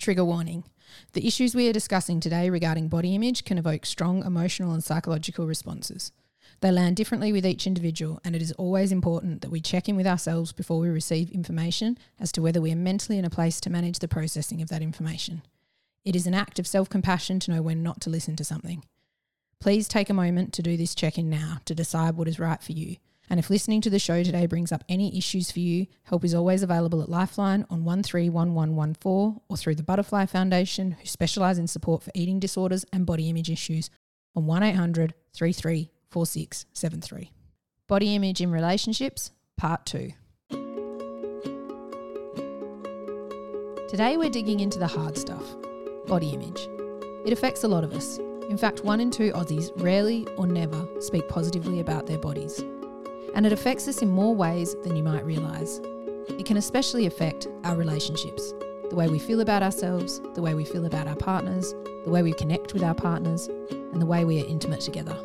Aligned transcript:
Trigger 0.00 0.24
warning. 0.24 0.64
The 1.12 1.26
issues 1.26 1.54
we 1.54 1.68
are 1.68 1.74
discussing 1.74 2.20
today 2.20 2.48
regarding 2.48 2.88
body 2.88 3.14
image 3.14 3.44
can 3.44 3.58
evoke 3.58 3.84
strong 3.84 4.24
emotional 4.24 4.72
and 4.72 4.82
psychological 4.82 5.46
responses. 5.46 6.10
They 6.60 6.72
land 6.72 6.96
differently 6.96 7.32
with 7.34 7.44
each 7.44 7.66
individual, 7.66 8.18
and 8.24 8.34
it 8.34 8.40
is 8.40 8.52
always 8.52 8.92
important 8.92 9.42
that 9.42 9.50
we 9.50 9.60
check 9.60 9.90
in 9.90 9.96
with 9.96 10.06
ourselves 10.06 10.52
before 10.52 10.80
we 10.80 10.88
receive 10.88 11.30
information 11.32 11.98
as 12.18 12.32
to 12.32 12.40
whether 12.40 12.62
we 12.62 12.72
are 12.72 12.76
mentally 12.76 13.18
in 13.18 13.26
a 13.26 13.30
place 13.30 13.60
to 13.60 13.68
manage 13.68 13.98
the 13.98 14.08
processing 14.08 14.62
of 14.62 14.70
that 14.70 14.80
information. 14.80 15.42
It 16.02 16.16
is 16.16 16.26
an 16.26 16.32
act 16.32 16.58
of 16.58 16.66
self 16.66 16.88
compassion 16.88 17.38
to 17.40 17.50
know 17.50 17.60
when 17.60 17.82
not 17.82 18.00
to 18.00 18.10
listen 18.10 18.36
to 18.36 18.44
something. 18.44 18.82
Please 19.60 19.86
take 19.86 20.08
a 20.08 20.14
moment 20.14 20.54
to 20.54 20.62
do 20.62 20.78
this 20.78 20.94
check 20.94 21.18
in 21.18 21.28
now 21.28 21.58
to 21.66 21.74
decide 21.74 22.16
what 22.16 22.26
is 22.26 22.40
right 22.40 22.62
for 22.62 22.72
you. 22.72 22.96
And 23.30 23.38
if 23.38 23.48
listening 23.48 23.80
to 23.82 23.90
the 23.90 24.00
show 24.00 24.24
today 24.24 24.46
brings 24.46 24.72
up 24.72 24.82
any 24.88 25.16
issues 25.16 25.52
for 25.52 25.60
you, 25.60 25.86
help 26.02 26.24
is 26.24 26.34
always 26.34 26.64
available 26.64 27.00
at 27.00 27.08
Lifeline 27.08 27.64
on 27.70 27.84
131114 27.84 29.40
or 29.48 29.56
through 29.56 29.76
the 29.76 29.84
Butterfly 29.84 30.26
Foundation, 30.26 30.96
who 31.00 31.06
specialise 31.06 31.56
in 31.56 31.68
support 31.68 32.02
for 32.02 32.10
eating 32.12 32.40
disorders 32.40 32.84
and 32.92 33.06
body 33.06 33.30
image 33.30 33.48
issues, 33.48 33.88
on 34.34 34.46
1800 34.46 35.14
33 35.32 35.90
4673. 36.10 37.30
Body 37.86 38.16
Image 38.16 38.40
in 38.40 38.50
Relationships, 38.50 39.30
Part 39.56 39.86
2. 39.86 40.12
Today 43.88 44.16
we're 44.16 44.30
digging 44.30 44.58
into 44.58 44.78
the 44.80 44.88
hard 44.88 45.16
stuff 45.16 45.44
body 46.06 46.30
image. 46.30 46.68
It 47.24 47.32
affects 47.32 47.62
a 47.62 47.68
lot 47.68 47.84
of 47.84 47.92
us. 47.92 48.18
In 48.48 48.58
fact, 48.58 48.84
one 48.84 49.00
in 49.00 49.12
two 49.12 49.30
Aussies 49.32 49.70
rarely 49.76 50.26
or 50.36 50.48
never 50.48 50.88
speak 51.00 51.28
positively 51.28 51.78
about 51.78 52.06
their 52.06 52.18
bodies. 52.18 52.64
And 53.34 53.46
it 53.46 53.52
affects 53.52 53.88
us 53.88 54.02
in 54.02 54.08
more 54.08 54.34
ways 54.34 54.76
than 54.82 54.96
you 54.96 55.02
might 55.02 55.24
realise. 55.24 55.80
It 56.28 56.46
can 56.46 56.56
especially 56.56 57.06
affect 57.06 57.48
our 57.64 57.76
relationships 57.76 58.54
the 58.88 58.96
way 58.96 59.08
we 59.08 59.20
feel 59.20 59.40
about 59.40 59.62
ourselves, 59.62 60.20
the 60.34 60.42
way 60.42 60.54
we 60.54 60.64
feel 60.64 60.84
about 60.84 61.06
our 61.06 61.14
partners, 61.14 61.74
the 62.04 62.10
way 62.10 62.22
we 62.22 62.32
connect 62.32 62.74
with 62.74 62.82
our 62.82 62.94
partners, 62.94 63.48
and 63.70 64.00
the 64.00 64.06
way 64.06 64.24
we 64.24 64.42
are 64.42 64.46
intimate 64.46 64.80
together. 64.80 65.16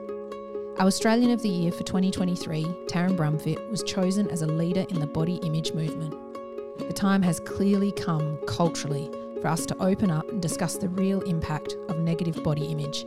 Our 0.77 0.87
Australian 0.87 1.31
of 1.31 1.41
the 1.41 1.49
Year 1.49 1.71
for 1.71 1.83
2023, 1.83 2.63
Taryn 2.87 3.15
Brumfitt, 3.15 3.69
was 3.69 3.81
chosen 3.81 4.29
as 4.29 4.41
a 4.41 4.47
leader 4.47 4.85
in 4.89 4.99
the 4.99 5.07
body 5.07 5.35
image 5.37 5.73
movement. 5.73 6.13
The 6.77 6.93
time 6.93 7.21
has 7.21 7.39
clearly 7.39 7.91
come 7.91 8.37
culturally 8.45 9.09
for 9.41 9.47
us 9.47 9.65
to 9.67 9.77
open 9.81 10.11
up 10.11 10.29
and 10.29 10.41
discuss 10.41 10.75
the 10.75 10.89
real 10.89 11.21
impact 11.21 11.77
of 11.87 11.99
negative 11.99 12.43
body 12.43 12.65
image 12.65 13.05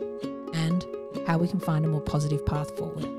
and 0.53 0.85
how 1.27 1.37
we 1.37 1.47
can 1.47 1.59
find 1.59 1.85
a 1.85 1.87
more 1.87 2.01
positive 2.01 2.45
path 2.45 2.75
forward. 2.75 3.18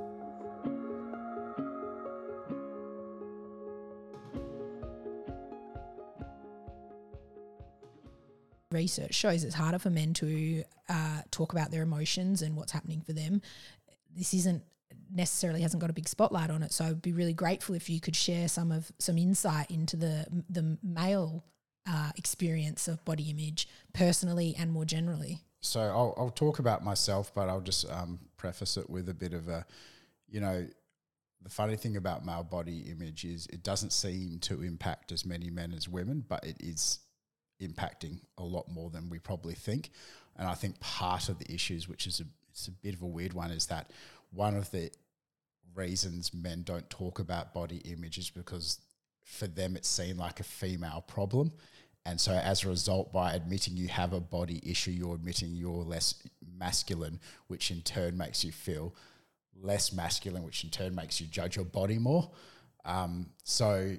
Research 8.71 9.13
shows 9.13 9.43
it's 9.43 9.55
harder 9.55 9.79
for 9.79 9.89
men 9.89 10.13
to 10.15 10.63
uh, 10.89 11.21
talk 11.31 11.53
about 11.53 11.71
their 11.71 11.83
emotions 11.83 12.41
and 12.41 12.55
what's 12.55 12.71
happening 12.71 13.01
for 13.01 13.13
them. 13.13 13.41
This 14.15 14.33
isn't 14.33 14.63
necessarily 15.13 15.61
hasn't 15.61 15.81
got 15.81 15.89
a 15.89 15.93
big 15.93 16.07
spotlight 16.07 16.49
on 16.49 16.63
it, 16.63 16.71
so 16.71 16.85
I'd 16.85 17.01
be 17.01 17.13
really 17.13 17.33
grateful 17.33 17.75
if 17.75 17.89
you 17.89 17.99
could 17.99 18.15
share 18.15 18.47
some 18.47 18.71
of 18.71 18.91
some 18.99 19.17
insight 19.17 19.69
into 19.71 19.95
the 19.95 20.25
the 20.49 20.77
male 20.83 21.43
uh, 21.89 22.11
experience 22.17 22.87
of 22.87 23.03
body 23.05 23.29
image 23.29 23.67
personally 23.93 24.55
and 24.57 24.71
more 24.71 24.85
generally. 24.85 25.41
So 25.61 25.79
I'll, 25.79 26.13
I'll 26.17 26.29
talk 26.31 26.59
about 26.59 26.83
myself, 26.83 27.31
but 27.33 27.47
I'll 27.47 27.61
just 27.61 27.89
um, 27.91 28.19
preface 28.37 28.77
it 28.77 28.89
with 28.89 29.09
a 29.09 29.13
bit 29.13 29.33
of 29.33 29.47
a, 29.47 29.65
you 30.27 30.41
know, 30.41 30.67
the 31.43 31.49
funny 31.49 31.75
thing 31.75 31.97
about 31.97 32.25
male 32.25 32.43
body 32.43 32.85
image 32.91 33.25
is 33.25 33.47
it 33.47 33.63
doesn't 33.63 33.93
seem 33.93 34.39
to 34.39 34.61
impact 34.61 35.11
as 35.11 35.25
many 35.25 35.49
men 35.49 35.73
as 35.73 35.87
women, 35.87 36.23
but 36.27 36.43
it 36.43 36.57
is 36.59 36.99
impacting 37.61 38.19
a 38.37 38.43
lot 38.43 38.69
more 38.69 38.89
than 38.89 39.09
we 39.09 39.19
probably 39.19 39.53
think. 39.53 39.91
And 40.37 40.47
I 40.47 40.53
think 40.53 40.79
part 40.79 41.29
of 41.29 41.39
the 41.39 41.51
issues, 41.53 41.87
which 41.87 42.07
is 42.07 42.19
a 42.19 42.23
it's 42.49 42.67
a 42.67 42.71
bit 42.71 42.93
of 42.93 43.01
a 43.01 43.07
weird 43.07 43.33
one, 43.33 43.51
is 43.51 43.67
that 43.67 43.91
one 44.31 44.55
of 44.55 44.69
the 44.71 44.91
reasons 45.73 46.33
men 46.33 46.63
don't 46.63 46.89
talk 46.89 47.19
about 47.19 47.53
body 47.53 47.77
image 47.77 48.17
is 48.17 48.29
because 48.29 48.79
for 49.23 49.47
them 49.47 49.75
it's 49.75 49.87
seen 49.87 50.17
like 50.17 50.39
a 50.39 50.43
female 50.43 51.03
problem. 51.07 51.51
And 52.05 52.19
so, 52.19 52.33
as 52.33 52.63
a 52.63 52.69
result, 52.69 53.13
by 53.13 53.33
admitting 53.33 53.77
you 53.77 53.87
have 53.89 54.13
a 54.13 54.19
body 54.19 54.59
issue, 54.63 54.89
you're 54.91 55.13
admitting 55.13 55.53
you're 55.53 55.83
less 55.83 56.15
masculine, 56.57 57.19
which 57.47 57.69
in 57.69 57.81
turn 57.81 58.17
makes 58.17 58.43
you 58.43 58.51
feel 58.51 58.95
less 59.61 59.93
masculine, 59.93 60.43
which 60.43 60.63
in 60.63 60.71
turn 60.71 60.95
makes 60.95 61.21
you 61.21 61.27
judge 61.27 61.55
your 61.55 61.65
body 61.65 61.99
more. 61.99 62.31
Um, 62.85 63.27
so, 63.43 63.97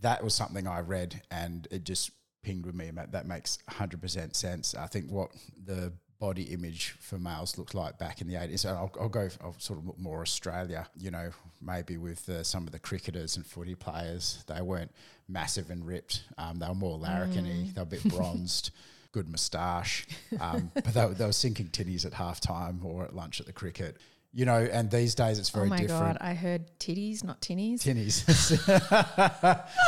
that 0.00 0.24
was 0.24 0.34
something 0.34 0.66
I 0.66 0.80
read, 0.80 1.22
and 1.30 1.68
it 1.70 1.84
just 1.84 2.10
pinged 2.42 2.66
with 2.66 2.74
me. 2.74 2.90
That 3.10 3.26
makes 3.26 3.58
100% 3.70 4.34
sense. 4.34 4.74
I 4.74 4.86
think 4.86 5.10
what 5.10 5.30
the 5.64 5.92
body 6.20 6.42
image 6.42 6.94
for 7.00 7.18
males 7.18 7.56
looked 7.56 7.74
like 7.74 7.98
back 7.98 8.20
in 8.20 8.28
the 8.28 8.34
80s. 8.34 8.66
And 8.66 8.76
I'll, 8.76 8.92
I'll 9.00 9.08
go, 9.08 9.28
I'll 9.42 9.58
sort 9.58 9.78
of 9.78 9.86
look 9.86 9.98
more 9.98 10.20
Australia, 10.20 10.86
you 10.96 11.10
know, 11.10 11.30
maybe 11.62 11.96
with 11.96 12.28
uh, 12.28 12.44
some 12.44 12.66
of 12.66 12.72
the 12.72 12.78
cricketers 12.78 13.36
and 13.36 13.46
footy 13.46 13.74
players. 13.74 14.44
They 14.46 14.60
weren't 14.60 14.92
massive 15.28 15.70
and 15.70 15.84
ripped. 15.84 16.24
Um, 16.38 16.58
they 16.58 16.68
were 16.68 16.74
more 16.74 16.98
larrikiny, 16.98 17.64
mm. 17.64 17.74
they 17.74 17.80
were 17.80 17.84
a 17.84 17.86
bit 17.86 18.04
bronzed. 18.04 18.70
Good 19.12 19.28
moustache, 19.28 20.06
um, 20.40 20.70
but 20.72 20.94
they, 20.94 21.04
they 21.14 21.24
were 21.24 21.32
sinking 21.32 21.66
titties 21.70 22.06
at 22.06 22.12
halftime 22.12 22.84
or 22.84 23.02
at 23.02 23.12
lunch 23.12 23.40
at 23.40 23.46
the 23.46 23.52
cricket 23.52 23.96
you 24.32 24.44
know, 24.44 24.58
and 24.58 24.90
these 24.90 25.14
days 25.14 25.38
it's 25.38 25.50
very 25.50 25.68
different. 25.68 25.90
Oh 25.90 25.94
my 25.94 26.00
different. 26.00 26.18
god, 26.20 26.28
I 26.28 26.34
heard 26.34 26.78
titties, 26.78 27.24
not 27.24 27.40
tinnies. 27.40 27.80
Tinnies. 27.80 28.24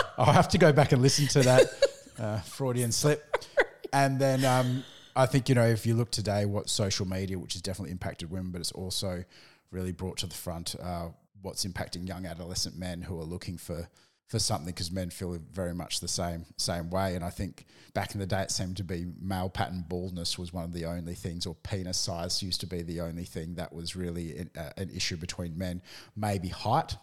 I'll 0.18 0.32
have 0.32 0.48
to 0.48 0.58
go 0.58 0.72
back 0.72 0.90
and 0.90 1.00
listen 1.00 1.28
to 1.28 1.42
that 1.42 1.62
uh, 2.18 2.40
Freudian 2.40 2.92
slip. 2.92 3.44
and 3.92 4.18
then 4.18 4.44
um, 4.44 4.84
I 5.14 5.26
think, 5.26 5.48
you 5.48 5.54
know, 5.54 5.66
if 5.66 5.86
you 5.86 5.94
look 5.94 6.10
today, 6.10 6.44
what 6.44 6.68
social 6.68 7.06
media, 7.06 7.38
which 7.38 7.54
has 7.54 7.62
definitely 7.62 7.92
impacted 7.92 8.30
women, 8.30 8.50
but 8.52 8.60
it's 8.60 8.72
also 8.72 9.24
really 9.70 9.92
brought 9.92 10.18
to 10.18 10.26
the 10.26 10.34
front 10.34 10.74
uh, 10.82 11.08
what's 11.42 11.64
impacting 11.66 12.06
young 12.06 12.24
adolescent 12.26 12.78
men 12.78 13.02
who 13.02 13.18
are 13.20 13.24
looking 13.24 13.58
for 13.58 13.88
for 14.28 14.38
something 14.38 14.66
because 14.66 14.90
men 14.90 15.10
feel 15.10 15.36
very 15.52 15.74
much 15.74 16.00
the 16.00 16.08
same 16.08 16.46
same 16.56 16.88
way. 16.88 17.14
And 17.14 17.24
I 17.24 17.28
think 17.28 17.66
back 17.92 18.14
in 18.14 18.20
the 18.20 18.26
day, 18.26 18.40
it 18.40 18.50
seemed 18.50 18.78
to 18.78 18.84
be 18.84 19.04
male 19.20 19.50
pattern 19.50 19.84
baldness 19.86 20.38
was 20.38 20.54
one 20.54 20.64
of 20.64 20.72
the 20.72 20.86
only 20.86 21.14
things, 21.14 21.44
or 21.44 21.54
penis 21.56 21.98
size 21.98 22.42
used 22.42 22.60
to 22.60 22.66
be 22.66 22.82
the 22.82 23.00
only 23.00 23.24
thing 23.24 23.56
that 23.56 23.74
was 23.74 23.94
really 23.94 24.38
an, 24.38 24.50
uh, 24.56 24.70
an 24.78 24.88
issue 24.88 25.16
between 25.16 25.58
men. 25.58 25.82
Maybe 26.16 26.48
height, 26.48 26.96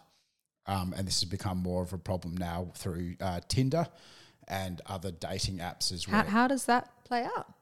um, 0.66 0.94
and 0.98 1.06
this 1.06 1.22
has 1.22 1.30
become 1.30 1.60
more 1.60 1.84
of 1.84 1.94
a 1.94 2.00
problem 2.00 2.36
now 2.36 2.72
through 2.76 3.16
uh, 3.22 3.42
Tinder 3.48 3.88
and 4.50 4.82
other 4.86 5.12
dating 5.12 5.60
apps 5.60 5.92
as 5.92 6.08
well. 6.08 6.24
How, 6.24 6.30
how 6.30 6.48
does 6.48 6.66
that 6.66 6.90
play 7.06 7.24
out? 7.24 7.54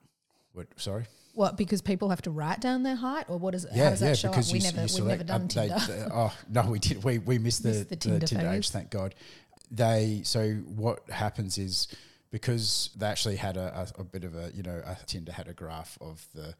What, 0.52 0.66
sorry? 0.76 1.04
What? 1.34 1.56
Because 1.56 1.82
people 1.82 2.08
have 2.08 2.22
to 2.22 2.30
write 2.30 2.60
down 2.60 2.82
their 2.82 2.96
height, 2.96 3.26
or 3.28 3.38
what 3.38 3.54
is 3.54 3.64
it? 3.64 3.70
Yeah, 3.74 3.84
how 3.84 3.90
does 3.90 4.02
yeah, 4.02 4.08
that 4.08 4.18
show 4.18 4.28
because 4.30 4.48
up? 4.48 4.54
We 4.54 4.58
never, 4.60 4.80
we've 4.82 5.04
never 5.04 5.24
done 5.24 5.42
uh, 5.44 5.48
Tinder. 5.48 5.78
They, 5.86 6.06
oh 6.12 6.36
no, 6.50 6.62
we 6.70 6.78
did. 6.80 7.04
We 7.04 7.18
we 7.18 7.38
missed 7.38 7.62
the, 7.62 7.68
missed 7.68 7.90
the 7.90 7.96
Tinder, 7.96 8.18
the 8.18 8.26
Tinder 8.26 8.48
age. 8.48 8.70
Thank 8.70 8.90
God. 8.90 9.14
They 9.70 10.22
so 10.24 10.54
what 10.54 11.08
happens 11.10 11.58
is 11.58 11.86
because 12.30 12.90
they 12.96 13.06
actually 13.06 13.36
had 13.36 13.56
a, 13.56 13.88
a, 13.96 14.00
a 14.00 14.04
bit 14.04 14.24
of 14.24 14.34
a 14.34 14.50
you 14.52 14.62
know 14.62 14.82
a 14.84 14.96
Tinder 15.06 15.30
had 15.30 15.46
a 15.46 15.52
graph 15.52 15.96
of 16.00 16.26
the 16.34 16.54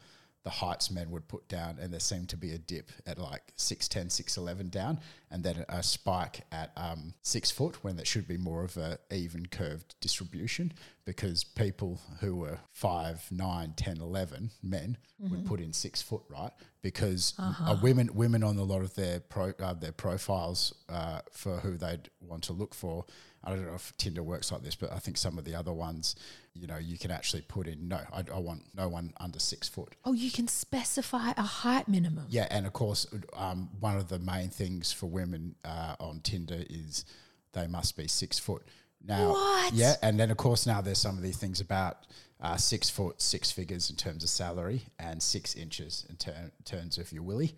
the 0.44 0.50
heights 0.50 0.90
men 0.90 1.10
would 1.10 1.28
put 1.28 1.48
down, 1.48 1.78
and 1.80 1.92
there 1.92 2.00
seemed 2.00 2.28
to 2.30 2.36
be 2.36 2.52
a 2.52 2.58
dip 2.58 2.90
at 3.06 3.18
like 3.18 3.52
6'10, 3.56 4.06
6'11 4.06 4.70
down, 4.70 5.00
and 5.30 5.42
then 5.44 5.64
a 5.68 5.82
spike 5.82 6.42
at 6.52 6.72
um, 6.76 7.14
six 7.22 7.50
foot 7.50 7.82
when 7.84 7.96
that 7.96 8.06
should 8.06 8.26
be 8.26 8.38
more 8.38 8.64
of 8.64 8.76
a 8.76 8.98
even 9.10 9.46
curved 9.46 9.94
distribution 10.00 10.72
because 11.04 11.42
people 11.42 12.00
who 12.20 12.36
were 12.36 12.58
5, 12.72 13.28
9, 13.30 13.74
10, 13.76 14.00
11 14.00 14.50
men 14.62 14.96
would 15.30 15.46
put 15.46 15.60
in 15.60 15.72
six 15.72 16.00
foot, 16.00 16.22
right? 16.28 16.52
Because 16.82 17.34
uh 17.38 17.76
women 17.82 18.08
women 18.14 18.44
on 18.44 18.56
a 18.56 18.62
lot 18.62 18.82
of 18.82 18.94
their 18.94 19.18
pro, 19.20 19.52
uh, 19.58 19.74
their 19.74 19.90
profiles 19.92 20.72
uh, 20.88 21.20
for 21.32 21.56
who 21.58 21.76
they'd 21.76 22.08
want 22.20 22.44
to 22.44 22.52
look 22.52 22.72
for. 22.74 23.04
I 23.44 23.50
don't 23.50 23.64
know 23.66 23.74
if 23.74 23.96
Tinder 23.96 24.22
works 24.22 24.50
like 24.50 24.62
this, 24.62 24.74
but 24.74 24.92
I 24.92 24.98
think 24.98 25.16
some 25.16 25.38
of 25.38 25.44
the 25.44 25.54
other 25.54 25.72
ones, 25.72 26.16
you 26.54 26.66
know, 26.66 26.76
you 26.76 26.98
can 26.98 27.10
actually 27.10 27.42
put 27.42 27.66
in 27.68 27.88
no, 27.88 28.00
I, 28.12 28.24
I 28.34 28.38
want 28.38 28.64
no 28.74 28.88
one 28.88 29.12
under 29.20 29.38
six 29.38 29.68
foot. 29.68 29.94
Oh, 30.04 30.12
you 30.12 30.30
can 30.30 30.48
specify 30.48 31.32
a 31.36 31.42
height 31.42 31.88
minimum. 31.88 32.26
Yeah, 32.28 32.48
and 32.50 32.66
of 32.66 32.72
course, 32.72 33.06
um, 33.34 33.70
one 33.78 33.96
of 33.96 34.08
the 34.08 34.18
main 34.18 34.48
things 34.48 34.92
for 34.92 35.06
women 35.06 35.54
uh, 35.64 35.94
on 36.00 36.20
Tinder 36.20 36.64
is 36.68 37.04
they 37.52 37.66
must 37.68 37.96
be 37.96 38.08
six 38.08 38.38
foot. 38.38 38.62
Now, 39.06 39.30
What? 39.30 39.72
yeah, 39.72 39.94
and 40.02 40.18
then 40.18 40.30
of 40.32 40.36
course 40.36 40.66
now 40.66 40.80
there's 40.80 40.98
some 40.98 41.16
of 41.16 41.22
these 41.22 41.36
things 41.36 41.60
about 41.60 41.98
uh, 42.40 42.56
six 42.56 42.90
foot, 42.90 43.22
six 43.22 43.50
figures 43.52 43.88
in 43.90 43.96
terms 43.96 44.24
of 44.24 44.30
salary, 44.30 44.82
and 44.98 45.22
six 45.22 45.54
inches 45.54 46.04
in 46.10 46.16
ter- 46.16 46.50
terms 46.64 46.98
of 46.98 47.12
your 47.12 47.22
willy. 47.22 47.54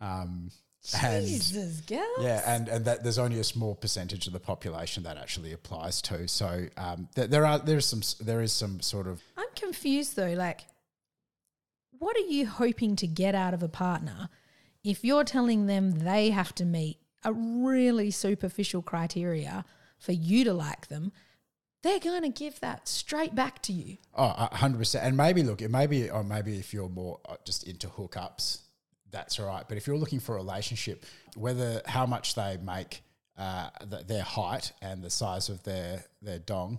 Um, 0.00 0.50
and 1.00 1.26
Jesus, 1.26 1.80
girl. 1.82 2.04
yeah, 2.20 2.42
and 2.46 2.68
and 2.68 2.84
that 2.86 3.02
there's 3.02 3.18
only 3.18 3.38
a 3.38 3.44
small 3.44 3.74
percentage 3.74 4.26
of 4.26 4.32
the 4.32 4.40
population 4.40 5.04
that 5.04 5.16
actually 5.16 5.52
applies 5.52 6.02
to. 6.02 6.26
So 6.26 6.66
um, 6.76 7.08
th- 7.14 7.30
there 7.30 7.46
are 7.46 7.58
there's 7.58 7.86
some 7.86 8.02
there 8.24 8.40
is 8.42 8.52
some 8.52 8.80
sort 8.80 9.06
of 9.06 9.22
I'm 9.36 9.46
confused 9.54 10.16
though. 10.16 10.32
Like, 10.32 10.62
what 11.98 12.16
are 12.16 12.20
you 12.28 12.46
hoping 12.46 12.96
to 12.96 13.06
get 13.06 13.34
out 13.34 13.54
of 13.54 13.62
a 13.62 13.68
partner 13.68 14.28
if 14.82 15.04
you're 15.04 15.24
telling 15.24 15.66
them 15.66 16.00
they 16.00 16.30
have 16.30 16.52
to 16.56 16.64
meet 16.64 16.98
a 17.22 17.32
really 17.32 18.10
superficial 18.10 18.82
criteria 18.82 19.64
for 19.98 20.12
you 20.12 20.42
to 20.44 20.52
like 20.52 20.88
them? 20.88 21.12
They're 21.84 22.00
going 22.00 22.22
to 22.22 22.28
give 22.28 22.60
that 22.60 22.86
straight 22.86 23.34
back 23.34 23.60
to 23.62 23.72
you. 23.72 23.98
Oh, 24.14 24.34
a 24.36 24.56
hundred 24.56 24.78
percent. 24.78 25.04
And 25.04 25.16
maybe 25.16 25.42
look, 25.42 25.62
it 25.62 25.70
maybe 25.70 26.10
or 26.10 26.22
maybe 26.24 26.58
if 26.58 26.72
you're 26.72 26.88
more 26.88 27.20
uh, 27.28 27.36
just 27.44 27.64
into 27.64 27.88
hookups, 27.88 28.61
that's 29.12 29.38
all 29.38 29.46
right. 29.46 29.64
But 29.68 29.76
if 29.76 29.86
you're 29.86 29.96
looking 29.96 30.20
for 30.20 30.34
a 30.34 30.38
relationship, 30.38 31.04
whether 31.36 31.82
how 31.86 32.06
much 32.06 32.34
they 32.34 32.58
make, 32.64 33.02
uh, 33.36 33.68
th- 33.88 34.06
their 34.06 34.22
height 34.22 34.72
and 34.82 35.02
the 35.02 35.10
size 35.10 35.48
of 35.48 35.62
their 35.62 36.04
their 36.20 36.38
dong. 36.38 36.78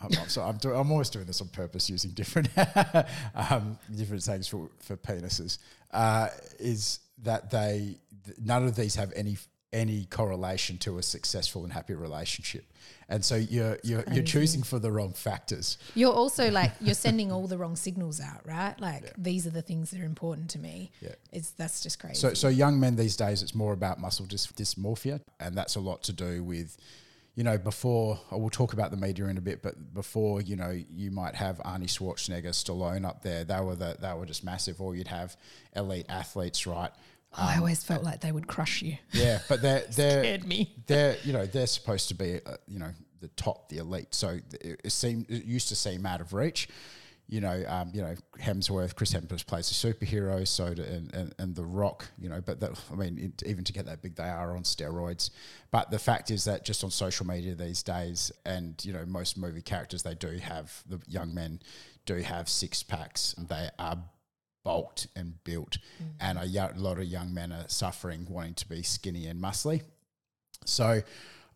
I'm, 0.00 0.10
not, 0.10 0.30
so 0.30 0.42
I'm, 0.42 0.56
do, 0.56 0.72
I'm 0.72 0.90
always 0.90 1.10
doing 1.10 1.26
this 1.26 1.40
on 1.40 1.48
purpose, 1.48 1.88
using 1.88 2.10
different 2.10 2.48
um, 3.50 3.78
different 3.94 4.22
things 4.22 4.48
for 4.48 4.68
for 4.80 4.96
penises. 4.96 5.58
Uh, 5.92 6.28
is 6.58 6.98
that 7.22 7.50
they 7.50 7.96
th- 8.24 8.36
none 8.38 8.64
of 8.64 8.74
these 8.74 8.96
have 8.96 9.12
any 9.14 9.36
any 9.72 10.04
correlation 10.04 10.76
to 10.78 10.98
a 10.98 11.02
successful 11.02 11.64
and 11.64 11.72
happy 11.72 11.94
relationship, 11.94 12.64
and 13.12 13.22
so 13.22 13.36
you're 13.36 13.78
you're, 13.84 14.04
you're 14.10 14.24
choosing 14.24 14.62
for 14.62 14.78
the 14.78 14.90
wrong 14.90 15.12
factors. 15.12 15.76
You're 15.94 16.12
also 16.12 16.50
like 16.60 16.72
you're 16.80 16.94
sending 16.94 17.30
all 17.30 17.46
the 17.46 17.58
wrong 17.58 17.76
signals 17.76 18.20
out, 18.20 18.40
right? 18.46 18.78
Like 18.80 19.12
these 19.18 19.46
are 19.46 19.50
the 19.50 19.60
things 19.60 19.90
that 19.90 20.00
are 20.00 20.04
important 20.04 20.48
to 20.50 20.58
me. 20.58 20.90
Yeah. 21.00 21.14
It's 21.30 21.50
that's 21.50 21.82
just 21.82 21.98
crazy. 21.98 22.14
So, 22.14 22.32
so 22.32 22.48
young 22.48 22.80
men 22.80 22.96
these 22.96 23.16
days, 23.16 23.42
it's 23.42 23.54
more 23.54 23.74
about 23.74 24.00
muscle 24.00 24.24
dys- 24.24 24.52
dysmorphia, 24.54 25.20
and 25.38 25.54
that's 25.54 25.76
a 25.76 25.80
lot 25.80 26.02
to 26.04 26.12
do 26.14 26.42
with, 26.42 26.78
you 27.34 27.44
know, 27.44 27.58
before 27.58 28.18
I 28.30 28.36
will 28.36 28.50
talk 28.50 28.72
about 28.72 28.90
the 28.90 28.96
media 28.96 29.26
in 29.26 29.36
a 29.36 29.42
bit, 29.42 29.62
but 29.62 29.92
before, 29.92 30.40
you 30.40 30.56
know, 30.56 30.70
you 30.70 31.10
might 31.10 31.34
have 31.34 31.58
Arnie 31.58 31.84
Schwarzenegger, 31.84 32.52
Stallone 32.52 33.06
up 33.06 33.22
there. 33.22 33.44
They 33.44 33.60
were 33.60 33.76
the, 33.76 33.98
they 34.00 34.14
were 34.14 34.26
just 34.26 34.42
massive. 34.42 34.80
Or 34.80 34.96
you'd 34.96 35.08
have 35.08 35.36
elite 35.76 36.06
athletes, 36.08 36.66
right? 36.66 36.90
Oh, 37.34 37.46
I 37.46 37.56
always 37.58 37.82
felt 37.82 38.02
like 38.02 38.20
they 38.20 38.32
would 38.32 38.46
crush 38.46 38.82
you. 38.82 38.96
Yeah, 39.12 39.38
but 39.48 39.62
they're 39.62 39.84
they're 39.96 40.22
Scared 40.22 40.46
me. 40.46 40.74
they're 40.86 41.16
you 41.24 41.32
know 41.32 41.46
they're 41.46 41.66
supposed 41.66 42.08
to 42.08 42.14
be 42.14 42.40
uh, 42.44 42.56
you 42.68 42.78
know 42.78 42.90
the 43.20 43.28
top, 43.28 43.68
the 43.68 43.78
elite. 43.78 44.14
So 44.14 44.38
it, 44.60 44.80
it 44.84 44.92
seemed 44.92 45.30
it 45.30 45.44
used 45.44 45.68
to 45.68 45.76
seem 45.76 46.04
out 46.06 46.20
of 46.20 46.32
reach. 46.34 46.68
You 47.28 47.40
know, 47.40 47.64
um, 47.66 47.90
you 47.94 48.02
know 48.02 48.14
Hemsworth, 48.38 48.94
Chris 48.94 49.14
Hemsworth 49.14 49.46
plays 49.46 49.70
a 49.70 49.74
superhero, 49.74 50.46
so 50.46 50.74
do, 50.74 50.82
and, 50.82 51.14
and 51.14 51.34
and 51.38 51.54
The 51.56 51.64
Rock. 51.64 52.06
You 52.18 52.28
know, 52.28 52.42
but 52.44 52.60
that 52.60 52.72
I 52.92 52.96
mean, 52.96 53.16
it, 53.18 53.48
even 53.48 53.64
to 53.64 53.72
get 53.72 53.86
that 53.86 54.02
big, 54.02 54.16
they 54.16 54.28
are 54.28 54.54
on 54.54 54.64
steroids. 54.64 55.30
But 55.70 55.90
the 55.90 55.98
fact 55.98 56.30
is 56.30 56.44
that 56.44 56.64
just 56.66 56.84
on 56.84 56.90
social 56.90 57.26
media 57.26 57.54
these 57.54 57.82
days, 57.82 58.30
and 58.44 58.74
you 58.84 58.92
know, 58.92 59.06
most 59.06 59.38
movie 59.38 59.62
characters 59.62 60.02
they 60.02 60.14
do 60.14 60.36
have 60.38 60.82
the 60.86 61.00
young 61.08 61.32
men 61.32 61.60
do 62.04 62.16
have 62.16 62.48
six 62.50 62.82
packs. 62.82 63.34
They 63.38 63.70
are 63.78 63.96
bulked 64.64 65.08
and 65.16 65.42
built, 65.44 65.78
mm. 66.02 66.10
and 66.20 66.38
a 66.38 66.72
lot 66.76 66.98
of 66.98 67.04
young 67.04 67.32
men 67.32 67.52
are 67.52 67.64
suffering 67.68 68.26
wanting 68.28 68.54
to 68.54 68.68
be 68.68 68.82
skinny 68.82 69.26
and 69.26 69.42
muscly. 69.42 69.82
So, 70.64 71.02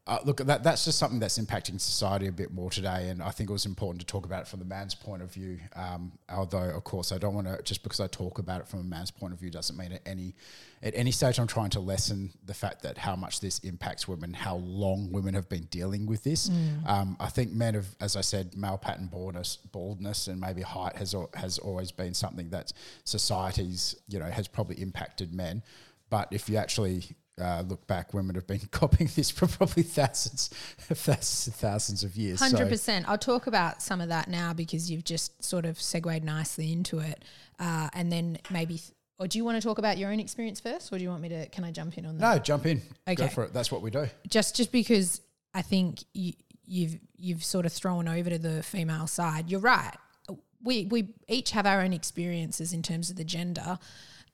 uh, 0.08 0.20
look, 0.25 0.37
that 0.38 0.62
that's 0.62 0.85
just 0.85 0.99
something 0.99 1.19
that's 1.19 1.37
impacting 1.37 1.81
society 1.81 2.29
a 2.29 2.32
bit 2.32 2.53
more 2.53 2.70
today, 2.70 3.08
and 3.08 3.20
I 3.20 3.31
think 3.31 3.50
it 3.50 3.53
was 3.53 3.67
important 3.67 4.00
to 4.03 4.06
talk 4.06 4.25
about 4.25 4.43
it 4.43 4.49
from 4.49 4.61
the 4.61 4.64
man's 4.64 4.94
point 4.94 5.20
of 5.20 5.32
view. 5.32 5.58
Um, 5.75 6.12
although, 6.31 6.70
of 6.70 6.85
course, 6.85 7.11
I 7.11 7.19
don't 7.19 7.35
want 7.35 7.49
to 7.49 7.61
just 7.64 7.82
because 7.82 7.99
I 7.99 8.06
talk 8.06 8.38
about 8.38 8.61
it 8.61 8.69
from 8.69 8.81
a 8.81 8.85
man's 8.85 9.11
point 9.11 9.32
of 9.32 9.41
view 9.41 9.50
doesn't 9.50 9.76
mean 9.76 9.91
at 9.91 10.03
any 10.06 10.37
at 10.81 10.94
any 10.94 11.11
stage 11.11 11.41
I'm 11.41 11.49
trying 11.49 11.70
to 11.70 11.81
lessen 11.81 12.32
the 12.44 12.55
fact 12.55 12.82
that 12.82 12.99
how 12.99 13.17
much 13.17 13.41
this 13.41 13.58
impacts 13.61 14.06
women, 14.06 14.32
how 14.32 14.56
long 14.56 15.11
women 15.11 15.35
have 15.35 15.49
been 15.49 15.64
dealing 15.64 16.06
with 16.06 16.23
this. 16.23 16.50
Um, 16.87 17.17
I 17.19 17.29
think 17.29 17.50
men 17.53 17.75
have, 17.75 17.88
as 18.00 18.14
I 18.14 18.20
said, 18.20 18.56
male 18.56 18.79
pattern 18.79 19.08
baldness, 19.08 19.56
baldness, 19.73 20.29
and 20.29 20.41
maybe 20.41 20.62
height 20.62 20.94
has 20.99 21.17
has 21.35 21.58
always 21.58 21.91
been 21.91 22.14
something 22.14 22.50
that 22.50 22.73
society's 23.03 23.97
you 24.06 24.20
know 24.20 24.26
has 24.26 24.47
probably 24.47 24.81
impacted 24.81 25.35
men. 25.35 25.64
But 26.11 26.29
if 26.31 26.49
you 26.49 26.58
actually 26.58 27.17
uh, 27.40 27.62
look 27.66 27.86
back, 27.86 28.14
women 28.14 28.34
have 28.34 28.46
been 28.46 28.60
copying 28.70 29.10
this 29.14 29.30
for 29.30 29.46
probably 29.46 29.82
thousands, 29.82 30.48
thousands, 30.78 31.56
thousands 31.56 32.04
of 32.04 32.16
years. 32.16 32.40
Hundred 32.40 32.68
percent. 32.68 33.08
I'll 33.08 33.18
talk 33.18 33.46
about 33.46 33.82
some 33.82 34.00
of 34.00 34.08
that 34.08 34.28
now 34.28 34.52
because 34.52 34.90
you've 34.90 35.04
just 35.04 35.42
sort 35.44 35.66
of 35.66 35.80
segued 35.80 36.24
nicely 36.24 36.72
into 36.72 36.98
it, 36.98 37.24
uh, 37.58 37.88
and 37.92 38.10
then 38.10 38.38
maybe. 38.50 38.80
Or 39.18 39.26
do 39.26 39.38
you 39.38 39.46
want 39.46 39.56
to 39.56 39.66
talk 39.66 39.78
about 39.78 39.96
your 39.96 40.10
own 40.12 40.20
experience 40.20 40.60
first, 40.60 40.92
or 40.92 40.98
do 40.98 41.02
you 41.04 41.08
want 41.08 41.22
me 41.22 41.30
to? 41.30 41.48
Can 41.48 41.64
I 41.64 41.70
jump 41.70 41.96
in 41.96 42.04
on 42.04 42.18
that? 42.18 42.34
No, 42.34 42.38
jump 42.38 42.66
in. 42.66 42.82
Go 43.14 43.28
for 43.28 43.44
it. 43.44 43.52
That's 43.54 43.72
what 43.72 43.80
we 43.80 43.90
do. 43.90 44.08
just 44.28 44.54
just 44.54 44.72
because 44.72 45.22
I 45.54 45.62
think 45.62 46.04
you, 46.12 46.34
you've 46.66 46.98
you've 47.16 47.44
sort 47.44 47.64
of 47.64 47.72
thrown 47.72 48.08
over 48.08 48.28
to 48.30 48.38
the 48.38 48.62
female 48.62 49.06
side. 49.06 49.50
You're 49.50 49.60
right. 49.60 49.94
We 50.62 50.84
we 50.86 51.14
each 51.28 51.52
have 51.52 51.64
our 51.64 51.80
own 51.80 51.94
experiences 51.94 52.74
in 52.74 52.82
terms 52.82 53.08
of 53.08 53.16
the 53.16 53.24
gender, 53.24 53.78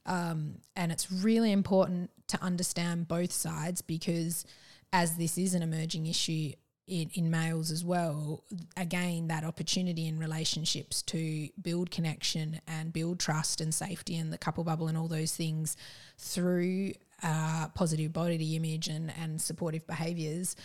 um, 0.06 0.56
and 0.74 0.90
it's 0.90 1.12
really 1.12 1.52
important 1.52 2.10
to 2.32 2.42
understand 2.42 3.08
both 3.08 3.32
sides 3.32 3.82
because 3.82 4.44
as 4.92 5.16
this 5.16 5.38
is 5.38 5.54
an 5.54 5.62
emerging 5.62 6.06
issue 6.06 6.52
in, 6.86 7.10
in 7.14 7.30
males 7.30 7.70
as 7.70 7.84
well, 7.84 8.44
again, 8.76 9.28
that 9.28 9.44
opportunity 9.44 10.06
in 10.06 10.18
relationships 10.18 11.02
to 11.02 11.48
build 11.60 11.90
connection 11.90 12.60
and 12.66 12.92
build 12.92 13.20
trust 13.20 13.60
and 13.60 13.74
safety 13.74 14.16
and 14.16 14.32
the 14.32 14.38
couple 14.38 14.64
bubble 14.64 14.88
and 14.88 14.98
all 14.98 15.08
those 15.08 15.34
things 15.34 15.76
through 16.18 16.92
uh, 17.22 17.68
positive 17.74 18.12
body 18.12 18.56
image 18.56 18.88
and, 18.88 19.12
and 19.20 19.40
supportive 19.40 19.86
behaviors 19.86 20.56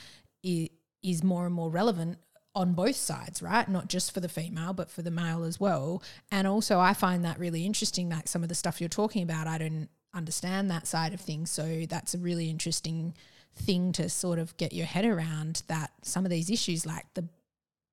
is, 0.44 0.70
is 1.04 1.24
more 1.24 1.46
and 1.46 1.54
more 1.54 1.70
relevant 1.70 2.18
on 2.56 2.74
both 2.74 2.96
sides, 2.96 3.44
right? 3.44 3.70
Not 3.70 3.88
just 3.88 4.12
for 4.12 4.20
the 4.20 4.30
female, 4.30 4.74
but 4.74 4.90
for 4.90 5.04
the 5.04 5.12
male 5.12 5.44
as 5.44 5.60
well. 5.60 6.02
And 6.32 6.48
also, 6.48 6.80
I 6.80 6.94
find 6.94 7.24
that 7.24 7.38
really 7.38 7.66
interesting, 7.66 8.10
like 8.10 8.28
some 8.28 8.42
of 8.42 8.50
the 8.50 8.56
stuff 8.56 8.82
you're 8.82 8.90
talking 8.90 9.22
about, 9.22 9.46
I 9.46 9.60
don't 9.60 9.90
understand 10.14 10.70
that 10.72 10.88
side 10.88 11.14
of 11.14 11.22
things. 11.22 11.52
So 11.52 11.86
that's 11.88 12.14
a 12.14 12.18
really 12.18 12.50
interesting 12.50 13.14
thing 13.56 13.92
to 13.94 14.10
sort 14.10 14.40
of 14.40 14.56
get 14.58 14.74
your 14.74 14.86
head 14.86 15.06
around 15.06 15.64
that 15.68 15.92
some 16.02 16.26
of 16.26 16.32
these 16.32 16.50
issues, 16.50 16.86
like 16.86 17.06
the 17.14 17.28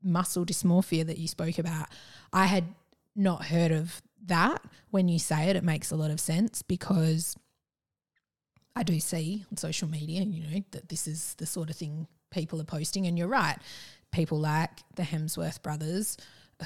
muscle 0.03 0.45
dysmorphia 0.45 1.07
that 1.07 1.19
you 1.19 1.29
spoke 1.29 1.59
about, 1.59 1.89
I 2.33 2.47
had 2.47 2.65
not 3.17 3.47
heard 3.47 3.73
of 3.73 4.03
that. 4.27 4.63
When 4.91 5.09
you 5.09 5.19
say 5.19 5.49
it, 5.49 5.57
it 5.57 5.65
makes 5.65 5.91
a 5.91 5.97
lot 5.97 6.11
of 6.11 6.21
sense 6.21 6.63
because 6.63 7.37
I 8.77 8.83
do 8.83 8.99
see 9.01 9.45
on 9.51 9.57
social 9.57 9.89
media, 9.89 10.23
you 10.23 10.43
know, 10.43 10.65
that 10.73 10.89
this 10.89 11.07
is 11.07 11.35
the 11.35 11.47
sort 11.47 11.71
of 11.71 11.77
thing 11.77 12.07
people 12.31 12.61
are 12.61 12.65
posting. 12.65 13.07
And 13.07 13.19
you're 13.19 13.29
right. 13.29 13.57
People 14.13 14.39
like 14.39 14.71
the 14.97 15.03
Hemsworth 15.03 15.63
brothers 15.63 16.17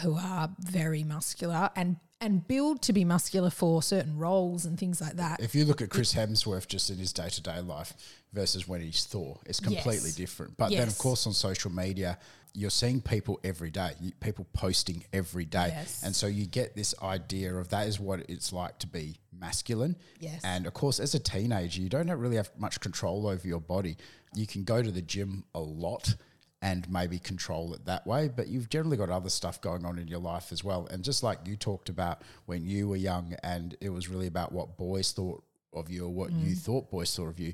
who 0.02 0.16
are 0.16 0.50
very 0.60 1.02
muscular 1.04 1.70
and 1.76 1.96
and 2.20 2.46
build 2.46 2.82
to 2.82 2.92
be 2.92 3.04
muscular 3.04 3.50
for 3.50 3.82
certain 3.82 4.18
roles 4.18 4.64
and 4.64 4.78
things 4.78 5.00
like 5.00 5.14
that. 5.14 5.40
If 5.40 5.54
you 5.54 5.64
look 5.64 5.80
at 5.80 5.90
Chris 5.90 6.14
Hemsworth 6.14 6.66
just 6.66 6.90
in 6.90 6.98
his 6.98 7.12
day 7.12 7.28
to 7.28 7.42
day 7.42 7.60
life 7.60 7.94
versus 8.32 8.66
when 8.66 8.80
he's 8.80 9.04
Thor, 9.04 9.38
it's 9.46 9.60
completely 9.60 10.08
Yes. 10.10 10.14
different. 10.16 10.56
But 10.56 10.70
then, 10.70 10.88
of 10.88 10.98
course, 10.98 11.26
on 11.26 11.32
social 11.32 11.70
media, 11.70 12.18
you're 12.54 12.70
seeing 12.70 13.00
people 13.00 13.38
every 13.44 13.70
day, 13.70 13.92
people 14.20 14.46
posting 14.52 15.04
every 15.12 15.44
day. 15.44 15.68
Yes. 15.68 16.02
And 16.02 16.16
so 16.16 16.26
you 16.26 16.46
get 16.46 16.74
this 16.74 16.92
idea 17.02 17.54
of 17.54 17.68
that 17.68 17.86
is 17.86 18.00
what 18.00 18.28
it's 18.28 18.52
like 18.52 18.78
to 18.80 18.88
be 18.88 19.16
masculine. 19.32 19.94
Yes. 20.18 20.40
And 20.42 20.66
of 20.66 20.74
course, 20.74 20.98
as 20.98 21.14
a 21.14 21.20
teenager, 21.20 21.80
you 21.80 21.88
don't 21.88 22.10
really 22.10 22.36
have 22.36 22.50
much 22.58 22.80
control 22.80 23.28
over 23.28 23.46
your 23.46 23.60
body. 23.60 23.96
You 24.34 24.46
can 24.46 24.64
go 24.64 24.82
to 24.82 24.90
the 24.90 25.02
gym 25.02 25.44
a 25.54 25.60
lot 25.60 26.16
and 26.60 26.90
maybe 26.90 27.18
control 27.18 27.72
it 27.74 27.84
that 27.84 28.06
way, 28.06 28.28
but 28.28 28.48
you've 28.48 28.68
generally 28.68 28.96
got 28.96 29.10
other 29.10 29.30
stuff 29.30 29.60
going 29.60 29.84
on 29.84 29.98
in 29.98 30.08
your 30.08 30.18
life 30.18 30.50
as 30.50 30.64
well. 30.64 30.88
And 30.90 31.04
just 31.04 31.22
like 31.22 31.38
you 31.46 31.56
talked 31.56 31.88
about 31.88 32.22
when 32.46 32.64
you 32.64 32.88
were 32.88 32.96
young, 32.96 33.34
and 33.42 33.76
it 33.80 33.90
was 33.90 34.08
really 34.08 34.26
about 34.26 34.52
what 34.52 34.76
boys 34.76 35.12
thought 35.12 35.42
of 35.72 35.90
you 35.90 36.06
or 36.06 36.08
what 36.08 36.32
you 36.32 36.54
thought 36.54 36.90
boys 36.90 37.14
thought 37.14 37.28
of 37.28 37.38
you. 37.38 37.52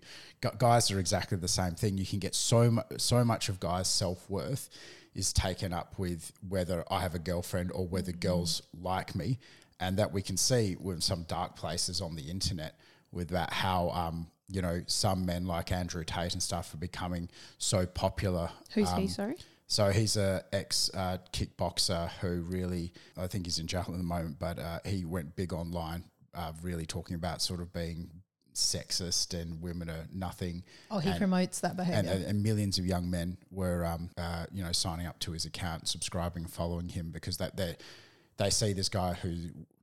Guys 0.58 0.90
are 0.90 0.98
exactly 1.00 1.36
the 1.36 1.48
same 1.48 1.74
thing. 1.74 1.98
You 1.98 2.06
can 2.06 2.18
get 2.18 2.34
so 2.34 2.70
mu- 2.70 2.82
so 2.96 3.24
much 3.24 3.48
of 3.48 3.60
guys' 3.60 3.88
self 3.88 4.28
worth 4.30 4.70
is 5.14 5.32
taken 5.32 5.72
up 5.72 5.98
with 5.98 6.32
whether 6.48 6.84
I 6.90 7.00
have 7.00 7.14
a 7.14 7.18
girlfriend 7.18 7.72
or 7.72 7.86
whether 7.86 8.12
girls 8.12 8.62
like 8.80 9.14
me, 9.14 9.38
and 9.80 9.98
that 9.98 10.12
we 10.12 10.22
can 10.22 10.36
see 10.36 10.76
with 10.80 11.02
some 11.02 11.24
dark 11.24 11.56
places 11.56 12.00
on 12.00 12.16
the 12.16 12.30
internet 12.30 12.78
with 13.12 13.28
that 13.30 13.52
how 13.52 13.90
um, 13.90 14.28
you 14.48 14.62
know 14.62 14.82
some 14.86 15.24
men 15.26 15.46
like 15.46 15.72
Andrew 15.72 16.04
Tate 16.04 16.32
and 16.32 16.42
stuff 16.42 16.74
are 16.74 16.78
becoming 16.78 17.28
so 17.58 17.86
popular. 17.86 18.50
Who's 18.74 18.90
um, 18.90 19.00
he? 19.00 19.08
Sorry. 19.08 19.36
so 19.66 19.90
he's 19.90 20.16
a 20.16 20.44
ex 20.52 20.90
uh, 20.94 21.18
kickboxer 21.32 22.10
who 22.20 22.42
really, 22.42 22.92
I 23.16 23.26
think 23.26 23.46
he's 23.46 23.58
in 23.58 23.66
jail 23.66 23.84
at 23.86 23.96
the 23.96 24.02
moment, 24.02 24.38
but 24.38 24.58
uh, 24.58 24.80
he 24.84 25.04
went 25.04 25.36
big 25.36 25.52
online, 25.52 26.04
uh, 26.34 26.52
really 26.62 26.86
talking 26.86 27.16
about 27.16 27.40
sort 27.40 27.60
of 27.60 27.72
being 27.72 28.10
sexist 28.54 29.38
and 29.38 29.60
women 29.60 29.90
are 29.90 30.06
nothing. 30.12 30.62
Oh, 30.90 30.98
he 30.98 31.10
and- 31.10 31.18
promotes 31.18 31.60
that 31.60 31.76
behavior. 31.76 31.98
And, 31.98 32.08
and, 32.08 32.24
and 32.24 32.42
millions 32.42 32.78
of 32.78 32.86
young 32.86 33.10
men 33.10 33.36
were, 33.50 33.84
um, 33.84 34.10
uh, 34.16 34.46
you 34.52 34.62
know, 34.62 34.72
signing 34.72 35.06
up 35.06 35.18
to 35.20 35.32
his 35.32 35.44
account, 35.44 35.88
subscribing, 35.88 36.46
following 36.46 36.88
him 36.88 37.10
because 37.10 37.38
that 37.38 37.56
they 37.56 37.76
they 38.36 38.50
see 38.50 38.72
this 38.72 38.88
guy 38.88 39.14
who 39.14 39.34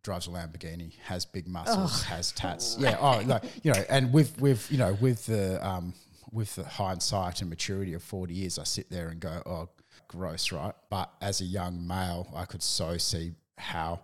drives 0.04 0.28
a 0.28 0.32
Lamborghini, 0.32 0.94
has 1.06 1.26
big 1.26 1.48
muscles, 1.48 2.04
has 2.04 2.32
tats. 2.32 2.78
Yeah, 2.80 2.98
oh, 3.00 3.22
like, 3.26 3.44
you 3.64 3.72
know, 3.72 3.84
and 3.90 4.12
with 4.12 4.40
with 4.40 4.72
you 4.72 4.78
know 4.78 4.98
with 5.00 5.26
the 5.26 5.66
um, 5.66 5.94
with 6.32 6.56
the 6.56 6.64
hindsight 6.64 7.42
and 7.42 7.50
maturity 7.50 7.94
of 7.94 8.04
forty 8.04 8.34
years, 8.34 8.58
I 8.60 8.64
sit 8.64 8.90
there 8.90 9.10
and 9.10 9.20
go, 9.20 9.42
oh, 9.46 9.70
gross, 10.08 10.52
right? 10.52 10.74
But 10.90 11.12
as 11.22 11.42
a 11.42 11.46
young 11.46 11.86
male, 11.88 12.28
I 12.36 12.46
could 12.46 12.64
so 12.64 12.98
see 12.98 13.34
how 13.58 14.02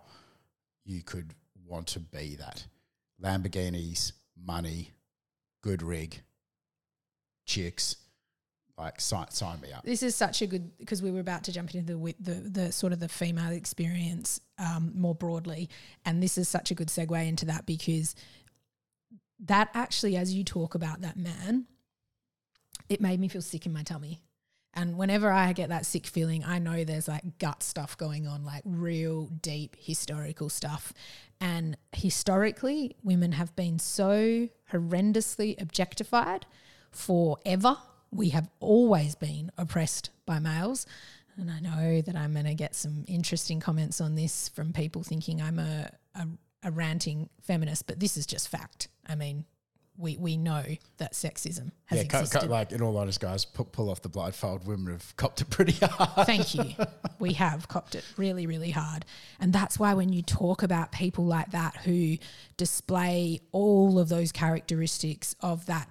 you 0.84 1.02
could 1.02 1.34
want 1.66 1.86
to 1.88 2.00
be 2.00 2.36
that 2.36 2.64
Lamborghinis, 3.22 4.12
money, 4.42 4.92
good 5.62 5.82
rig, 5.82 6.22
chicks, 7.44 7.96
like 8.78 9.00
sign, 9.00 9.30
sign 9.30 9.60
me 9.60 9.72
up. 9.72 9.84
this 9.84 10.02
is 10.02 10.14
such 10.14 10.40
a 10.42 10.46
good 10.46 10.76
because 10.78 11.02
we 11.02 11.10
were 11.10 11.20
about 11.20 11.44
to 11.44 11.52
jump 11.52 11.74
into 11.74 11.94
the 11.94 12.14
the, 12.20 12.34
the 12.34 12.72
sort 12.72 12.92
of 12.92 13.00
the 13.00 13.08
female 13.08 13.52
experience 13.52 14.40
um, 14.58 14.92
more 14.94 15.14
broadly, 15.14 15.68
and 16.04 16.22
this 16.22 16.38
is 16.38 16.48
such 16.48 16.70
a 16.70 16.74
good 16.74 16.88
segue 16.88 17.26
into 17.26 17.46
that 17.46 17.66
because 17.66 18.14
that 19.40 19.68
actually, 19.74 20.16
as 20.16 20.34
you 20.34 20.44
talk 20.44 20.74
about 20.74 21.00
that 21.02 21.16
man, 21.16 21.66
it 22.88 23.00
made 23.00 23.20
me 23.20 23.28
feel 23.28 23.42
sick 23.42 23.66
in 23.66 23.72
my 23.72 23.82
tummy. 23.82 24.20
And 24.74 24.96
whenever 24.96 25.30
I 25.30 25.52
get 25.54 25.70
that 25.70 25.86
sick 25.86 26.06
feeling, 26.06 26.44
I 26.44 26.58
know 26.58 26.84
there's 26.84 27.08
like 27.08 27.38
gut 27.38 27.62
stuff 27.62 27.96
going 27.96 28.26
on, 28.26 28.44
like 28.44 28.62
real 28.64 29.26
deep 29.26 29.76
historical 29.78 30.48
stuff. 30.48 30.92
And 31.40 31.76
historically, 31.92 32.96
women 33.02 33.32
have 33.32 33.54
been 33.56 33.78
so 33.78 34.48
horrendously 34.72 35.60
objectified 35.60 36.46
forever. 36.90 37.78
We 38.10 38.30
have 38.30 38.48
always 38.60 39.14
been 39.14 39.50
oppressed 39.58 40.10
by 40.26 40.38
males. 40.38 40.86
And 41.36 41.50
I 41.50 41.60
know 41.60 42.00
that 42.00 42.16
I'm 42.16 42.32
going 42.32 42.46
to 42.46 42.54
get 42.54 42.74
some 42.74 43.04
interesting 43.06 43.60
comments 43.60 44.00
on 44.00 44.16
this 44.16 44.48
from 44.48 44.72
people 44.72 45.02
thinking 45.04 45.40
I'm 45.40 45.58
a, 45.58 45.90
a, 46.16 46.26
a 46.64 46.70
ranting 46.70 47.28
feminist, 47.42 47.86
but 47.86 48.00
this 48.00 48.16
is 48.16 48.26
just 48.26 48.48
fact. 48.48 48.88
I 49.06 49.14
mean, 49.14 49.44
we, 49.98 50.16
we 50.16 50.36
know 50.36 50.62
that 50.98 51.12
sexism 51.12 51.72
has 51.86 51.98
yeah, 51.98 52.04
existed. 52.04 52.40
cut, 52.40 52.48
like 52.48 52.72
in 52.72 52.80
all 52.80 52.96
honesty, 52.96 53.24
guys, 53.26 53.44
pull, 53.44 53.64
pull 53.64 53.90
off 53.90 54.00
the 54.00 54.08
blindfold. 54.08 54.66
Women 54.66 54.92
have 54.92 55.16
copped 55.16 55.40
it 55.40 55.50
pretty 55.50 55.72
hard. 55.86 56.26
Thank 56.26 56.54
you. 56.54 56.74
We 57.18 57.32
have 57.34 57.66
copped 57.68 57.96
it 57.96 58.04
really, 58.16 58.46
really 58.46 58.70
hard. 58.70 59.04
And 59.40 59.52
that's 59.52 59.78
why 59.78 59.94
when 59.94 60.12
you 60.12 60.22
talk 60.22 60.62
about 60.62 60.92
people 60.92 61.24
like 61.24 61.50
that 61.50 61.76
who 61.78 62.16
display 62.56 63.40
all 63.50 63.98
of 63.98 64.08
those 64.08 64.30
characteristics 64.30 65.34
of 65.40 65.66
that 65.66 65.90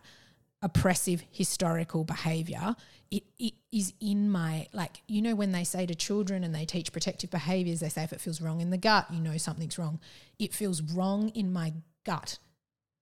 oppressive 0.61 1.23
historical 1.31 2.03
behavior, 2.03 2.75
it, 3.11 3.23
it 3.39 3.53
is 3.71 3.93
in 3.99 4.29
my, 4.29 4.67
like, 4.73 5.01
you 5.07 5.21
know, 5.21 5.35
when 5.35 5.51
they 5.51 5.63
say 5.63 5.85
to 5.85 5.95
children 5.95 6.43
and 6.43 6.53
they 6.53 6.65
teach 6.65 6.91
protective 6.91 7.29
behaviors, 7.29 7.79
they 7.79 7.89
say 7.89 8.03
if 8.03 8.13
it 8.13 8.21
feels 8.21 8.41
wrong 8.41 8.61
in 8.61 8.69
the 8.69 8.77
gut, 8.77 9.07
you 9.11 9.21
know 9.21 9.37
something's 9.37 9.77
wrong. 9.77 9.99
It 10.39 10.53
feels 10.53 10.81
wrong 10.81 11.29
in 11.29 11.53
my 11.53 11.73
gut 12.05 12.39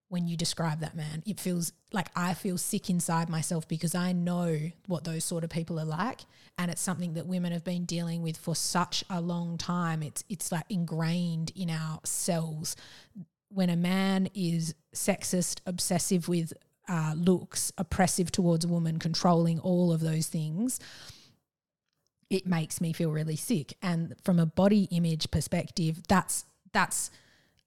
when 0.10 0.28
you 0.28 0.38
describe 0.38 0.82
that 0.82 0.96
man. 0.96 1.24
It 1.26 1.40
feels 1.40 1.72
like 1.92 2.10
I 2.16 2.34
feel 2.34 2.58
sick 2.58 2.90
inside 2.90 3.30
myself 3.30 3.68
because 3.68 3.96
I 3.96 4.12
know 4.12 4.58
what 4.88 5.04
those 5.04 5.24
sort 5.24 5.44
of 5.44 5.50
people 5.50 5.80
are 5.80 5.86
like. 5.86 6.22
And 6.58 6.70
it's 6.70 6.82
something 6.82 7.14
that 7.14 7.26
women 7.26 7.52
have 7.52 7.64
been 7.64 7.86
dealing 7.86 8.22
with 8.22 8.38
for 8.38 8.56
such 8.56 9.04
a 9.10 9.20
long 9.20 9.58
time. 9.58 10.04
It's 10.04 10.24
it's 10.30 10.52
like 10.52 10.66
ingrained 10.70 11.52
in 11.56 11.70
our 11.70 12.00
cells. 12.04 12.76
When 13.50 13.70
a 13.70 13.76
man 13.76 14.30
is 14.34 14.76
sexist, 14.94 15.62
obsessive 15.66 16.28
with 16.28 16.54
uh, 16.88 17.14
looks, 17.16 17.72
oppressive 17.78 18.32
towards 18.32 18.66
a 18.66 18.68
woman, 18.68 19.00
controlling 19.00 19.60
all 19.60 19.92
of 19.92 20.02
those 20.02 20.28
things, 20.28 20.80
it 22.30 22.46
makes 22.46 22.82
me 22.82 22.94
feel 22.94 23.12
really 23.12 23.36
sick. 23.36 23.78
And 23.82 24.16
from 24.24 24.40
a 24.40 24.46
body 24.46 24.88
image 24.92 25.32
perspective, 25.32 26.02
that's 26.08 26.46
that's 26.74 27.12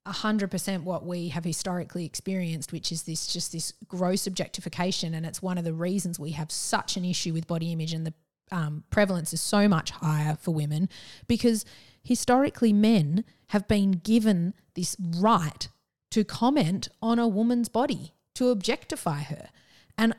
hundred 0.05 0.49
percent 0.49 0.83
what 0.83 1.05
we 1.05 1.29
have 1.29 1.43
historically 1.43 2.05
experienced, 2.05 2.71
which 2.71 2.91
is 2.91 3.03
this 3.03 3.27
just 3.27 3.51
this 3.51 3.73
gross 3.87 4.25
objectification, 4.25 5.13
and 5.13 5.25
it's 5.25 5.41
one 5.41 5.57
of 5.57 5.63
the 5.63 5.73
reasons 5.73 6.19
we 6.19 6.31
have 6.31 6.51
such 6.51 6.97
an 6.97 7.05
issue 7.05 7.33
with 7.33 7.47
body 7.47 7.71
image, 7.71 7.93
and 7.93 8.07
the 8.07 8.13
um, 8.51 8.83
prevalence 8.89 9.33
is 9.33 9.41
so 9.41 9.67
much 9.67 9.91
higher 9.91 10.35
for 10.41 10.51
women 10.51 10.89
because 11.27 11.65
historically 12.03 12.73
men 12.73 13.23
have 13.47 13.67
been 13.67 13.91
given 13.91 14.53
this 14.73 14.95
right 14.99 15.67
to 16.11 16.23
comment 16.23 16.87
on 17.01 17.19
a 17.19 17.27
woman's 17.27 17.69
body, 17.69 18.13
to 18.39 18.49
objectify 18.49 19.21
her, 19.23 19.49
and 19.97 20.15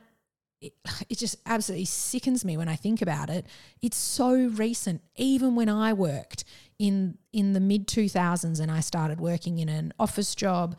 it, 0.61 0.75
it 1.09 1.19
just 1.19 1.37
absolutely 1.47 1.87
sickens 1.87 2.45
me 2.45 2.57
when 2.57 2.69
I 2.69 2.77
think 2.77 3.01
about 3.01 3.31
it. 3.31 3.47
It's 3.81 3.97
so 3.97 4.35
recent. 4.35 5.01
Even 5.17 5.55
when 5.55 5.69
I 5.69 5.93
worked 5.93 6.45
in 6.79 7.17
in 7.33 7.55
the 7.55 7.61
mid 7.61 7.87
2000s 7.87 8.61
and 8.61 8.71
I 8.71 8.81
started 8.81 9.21
working 9.21 9.59
in 9.59 9.69
an 9.69 9.93
office 9.99 10.35
job, 10.35 10.77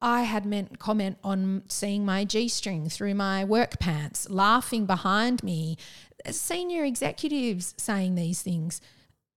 I 0.00 0.22
had 0.22 0.46
meant 0.46 0.78
comment 0.78 1.18
on 1.24 1.62
seeing 1.68 2.04
my 2.04 2.24
G 2.24 2.48
string 2.48 2.88
through 2.88 3.14
my 3.14 3.44
work 3.44 3.78
pants, 3.80 4.30
laughing 4.30 4.86
behind 4.86 5.42
me, 5.42 5.76
senior 6.30 6.84
executives 6.84 7.74
saying 7.76 8.14
these 8.14 8.42
things. 8.42 8.80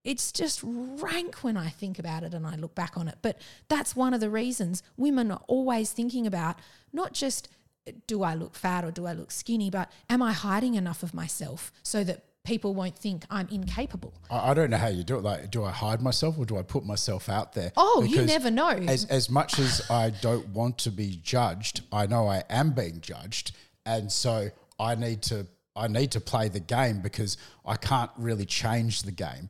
It's 0.04 0.32
just 0.32 0.60
rank 0.64 1.44
when 1.44 1.56
I 1.56 1.70
think 1.70 1.98
about 1.98 2.24
it 2.24 2.34
and 2.34 2.46
I 2.46 2.56
look 2.56 2.76
back 2.76 2.98
on 2.98 3.08
it. 3.08 3.18
But 3.22 3.40
that's 3.70 3.96
one 3.96 4.14
of 4.14 4.20
the 4.20 4.30
reasons 4.30 4.84
women 4.98 5.32
are 5.32 5.42
always 5.48 5.92
thinking 5.92 6.28
about 6.28 6.58
not 6.92 7.14
just 7.14 7.48
uh, 7.88 7.92
do 8.08 8.24
I 8.24 8.36
look 8.36 8.56
fat 8.56 8.84
or 8.84 8.92
do 8.92 9.06
I 9.06 9.14
look 9.14 9.32
skinny, 9.32 9.70
but 9.70 9.92
am 10.10 10.22
I 10.22 10.34
hiding 10.34 10.76
enough 10.76 11.04
of 11.04 11.14
myself 11.14 11.72
so 11.84 12.04
that 12.04 12.26
people 12.44 12.74
won't 12.76 12.98
think 12.98 13.24
I'm 13.30 13.48
incapable? 13.50 14.14
I, 14.30 14.54
don't 14.54 14.70
know 14.70 14.78
how 14.78 14.88
you 14.88 15.04
do 15.04 15.18
it. 15.18 15.24
Like, 15.24 15.50
do 15.50 15.64
I 15.64 15.72
hide 15.72 16.02
myself 16.02 16.38
or 16.38 16.46
do 16.46 16.58
I 16.58 16.62
put 16.62 16.86
myself 16.86 17.30
out 17.30 17.54
there? 17.54 17.72
Oh, 17.78 18.04
you 18.08 18.24
never 18.24 18.52
know. 18.52 18.70
As, 18.70 19.06
as 19.06 19.30
much 19.30 19.60
as 19.60 19.90
I 19.90 20.10
don't 20.10 20.48
want 20.50 20.78
to 20.80 20.92
be 20.92 21.20
judged, 21.24 21.82
I 21.92 22.08
know 22.08 22.28
I 22.28 22.44
am 22.50 22.72
being 22.72 23.00
judged, 23.00 23.54
and 23.86 24.12
so 24.12 24.50
I 24.80 24.96
need 24.96 25.22
to 25.24 25.48
I 25.76 25.88
need 25.88 26.12
to 26.12 26.22
play 26.22 26.50
the 26.50 26.60
game 26.60 27.02
because 27.02 27.38
I 27.66 27.78
can't 27.78 28.12
really 28.18 28.46
change 28.46 29.04
the 29.04 29.12
game. 29.12 29.50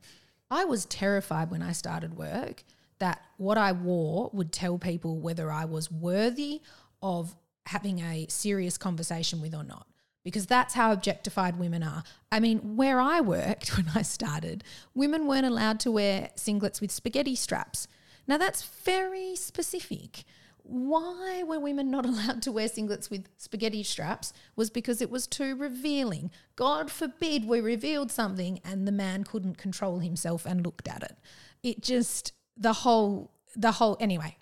I 0.54 0.66
was 0.66 0.86
terrified 0.86 1.50
when 1.50 1.64
I 1.64 1.72
started 1.72 2.16
work 2.16 2.64
that 3.00 3.22
what 3.38 3.58
I 3.58 3.72
wore 3.72 4.30
would 4.34 4.52
tell 4.52 4.78
people 4.78 5.20
whether 5.20 5.52
I 5.52 5.66
was 5.66 5.92
worthy 5.92 6.62
of 7.02 7.36
having 7.66 8.00
a 8.00 8.28
serious 8.30 8.78
conversation 8.78 9.42
with 9.42 9.56
or 9.56 9.64
not. 9.64 9.88
Because 10.24 10.46
that's 10.46 10.76
how 10.76 10.94
objectified 10.94 11.58
women 11.58 11.84
are. 11.84 12.04
I 12.32 12.40
mean, 12.40 12.78
where 12.78 13.02
I 13.02 13.20
worked 13.20 13.70
when 13.78 13.88
I 13.96 14.04
started, 14.04 14.64
women 14.94 15.28
weren't 15.28 15.46
allowed 15.46 15.80
to 15.82 15.92
wear 15.92 16.30
singlets 16.38 16.80
with 16.80 16.92
spaghetti 16.92 17.36
straps. 17.36 17.88
Now, 18.28 18.38
that's 18.38 18.64
very 18.64 19.36
specific. 19.36 20.24
Why 20.63 21.43
were 21.43 21.60
women 21.60 21.91
not 21.91 22.05
allowed 22.12 22.41
to 22.43 22.51
wear 22.51 22.67
singlets 22.67 23.10
with 23.10 23.27
spaghetti 23.38 23.84
straps? 23.84 24.34
Was 24.55 24.70
because 24.70 25.01
it 25.01 25.10
was 25.12 25.27
too 25.27 25.55
revealing. 25.55 26.32
God 26.55 26.89
forbid 26.89 27.46
we 27.46 27.60
revealed 27.60 28.12
something 28.12 28.60
and 28.63 28.88
the 28.88 28.91
man 28.91 29.24
couldn't 29.24 29.58
control 29.58 30.00
himself 30.00 30.46
and 30.46 30.63
looked 30.65 30.88
at 30.88 31.03
it. 31.03 31.17
It 31.62 31.82
just 31.82 32.34
the 32.58 32.74
whole 32.74 33.32
the 33.55 33.74
whole 33.74 33.98
anyway. 34.00 34.38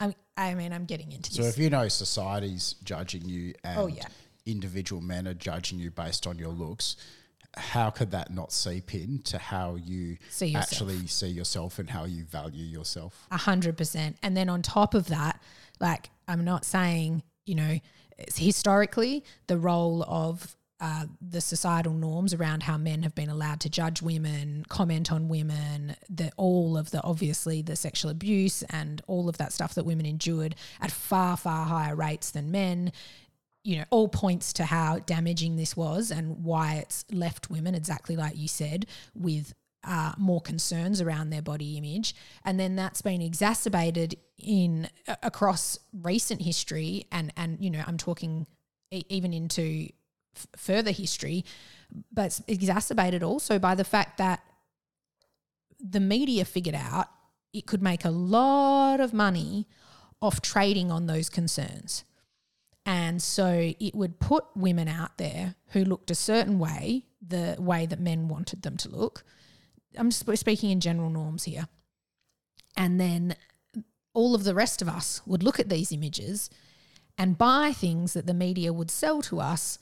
I 0.00 0.14
I 0.36 0.54
mean 0.54 0.72
I'm 0.72 0.84
getting 0.86 1.12
into 1.12 1.32
So 1.32 1.42
this. 1.42 1.54
if 1.56 1.62
you 1.62 1.70
know 1.70 1.86
society's 1.88 2.74
judging 2.84 3.24
you 3.24 3.54
and 3.64 3.78
Oh, 3.78 3.86
yeah. 3.86 4.06
individual 4.46 5.00
men 5.00 5.28
are 5.28 5.34
judging 5.34 5.78
you 5.78 5.90
based 5.90 6.26
on 6.26 6.38
your 6.38 6.48
looks, 6.50 6.96
how 7.56 7.90
could 7.90 8.10
that 8.12 8.32
not 8.32 8.52
seep 8.52 8.94
in 8.94 9.20
to 9.24 9.38
how 9.38 9.74
you 9.76 10.16
See 10.30 10.54
actually 10.54 11.06
see 11.06 11.28
yourself 11.28 11.78
and 11.78 11.90
how 11.90 12.04
you 12.04 12.24
value 12.24 12.64
yourself? 12.64 13.26
A 13.30 13.36
hundred 13.36 13.76
percent. 13.76 14.16
And 14.22 14.36
then 14.36 14.48
on 14.48 14.62
top 14.62 14.94
of 14.94 15.06
that, 15.08 15.40
like 15.80 16.10
I'm 16.28 16.44
not 16.44 16.64
saying, 16.64 17.22
you 17.46 17.54
know, 17.54 17.78
historically 18.36 19.24
the 19.46 19.58
role 19.58 20.04
of 20.04 20.56
uh, 20.80 21.04
the 21.20 21.40
societal 21.42 21.92
norms 21.92 22.32
around 22.32 22.62
how 22.62 22.78
men 22.78 23.02
have 23.02 23.14
been 23.14 23.28
allowed 23.28 23.60
to 23.60 23.68
judge 23.68 24.00
women, 24.00 24.64
comment 24.68 25.12
on 25.12 25.28
women, 25.28 25.94
the 26.08 26.32
all 26.38 26.78
of 26.78 26.90
the 26.90 27.02
obviously 27.02 27.60
the 27.60 27.76
sexual 27.76 28.10
abuse 28.10 28.62
and 28.70 29.02
all 29.06 29.28
of 29.28 29.36
that 29.36 29.52
stuff 29.52 29.74
that 29.74 29.84
women 29.84 30.06
endured 30.06 30.54
at 30.80 30.90
far 30.90 31.36
far 31.36 31.66
higher 31.66 31.94
rates 31.94 32.30
than 32.30 32.50
men. 32.50 32.92
You 33.62 33.78
know, 33.78 33.84
all 33.90 34.08
points 34.08 34.54
to 34.54 34.64
how 34.64 35.00
damaging 35.00 35.56
this 35.56 35.76
was 35.76 36.10
and 36.10 36.42
why 36.42 36.76
it's 36.76 37.04
left 37.12 37.50
women 37.50 37.74
exactly 37.74 38.16
like 38.16 38.38
you 38.38 38.48
said 38.48 38.86
with 39.14 39.52
uh, 39.84 40.12
more 40.18 40.40
concerns 40.40 41.00
around 41.00 41.30
their 41.30 41.42
body 41.42 41.76
image, 41.76 42.14
and 42.44 42.60
then 42.60 42.76
that's 42.76 43.02
been 43.02 43.22
exacerbated 43.22 44.16
in 44.38 44.88
uh, 45.08 45.16
across 45.22 45.78
recent 45.92 46.42
history, 46.42 47.06
and 47.10 47.32
and 47.36 47.58
you 47.60 47.70
know 47.70 47.82
I'm 47.86 47.96
talking 47.96 48.46
e- 48.90 49.04
even 49.08 49.32
into 49.32 49.88
f- 50.36 50.46
further 50.56 50.90
history, 50.90 51.44
but 52.12 52.26
it's 52.26 52.42
exacerbated 52.46 53.22
also 53.22 53.58
by 53.58 53.74
the 53.74 53.84
fact 53.84 54.18
that 54.18 54.40
the 55.80 56.00
media 56.00 56.44
figured 56.44 56.74
out 56.74 57.08
it 57.52 57.66
could 57.66 57.82
make 57.82 58.04
a 58.04 58.10
lot 58.10 59.00
of 59.00 59.12
money 59.12 59.66
off 60.22 60.40
trading 60.40 60.90
on 60.90 61.06
those 61.06 61.28
concerns. 61.28 62.04
And 62.86 63.22
so 63.22 63.72
it 63.78 63.94
would 63.94 64.20
put 64.20 64.44
women 64.54 64.88
out 64.88 65.18
there 65.18 65.54
who 65.68 65.84
looked 65.84 66.10
a 66.10 66.14
certain 66.14 66.58
way, 66.58 67.04
the 67.26 67.56
way 67.58 67.86
that 67.86 68.00
men 68.00 68.28
wanted 68.28 68.62
them 68.62 68.76
to 68.78 68.88
look. 68.88 69.24
I'm 69.96 70.10
sp- 70.12 70.36
speaking 70.36 70.70
in 70.70 70.80
general 70.80 71.10
norms 71.10 71.44
here. 71.44 71.68
And 72.76 73.00
then 73.00 73.36
all 74.14 74.34
of 74.34 74.44
the 74.44 74.54
rest 74.54 74.82
of 74.82 74.88
us 74.88 75.20
would 75.26 75.42
look 75.42 75.60
at 75.60 75.68
these 75.68 75.92
images 75.92 76.50
and 77.18 77.36
buy 77.36 77.72
things 77.72 78.14
that 78.14 78.26
the 78.26 78.34
media 78.34 78.72
would 78.72 78.90
sell 78.90 79.22
to 79.22 79.40
us 79.40 79.78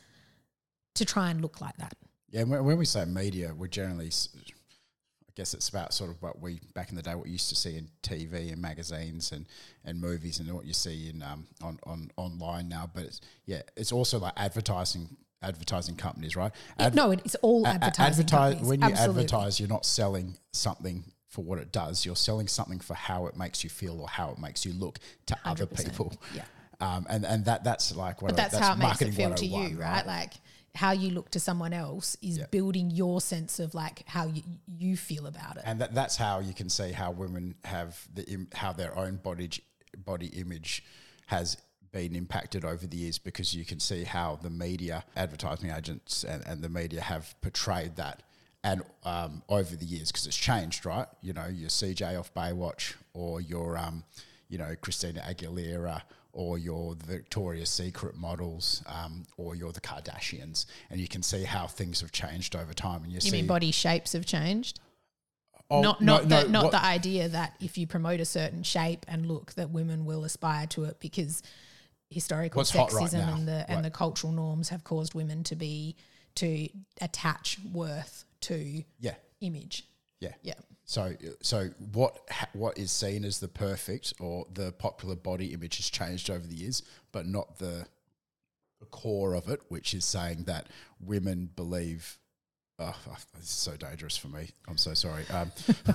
to 0.95 1.05
try 1.05 1.31
and 1.31 1.41
look 1.41 1.61
like 1.61 1.77
that. 1.77 1.95
Yeah, 2.31 2.43
when, 2.43 2.65
when 2.65 2.77
we 2.77 2.85
say 2.85 3.05
media, 3.05 3.55
we're 3.57 3.69
generally, 3.69 4.11
I 4.37 5.33
guess 5.35 5.55
it's 5.55 5.69
about 5.69 5.95
sort 5.95 6.11
of 6.11 6.21
what 6.21 6.41
we 6.41 6.61
back 6.75 6.91
in 6.91 6.97
the 6.97 7.03
day, 7.03 7.15
what 7.15 7.27
you 7.27 7.33
used 7.33 7.49
to 7.50 7.55
see 7.55 7.77
in 7.77 7.88
TV 8.03 8.53
and 8.53 8.61
magazines 8.61 9.33
and, 9.33 9.47
and 9.85 10.00
movies, 10.00 10.41
and 10.41 10.53
what 10.53 10.67
you 10.67 10.75
see 10.75 11.11
in 11.11 11.23
um, 11.23 11.47
on, 11.62 11.79
on 11.85 12.11
online 12.17 12.69
now. 12.69 12.91
But 12.93 13.05
it's 13.05 13.21
yeah, 13.47 13.62
it's 13.77 13.93
also 13.93 14.19
like 14.19 14.35
advertising 14.37 15.17
advertising 15.42 15.97
companies, 15.97 16.37
right? 16.37 16.52
Adver- 16.78 16.97
no, 16.97 17.11
it's 17.12 17.35
all 17.37 17.66
advertising. 17.66 18.04
advertise- 18.25 18.54
companies. 18.54 18.68
when 18.68 18.80
you 18.80 18.87
Absolutely. 18.87 19.23
advertise, 19.25 19.61
you're 19.61 19.68
not 19.68 19.87
selling 19.87 20.37
something 20.52 21.04
for 21.28 21.45
what 21.45 21.59
it 21.59 21.73
does. 21.73 22.04
You're 22.04 22.16
selling 22.16 22.49
something 22.49 22.80
for 22.80 22.95
how 22.95 23.26
it 23.26 23.37
makes 23.37 23.62
you 23.62 23.71
feel 23.71 24.00
or 24.00 24.09
how 24.09 24.30
it 24.30 24.38
makes 24.38 24.64
you 24.64 24.73
look 24.73 24.99
to 25.26 25.37
other 25.45 25.66
100%. 25.66 25.85
people. 25.85 26.12
Yeah. 26.35 26.45
Um, 26.80 27.07
and 27.11 27.25
and 27.26 27.45
that 27.47 27.64
that's 27.64 27.95
like 27.95 28.23
what 28.23 28.37
But 28.37 28.40
I- 28.40 28.49
that's, 28.49 28.59
how 28.59 28.73
it 28.75 28.78
makes 28.78 29.00
it 29.02 29.07
marketing 29.07 29.12
feel 29.12 29.35
to 29.35 29.47
101, 29.47 29.71
you, 29.73 29.78
right? 29.80 30.07
Like 30.07 30.33
how 30.75 30.92
you 30.92 31.11
look 31.11 31.28
to 31.33 31.40
someone 31.40 31.73
else 31.73 32.16
is 32.23 32.38
Yeah. 32.38 32.47
building 32.52 32.90
your 32.90 33.21
sense 33.21 33.59
of 33.59 33.75
like 33.75 34.04
how 34.07 34.26
you, 34.28 34.42
you 34.76 34.97
feel 34.97 35.26
about 35.26 35.57
it. 35.57 35.64
and 35.66 35.80
that, 35.80 35.92
that's 35.95 36.16
how 36.16 36.38
you 36.38 36.54
can 36.54 36.68
see 36.68 36.92
how 36.92 37.11
women 37.11 37.57
have 37.64 38.07
the 38.14 38.25
Im- 38.30 38.49
how 38.54 38.73
their 38.73 38.97
own 38.97 39.16
body 39.16 39.50
body 39.97 40.26
image 40.28 40.85
has 41.26 41.57
been 41.92 42.14
impacted 42.14 42.64
over 42.64 42.87
the 42.87 42.97
years 42.97 43.18
because 43.18 43.54
you 43.54 43.64
can 43.64 43.80
see 43.80 44.04
how 44.04 44.38
the 44.42 44.50
media 44.50 45.04
advertising 45.16 45.71
agents 45.71 46.25
and, 46.25 46.47
and 46.47 46.62
the 46.62 46.68
media 46.68 47.00
have 47.00 47.35
portrayed 47.40 47.97
that. 47.97 48.23
And 48.64 48.83
um, 49.04 49.42
over 49.49 49.76
the 49.76 49.85
years 49.85 50.11
because 50.11 50.26
it's 50.26 50.37
changed 50.37 50.85
right? 50.85 51.07
You 51.23 51.33
know 51.33 51.47
your 51.47 51.68
CJ 51.68 52.18
off 52.18 52.35
Baywatch 52.35 52.95
or 53.14 53.40
your 53.40 53.78
um, 53.78 54.02
you 54.49 54.59
know 54.59 54.75
Christina 54.80 55.21
Aguilera 55.21 56.02
or 56.33 56.59
your 56.59 56.95
Victoria's 56.95 57.71
Secret 57.71 58.16
models 58.16 58.83
um, 58.87 59.25
or 59.37 59.54
you're 59.54 59.73
the 59.73 59.80
Kardashians. 59.80 60.66
And 60.90 61.00
you 61.00 61.09
can 61.09 61.23
see 61.23 61.45
how 61.45 61.66
things 61.66 62.00
have 62.00 62.12
changed 62.12 62.54
over 62.54 62.73
time. 62.73 63.02
And 63.02 63.11
you, 63.11 63.16
you 63.16 63.21
see 63.21 63.30
mean 63.33 63.47
body 63.47 63.71
shapes 63.71 64.12
have 64.12 64.26
changed? 64.26 64.80
Oh, 65.71 65.83
not 65.83 66.00
not 66.00 66.26
no, 66.26 66.42
the 66.42 66.49
not 66.49 66.64
what- 66.64 66.73
the 66.73 66.85
idea 66.85 67.28
that 67.28 67.54
if 67.61 67.76
you 67.76 67.87
promote 67.87 68.21
a 68.21 68.25
certain 68.25 68.62
shape 68.62 69.04
and 69.09 69.26
look 69.26 69.52
that 69.54 69.71
women 69.71 70.04
will 70.04 70.25
aspire 70.25 70.66
to 70.68 70.85
it 70.85 70.99
because 71.00 71.42
historical 72.11 72.59
What's 72.61 72.73
sexism 72.73 73.27
right 73.27 73.38
and 73.38 73.49
the 73.49 73.65
and 73.69 73.77
right. 73.77 73.83
the 73.83 73.91
cultural 73.91 74.33
norms 74.33 74.69
have 74.71 74.85
caused 74.85 75.15
women 75.15 75.45
to 75.45 75.57
be 75.57 75.97
to 76.37 76.69
attach 77.00 77.59
worth 77.73 78.25
to 78.43 78.85
yeah 79.00 79.15
image. 79.41 79.87
yeah 80.21 80.33
Yeah. 80.43 80.55
So, 80.85 81.15
so 81.43 81.69
what 81.93 82.19
ha- 82.31 82.49
what 82.55 82.79
is 82.79 82.91
seen 82.91 83.25
as 83.25 83.41
the 83.41 83.49
perfect 83.49 84.15
or 84.21 84.47
the 84.53 84.73
popular 84.73 85.17
body 85.17 85.53
image 85.53 85.77
has 85.77 85.91
changed 85.91 86.31
over 86.31 86.47
the 86.47 86.55
years, 86.55 86.83
but 87.12 87.27
not 87.27 87.59
the, 87.59 87.87
the 88.81 88.87
core 88.87 89.35
of 89.35 89.51
it, 89.51 89.61
which 89.68 89.92
is 89.92 90.07
saying 90.07 90.44
that 90.44 90.68
women 90.99 91.51
believe. 91.55 92.18
Oh, 92.81 92.95
this 93.35 93.45
is 93.45 93.49
so 93.51 93.77
dangerous 93.77 94.17
for 94.17 94.29
me. 94.29 94.51
I'm 94.69 94.77
so 94.79 94.95
sorry. 94.95 95.25
Um, 95.31 95.51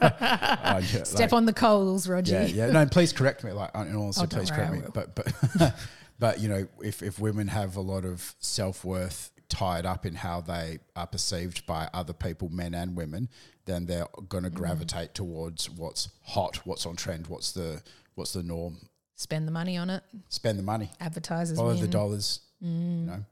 I- 0.00 0.82
yeah, 0.92 1.02
Step 1.02 1.32
like- 1.32 1.32
on 1.34 1.44
the 1.44 1.52
coals, 1.52 2.08
Roger. 2.08 2.32
yeah, 2.32 2.46
yeah. 2.46 2.70
No, 2.70 2.86
please 2.86 3.12
correct 3.12 3.44
me. 3.44 3.52
Like, 3.52 3.70
in 3.74 3.94
all 3.94 4.04
honesty, 4.04 4.22
Oh, 4.24 4.26
please 4.26 4.50
correct 4.50 4.72
me. 4.72 4.80
But, 4.94 5.14
but, 5.14 5.74
but 6.18 6.40
you 6.40 6.48
know, 6.48 6.66
if 6.82 7.02
if 7.02 7.18
women 7.18 7.48
have 7.48 7.76
a 7.76 7.80
lot 7.82 8.04
of 8.06 8.34
self 8.38 8.84
worth 8.86 9.30
tied 9.50 9.84
up 9.84 10.06
in 10.06 10.14
how 10.14 10.40
they 10.40 10.78
are 10.96 11.06
perceived 11.06 11.66
by 11.66 11.90
other 11.92 12.14
people, 12.14 12.48
men 12.48 12.72
and 12.72 12.96
women, 12.96 13.28
then 13.66 13.84
they're 13.84 14.06
going 14.30 14.44
Mm-hmm. 14.44 14.54
to 14.54 14.58
gravitate 14.58 15.14
towards 15.14 15.68
what's 15.68 16.08
hot, 16.24 16.56
what's 16.64 16.86
on 16.86 16.96
trend, 16.96 17.26
what's 17.26 17.52
the 17.52 17.82
what's 18.14 18.32
the 18.32 18.42
norm. 18.42 18.78
Spend 19.16 19.46
the 19.46 19.52
money 19.52 19.76
on 19.76 19.90
it. 19.90 20.02
Spend 20.30 20.58
the 20.58 20.62
money, 20.62 20.88
Advertisers 21.00 21.58
follow 21.58 21.72
win. 21.72 21.80
the 21.82 21.88
dollars. 21.88 22.40
You 22.60 22.70
know, 22.70 23.24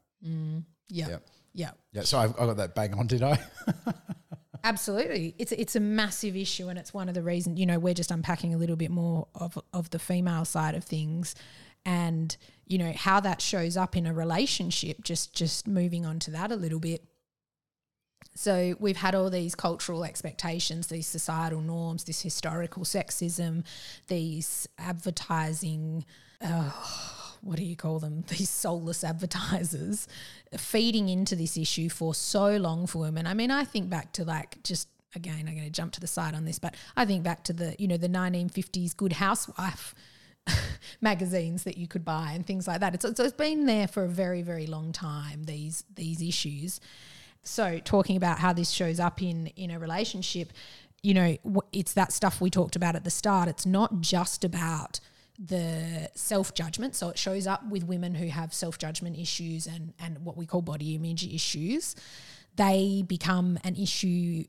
Yeah. 0.89 1.07
Yeah. 1.09 1.17
Yeah. 1.53 1.71
yeah. 1.91 2.03
So 2.03 2.19
I've, 2.19 2.33
I 2.39 2.45
got 2.45 2.57
that 2.57 2.75
bang 2.75 2.93
on, 2.93 3.07
did 3.07 3.23
I? 3.23 3.39
Absolutely. 4.63 5.35
It's 5.37 5.51
it's 5.51 5.75
a 5.75 5.79
massive 5.79 6.35
issue 6.35 6.67
and 6.67 6.77
it's 6.77 6.93
one 6.93 7.07
of 7.07 7.15
the 7.15 7.23
reasons, 7.23 7.59
you 7.59 7.65
know, 7.65 7.79
we're 7.79 7.93
just 7.93 8.11
unpacking 8.11 8.53
a 8.53 8.57
little 8.57 8.75
bit 8.75 8.91
more 8.91 9.27
of 9.35 9.57
of 9.73 9.89
the 9.91 9.99
female 9.99 10.45
side 10.45 10.75
of 10.75 10.83
things 10.83 11.35
and 11.85 12.35
you 12.67 12.77
know 12.77 12.91
how 12.95 13.19
that 13.21 13.41
shows 13.41 13.77
up 13.77 13.95
in 13.95 14.05
a 14.05 14.13
relationship 14.13 15.01
just 15.03 15.33
just 15.33 15.65
moving 15.65 16.05
on 16.05 16.19
to 16.19 16.31
that 16.31 16.51
a 16.51 16.55
little 16.55 16.79
bit. 16.79 17.03
So 18.35 18.75
we've 18.79 18.97
had 18.97 19.15
all 19.15 19.29
these 19.29 19.55
cultural 19.55 20.05
expectations, 20.05 20.87
these 20.87 21.07
societal 21.07 21.61
norms, 21.61 22.03
this 22.05 22.21
historical 22.21 22.83
sexism, 22.83 23.65
these 24.07 24.67
advertising 24.77 26.05
oh, 26.41 27.18
what 27.41 27.57
do 27.57 27.63
you 27.63 27.75
call 27.75 27.99
them? 27.99 28.23
These 28.27 28.49
soulless 28.49 29.03
advertisers 29.03 30.07
feeding 30.57 31.09
into 31.09 31.35
this 31.35 31.57
issue 31.57 31.89
for 31.89 32.13
so 32.13 32.57
long 32.57 32.87
for 32.87 32.99
women. 32.99 33.27
I 33.27 33.33
mean, 33.33 33.51
I 33.51 33.63
think 33.63 33.89
back 33.89 34.13
to 34.13 34.25
like 34.25 34.61
just 34.63 34.87
again, 35.15 35.45
I'm 35.47 35.55
going 35.55 35.65
to 35.65 35.71
jump 35.71 35.93
to 35.93 35.99
the 35.99 36.07
side 36.07 36.35
on 36.35 36.45
this, 36.45 36.59
but 36.59 36.75
I 36.95 37.05
think 37.05 37.23
back 37.23 37.43
to 37.45 37.53
the 37.53 37.75
you 37.79 37.87
know 37.87 37.97
the 37.97 38.09
1950s 38.09 38.95
Good 38.95 39.13
Housewife 39.13 39.95
magazines 41.01 41.63
that 41.63 41.77
you 41.77 41.87
could 41.87 42.05
buy 42.05 42.31
and 42.33 42.45
things 42.45 42.67
like 42.67 42.79
that. 42.81 42.93
It's, 42.93 43.05
it's 43.05 43.19
it's 43.19 43.33
been 43.33 43.65
there 43.65 43.87
for 43.87 44.03
a 44.03 44.09
very 44.09 44.41
very 44.41 44.67
long 44.67 44.91
time. 44.91 45.45
These 45.45 45.83
these 45.95 46.21
issues. 46.21 46.79
So 47.43 47.79
talking 47.79 48.17
about 48.17 48.39
how 48.39 48.53
this 48.53 48.69
shows 48.69 48.99
up 48.99 49.21
in 49.21 49.47
in 49.47 49.71
a 49.71 49.79
relationship, 49.79 50.51
you 51.01 51.13
know, 51.13 51.37
it's 51.71 51.93
that 51.93 52.11
stuff 52.11 52.41
we 52.41 52.49
talked 52.49 52.75
about 52.75 52.95
at 52.95 53.03
the 53.03 53.09
start. 53.09 53.49
It's 53.49 53.65
not 53.65 54.01
just 54.01 54.43
about 54.43 54.99
the 55.43 56.09
self 56.15 56.53
judgment. 56.53 56.95
So 56.95 57.09
it 57.09 57.17
shows 57.17 57.47
up 57.47 57.67
with 57.69 57.85
women 57.85 58.15
who 58.15 58.27
have 58.27 58.53
self 58.53 58.77
judgment 58.77 59.17
issues 59.17 59.67
and 59.67 59.93
and 59.99 60.19
what 60.25 60.37
we 60.37 60.45
call 60.45 60.61
body 60.61 60.95
image 60.95 61.25
issues. 61.25 61.95
They 62.55 63.03
become 63.07 63.57
an 63.63 63.75
issue 63.75 64.43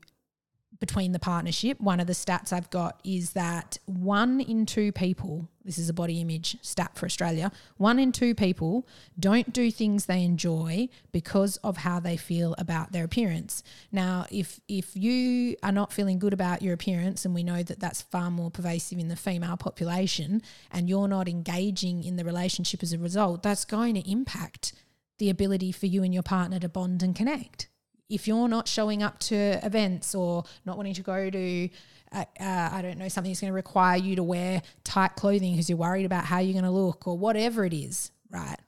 between 0.79 1.11
the 1.11 1.19
partnership. 1.19 1.79
One 1.79 1.99
of 1.99 2.07
the 2.07 2.13
stats 2.13 2.51
I've 2.51 2.69
got 2.69 2.99
is 3.03 3.33
that 3.33 3.77
one 3.85 4.41
in 4.41 4.65
two 4.65 4.91
people, 4.91 5.47
this 5.63 5.77
is 5.77 5.89
a 5.89 5.93
body 5.93 6.19
image 6.21 6.57
stat 6.61 6.97
for 6.97 7.05
Australia, 7.05 7.51
one 7.77 7.99
in 7.99 8.11
two 8.11 8.33
people 8.33 8.87
don't 9.19 9.53
do 9.53 9.69
things 9.69 10.05
they 10.05 10.23
enjoy 10.23 10.89
because 11.11 11.57
of 11.57 11.77
how 11.77 11.99
they 11.99 12.17
feel 12.17 12.55
about 12.57 12.91
their 12.91 13.03
appearance. 13.03 13.61
Now, 13.91 14.25
if 14.31 14.59
if 14.67 14.95
you 14.95 15.55
are 15.61 15.71
not 15.71 15.93
feeling 15.93 16.17
good 16.17 16.33
about 16.33 16.61
your 16.61 16.73
appearance, 16.73 17.25
and 17.25 17.35
we 17.35 17.43
know 17.43 17.61
that 17.61 17.79
that's 17.79 18.01
far 18.01 18.31
more 18.31 18.49
pervasive 18.49 18.97
in 18.97 19.07
the 19.07 19.15
female 19.15 19.57
population, 19.57 20.41
and 20.71 20.89
you're 20.89 21.07
not 21.07 21.27
engaging 21.27 22.03
in 22.03 22.15
the 22.15 22.25
relationship 22.25 22.81
as 22.81 22.91
a 22.91 22.97
result, 22.97 23.43
that's 23.43 23.65
going 23.65 23.93
to 23.95 24.09
impact 24.09 24.73
the 25.19 25.29
ability 25.29 25.71
for 25.71 25.85
you 25.85 26.01
and 26.01 26.13
your 26.13 26.23
partner 26.23 26.59
to 26.59 26.67
bond 26.67 27.03
and 27.03 27.15
connect 27.15 27.67
if 28.11 28.27
you're 28.27 28.47
not 28.47 28.67
showing 28.67 29.01
up 29.01 29.19
to 29.19 29.35
events 29.65 30.13
or 30.13 30.43
not 30.65 30.77
wanting 30.77 30.93
to 30.95 31.01
go 31.01 31.29
to, 31.29 31.69
uh, 32.11 32.25
uh, 32.39 32.69
I 32.73 32.81
don't 32.81 32.97
know, 32.97 33.07
something 33.07 33.31
that's 33.31 33.39
going 33.39 33.51
to 33.51 33.55
require 33.55 33.97
you 33.97 34.17
to 34.17 34.23
wear 34.23 34.61
tight 34.83 35.15
clothing 35.15 35.53
because 35.53 35.69
you're 35.69 35.77
worried 35.77 36.05
about 36.05 36.25
how 36.25 36.39
you're 36.39 36.53
going 36.53 36.65
to 36.65 36.71
look 36.71 37.07
or 37.07 37.17
whatever 37.17 37.63
it 37.63 37.73
is, 37.73 38.11
right? 38.29 38.59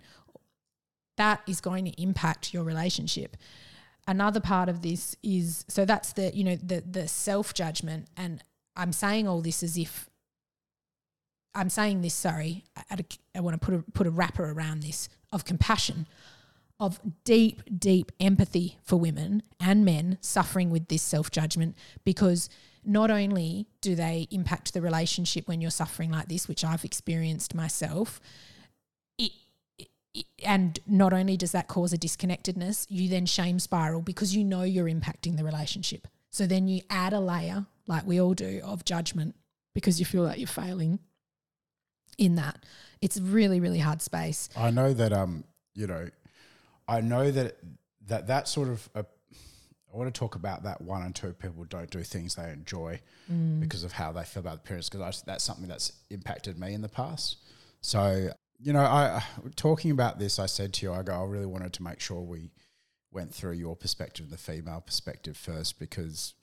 That 1.17 1.41
is 1.45 1.59
going 1.61 1.85
to 1.85 2.01
impact 2.01 2.53
your 2.53 2.63
relationship. 2.63 3.35
Another 4.07 4.39
part 4.39 4.69
of 4.69 4.81
this 4.81 5.15
is 5.21 5.65
so 5.67 5.85
that's 5.85 6.13
the 6.13 6.35
you 6.35 6.43
know 6.43 6.57
the 6.57 6.81
the 6.81 7.07
self 7.07 7.53
judgment, 7.53 8.07
and 8.17 8.43
I'm 8.75 8.91
saying 8.91 9.29
all 9.29 9.39
this 9.39 9.63
as 9.63 9.77
if 9.77 10.09
I'm 11.55 11.69
saying 11.69 12.01
this. 12.01 12.13
Sorry, 12.13 12.65
I, 12.75 12.97
I 13.33 13.39
want 13.39 13.61
to 13.61 13.65
put 13.65 13.75
a 13.75 13.91
put 13.93 14.07
a 14.07 14.09
wrapper 14.11 14.51
around 14.51 14.83
this 14.83 15.07
of 15.31 15.45
compassion. 15.45 16.07
Of 16.79 16.99
deep, 17.23 17.61
deep 17.79 18.11
empathy 18.19 18.77
for 18.83 18.97
women 18.97 19.43
and 19.59 19.85
men 19.85 20.17
suffering 20.21 20.69
with 20.69 20.87
this 20.87 21.01
self 21.01 21.31
judgment 21.31 21.75
because 22.03 22.49
not 22.85 23.09
only 23.09 23.67
do 23.81 23.95
they 23.95 24.27
impact 24.31 24.73
the 24.73 24.81
relationship 24.81 25.47
when 25.47 25.61
you're 25.61 25.71
suffering 25.71 26.11
like 26.11 26.27
this, 26.27 26.47
which 26.47 26.65
I've 26.65 26.83
experienced 26.83 27.55
myself, 27.55 28.19
it, 29.17 29.31
it, 30.13 30.25
and 30.43 30.79
not 30.85 31.13
only 31.13 31.37
does 31.37 31.53
that 31.53 31.67
cause 31.67 31.93
a 31.93 31.97
disconnectedness, 31.97 32.87
you 32.89 33.07
then 33.07 33.25
shame 33.25 33.59
spiral 33.59 34.01
because 34.01 34.35
you 34.35 34.43
know 34.43 34.63
you're 34.63 34.89
impacting 34.89 35.37
the 35.37 35.43
relationship. 35.43 36.07
So 36.29 36.45
then 36.45 36.67
you 36.67 36.81
add 36.89 37.13
a 37.13 37.19
layer, 37.19 37.65
like 37.87 38.05
we 38.05 38.19
all 38.19 38.33
do, 38.33 38.59
of 38.63 38.83
judgment 38.83 39.35
because 39.73 39.99
you 39.99 40.05
feel 40.05 40.23
like 40.23 40.39
you're 40.39 40.47
failing 40.47 40.99
in 42.17 42.35
that. 42.35 42.57
It's 43.01 43.19
really, 43.19 43.59
really 43.59 43.79
hard 43.79 44.01
space. 44.01 44.49
I 44.57 44.71
know 44.71 44.93
that 44.93 45.13
um, 45.13 45.43
you 45.75 45.87
know, 45.87 46.09
I 46.87 47.01
know 47.01 47.31
that 47.31 47.57
that 48.07 48.27
that 48.27 48.47
sort 48.47 48.69
of 48.69 48.89
uh, 48.95 49.03
I 49.93 49.97
want 49.97 50.13
to 50.13 50.17
talk 50.17 50.35
about 50.35 50.63
that 50.63 50.81
one 50.81 51.03
and 51.03 51.13
two 51.15 51.33
people 51.33 51.63
don't 51.65 51.89
do 51.89 52.03
things 52.03 52.35
they 52.35 52.49
enjoy 52.51 52.99
Mm. 53.31 53.61
because 53.61 53.85
of 53.85 53.93
how 53.93 54.11
they 54.11 54.23
feel 54.25 54.41
about 54.41 54.61
the 54.63 54.67
parents 54.67 54.89
because 54.89 55.21
that's 55.25 55.45
something 55.45 55.67
that's 55.69 55.93
impacted 56.09 56.59
me 56.59 56.73
in 56.73 56.81
the 56.81 56.89
past. 56.89 57.37
So 57.79 58.29
you 58.59 58.73
know, 58.73 58.81
I 58.83 59.23
talking 59.55 59.91
about 59.91 60.19
this, 60.19 60.39
I 60.39 60.45
said 60.45 60.73
to 60.73 60.85
you, 60.85 60.93
I 60.93 61.03
go, 61.03 61.13
I 61.13 61.25
really 61.25 61.45
wanted 61.45 61.73
to 61.73 61.83
make 61.83 61.99
sure 61.99 62.21
we 62.21 62.51
went 63.11 63.33
through 63.33 63.53
your 63.53 63.75
perspective, 63.75 64.29
the 64.29 64.37
female 64.37 64.81
perspective 64.81 65.37
first, 65.37 65.79
because 65.79 66.33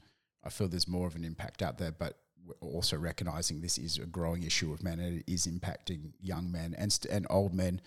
I 0.44 0.48
feel 0.50 0.68
there's 0.68 0.86
more 0.88 1.06
of 1.06 1.16
an 1.16 1.24
impact 1.24 1.62
out 1.62 1.78
there, 1.78 1.92
but 1.92 2.18
also 2.60 2.96
recognizing 2.96 3.60
this 3.60 3.76
is 3.78 3.98
a 3.98 4.06
growing 4.06 4.42
issue 4.42 4.72
of 4.72 4.82
men 4.82 5.00
and 5.00 5.18
it 5.18 5.24
is 5.32 5.46
impacting 5.46 6.12
young 6.20 6.50
men 6.50 6.74
and 6.78 6.92
st- 6.92 7.12
and 7.12 7.26
old 7.30 7.54
men, 7.54 7.80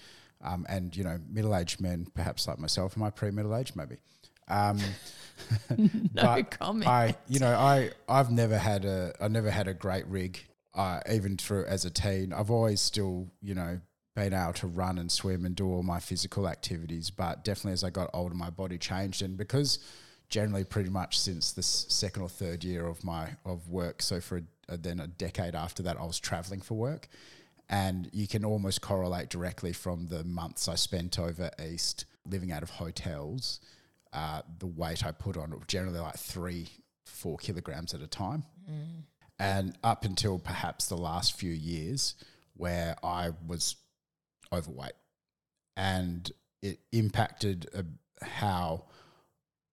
um, 0.43 0.65
and 0.69 0.95
you 0.95 1.03
know 1.03 1.19
middle 1.29 1.55
aged 1.55 1.81
men, 1.81 2.07
perhaps 2.13 2.47
like 2.47 2.59
myself. 2.59 2.97
Am 2.97 3.03
I 3.03 3.09
pre 3.09 3.31
middle 3.31 3.55
aged? 3.55 3.75
Maybe. 3.75 3.97
Um, 4.47 4.79
no 6.13 6.43
comment. 6.43 6.87
I, 6.87 7.15
you 7.27 7.39
know, 7.39 7.53
I 7.53 7.91
I've 8.07 8.31
never 8.31 8.57
had 8.57 8.85
a 8.85 9.13
I 9.19 9.27
never 9.27 9.49
had 9.49 9.67
a 9.67 9.73
great 9.73 10.05
rig. 10.07 10.39
Uh, 10.75 10.99
even 11.11 11.37
through 11.37 11.65
as 11.65 11.85
a 11.85 11.89
teen, 11.91 12.33
I've 12.33 12.49
always 12.49 12.81
still 12.81 13.27
you 13.41 13.55
know 13.55 13.79
been 14.15 14.33
able 14.33 14.53
to 14.53 14.67
run 14.67 14.97
and 14.97 15.11
swim 15.11 15.45
and 15.45 15.55
do 15.55 15.67
all 15.71 15.83
my 15.83 15.99
physical 15.99 16.47
activities. 16.47 17.09
But 17.09 17.43
definitely 17.43 17.73
as 17.73 17.83
I 17.83 17.89
got 17.89 18.09
older, 18.13 18.35
my 18.35 18.49
body 18.49 18.77
changed, 18.77 19.21
and 19.21 19.37
because 19.37 19.79
generally 20.29 20.63
pretty 20.63 20.89
much 20.89 21.19
since 21.19 21.51
the 21.51 21.63
second 21.63 22.23
or 22.23 22.29
third 22.29 22.63
year 22.63 22.87
of 22.87 23.03
my 23.03 23.29
of 23.45 23.69
work, 23.69 24.01
so 24.01 24.19
for 24.19 24.41
a, 24.67 24.77
then 24.77 24.99
a 24.99 25.07
decade 25.07 25.55
after 25.55 25.83
that, 25.83 25.97
I 25.97 26.03
was 26.05 26.19
traveling 26.19 26.61
for 26.61 26.75
work, 26.75 27.07
and 27.73 28.07
you 28.13 28.27
can 28.27 28.45
almost 28.45 28.81
correlate 28.81 29.29
directly 29.29 29.73
from 29.73 30.05
the 30.05 30.23
months 30.23 30.67
I 30.67 30.75
spent 30.75 31.17
over 31.17 31.49
east 31.59 32.05
living 32.23 32.51
out 32.51 32.61
of 32.61 32.69
hotels 32.69 33.59
uh, 34.13 34.43
the 34.59 34.67
weight 34.67 35.03
I 35.03 35.11
put 35.11 35.37
on, 35.37 35.59
generally 35.67 35.99
like 35.99 36.17
three, 36.17 36.69
four 37.07 37.37
kilograms 37.37 37.95
at 37.95 38.01
a 38.01 38.07
time. 38.07 38.43
And 39.39 39.75
up 39.83 40.05
until 40.05 40.37
perhaps 40.37 40.85
the 40.85 40.95
last 40.95 41.33
few 41.33 41.51
years, 41.51 42.13
where 42.55 42.95
I 43.03 43.31
was 43.47 43.75
overweight, 44.53 44.93
and 45.75 46.31
it 46.61 46.79
impacted 46.91 47.67
uh, 47.75 47.81
how 48.21 48.85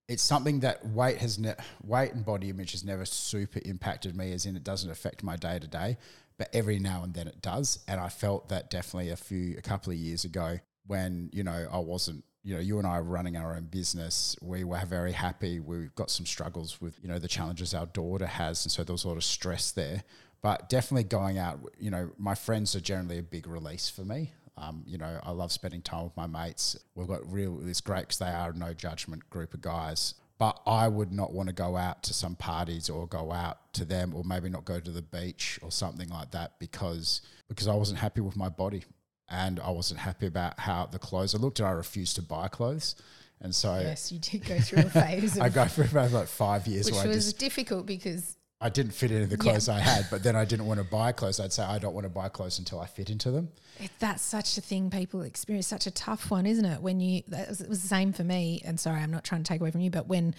it's 0.09 0.23
something 0.23 0.61
that 0.61 0.87
weight 0.87 1.19
has 1.19 1.39
ne- 1.39 1.55
weight 1.85 2.15
and 2.15 2.25
body 2.25 2.49
image 2.49 2.73
has 2.73 2.83
never 2.83 3.05
super 3.05 3.61
impacted 3.67 4.17
me, 4.17 4.33
as 4.33 4.47
in 4.47 4.57
it 4.57 4.65
doesn't 4.65 4.91
affect 4.91 5.23
my 5.23 5.37
day 5.37 5.59
to 5.59 5.69
day, 5.69 5.99
but 6.41 6.49
every 6.55 6.79
now 6.79 7.03
and 7.03 7.13
then 7.13 7.29
it 7.29 7.43
does. 7.43 7.81
And 7.87 8.01
I 8.01 8.09
felt 8.09 8.49
that 8.49 8.71
definitely 8.71 9.11
a 9.11 9.17
few 9.17 9.59
a 9.59 9.61
couple 9.61 9.93
of 9.93 9.99
years 9.99 10.25
ago 10.25 10.59
when 10.87 11.29
you 11.35 11.45
know 11.45 11.69
I 11.71 11.79
wasn't 11.79 12.25
you 12.43 12.55
know, 12.55 12.61
you 12.61 12.79
and 12.79 12.87
I 12.87 12.97
were 12.97 13.11
running 13.11 13.37
our 13.37 13.55
own 13.55 13.65
business. 13.65 14.35
We 14.41 14.65
were 14.65 14.83
very 14.87 15.13
happy. 15.13 15.61
We've 15.61 15.95
got 15.95 16.09
some 16.09 16.25
struggles 16.25 16.81
with, 16.81 16.99
you 17.03 17.07
know, 17.07 17.19
the 17.19 17.29
challenges 17.29 17.75
our 17.75 17.85
daughter 17.85 18.25
has. 18.25 18.65
And 18.65 18.73
so 18.73 18.83
there 18.83 18.95
was 18.95 19.05
a 19.05 19.09
lot 19.09 19.19
of 19.19 19.25
stress 19.25 19.73
there. 19.73 20.05
But 20.41 20.71
definitely 20.71 21.05
going 21.05 21.37
out, 21.37 21.61
you 21.79 21.91
know, 21.91 22.13
my 22.17 22.35
friends 22.35 22.75
are 22.75 22.81
generally 22.81 23.19
a 23.19 23.23
big 23.23 23.47
release 23.47 23.91
for 23.91 24.07
me. 24.07 24.33
Um, 24.57 24.85
you 24.87 24.97
know, 24.97 25.21
I 25.23 25.33
love 25.33 25.53
spending 25.53 25.83
time 25.83 26.05
with 26.05 26.17
my 26.17 26.27
mates. 26.27 26.79
We've 26.95 27.07
got 27.07 27.31
real, 27.31 27.61
it's 27.63 27.83
great 27.83 28.05
because 28.05 28.17
they 28.17 28.31
are 28.31 28.53
a 28.53 28.57
no 28.57 28.73
judgment 28.73 29.29
group 29.29 29.53
of 29.53 29.61
guys. 29.61 30.15
But 30.41 30.59
I 30.67 30.89
would 30.89 31.13
not 31.13 31.35
want 31.35 31.51
to 31.51 31.53
go 31.53 31.77
out 31.77 32.03
to 32.05 32.15
some 32.15 32.35
parties 32.35 32.89
or 32.89 33.07
go 33.07 33.31
out 33.31 33.75
to 33.75 33.85
them 33.85 34.15
or 34.15 34.25
maybe 34.25 34.49
not 34.49 34.65
go 34.65 34.81
to 34.81 34.91
the 34.91 35.03
beach 35.03 35.61
or 35.63 35.71
something 35.71 36.09
like 36.09 36.31
that 36.31 36.59
because 36.59 37.21
because 37.51 37.69
I 37.69 37.75
wasn't 37.75 37.99
happy 37.99 38.23
with 38.23 38.37
my 38.37 38.49
body 38.49 38.85
and 39.29 39.61
I 39.61 39.69
wasn't 39.69 40.01
happy 40.01 40.27
about 40.27 40.59
how 40.59 40.87
the 40.87 40.99
clothes. 40.99 41.35
I 41.35 41.39
looked 41.39 41.61
and 41.61 41.69
I 41.69 41.73
refused 41.73 42.17
to 42.17 42.23
buy 42.23 42.49
clothes, 42.49 42.97
and 43.43 43.55
so 43.55 43.79
yes, 43.81 44.11
you 44.11 44.19
did 44.19 44.47
go 44.47 44.59
through 44.59 44.85
a 44.85 44.91
phase 44.91 45.39
I 45.39 45.51
go 45.51 45.67
for 45.67 45.83
about 45.83 46.11
like 46.11 46.27
five 46.27 46.67
years 46.67 46.87
which 46.87 46.95
I 46.95 47.07
was 47.07 47.17
just 47.27 47.39
difficult 47.39 47.85
because 47.85 48.39
I 48.63 48.69
didn't 48.69 48.93
fit 48.93 49.11
into 49.11 49.27
the 49.27 49.39
clothes 49.39 49.71
I 49.71 49.79
had, 49.79 50.07
but 50.11 50.23
then 50.23 50.37
I 50.37 50.45
didn't 50.45 50.67
want 50.67 50.79
to 50.81 50.85
buy 50.85 51.13
clothes. 51.13 51.41
I'd 51.41 51.53
say 51.53 51.63
I 51.63 51.79
don't 51.79 51.95
want 51.95 52.05
to 52.05 52.11
buy 52.11 52.29
clothes 52.29 52.59
until 52.59 52.79
I 52.79 52.87
fit 52.87 53.09
into 53.09 53.31
them. 53.31 53.49
it, 53.79 53.91
that's 53.99 54.23
such 54.23 54.59
a 54.59 54.61
thing 54.61 54.91
people 54.91 55.23
experience, 55.23 55.67
such 55.67 55.87
a 55.87 55.91
tough 55.91 56.31
one, 56.31 56.45
isn't 56.45 56.65
it? 56.67 56.83
When 56.83 57.01
you, 57.01 57.23
that 57.29 57.49
was, 57.49 57.63
it 57.63 57.69
was 57.71 57.81
the 57.81 57.89
same 57.89 58.13
for 58.13 58.23
me. 58.23 58.61
And 58.65 58.79
sorry, 58.79 59.01
I'm 59.01 59.11
not 59.11 59.25
trying 59.25 59.43
to 59.43 59.49
take 59.49 59.63
away 59.63 59.71
from 59.71 59.81
you, 59.81 59.91
but 59.91 60.09
when 60.09 60.35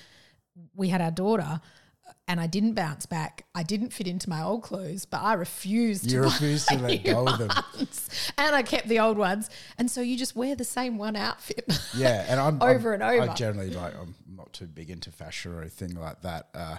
we 0.76 0.90
had 0.90 1.02
our 1.02 1.10
daughter 1.10 1.62
and 2.28 2.40
I 2.40 2.46
didn't 2.46 2.74
bounce 2.76 3.08
back, 3.08 3.46
I 3.56 3.64
didn't 3.64 3.92
fit 3.92 4.06
into 4.06 4.30
my 4.30 4.44
old 4.44 4.62
clothes, 4.62 5.06
but 5.06 5.24
I 5.24 5.34
refused 5.34 6.12
You 6.12 6.20
to 6.22 6.26
refused 6.28 6.68
to 6.68 6.76
buy 6.76 6.82
let 6.90 7.04
go 7.04 7.28
of 7.28 7.40
them. 7.40 7.50
ones. 7.76 8.32
And 8.38 8.56
I 8.56 8.62
kept 8.62 8.88
the 8.88 9.00
old 9.00 9.18
ones. 9.18 9.50
And 9.80 9.90
so 9.90 10.00
you 10.02 10.16
just 10.16 10.36
wear 10.36 10.56
the 10.56 10.64
same 10.64 11.00
one 11.00 11.16
outfit. 11.16 11.66
Yeah, 11.96 12.24
and 12.30 12.40
I'm 12.40 12.62
Over 12.62 12.92
I'm- 12.94 13.02
and 13.02 13.20
over. 13.22 13.32
I 13.32 13.34
generally 13.34 13.72
like 13.72 13.96
I'm 14.00 14.14
not 14.38 14.54
too 14.54 14.68
big 14.68 14.92
into 14.92 15.10
fashion 15.10 15.54
or 15.56 15.62
anything 15.62 15.96
like 15.96 16.22
that. 16.22 16.50
Uh, 16.54 16.76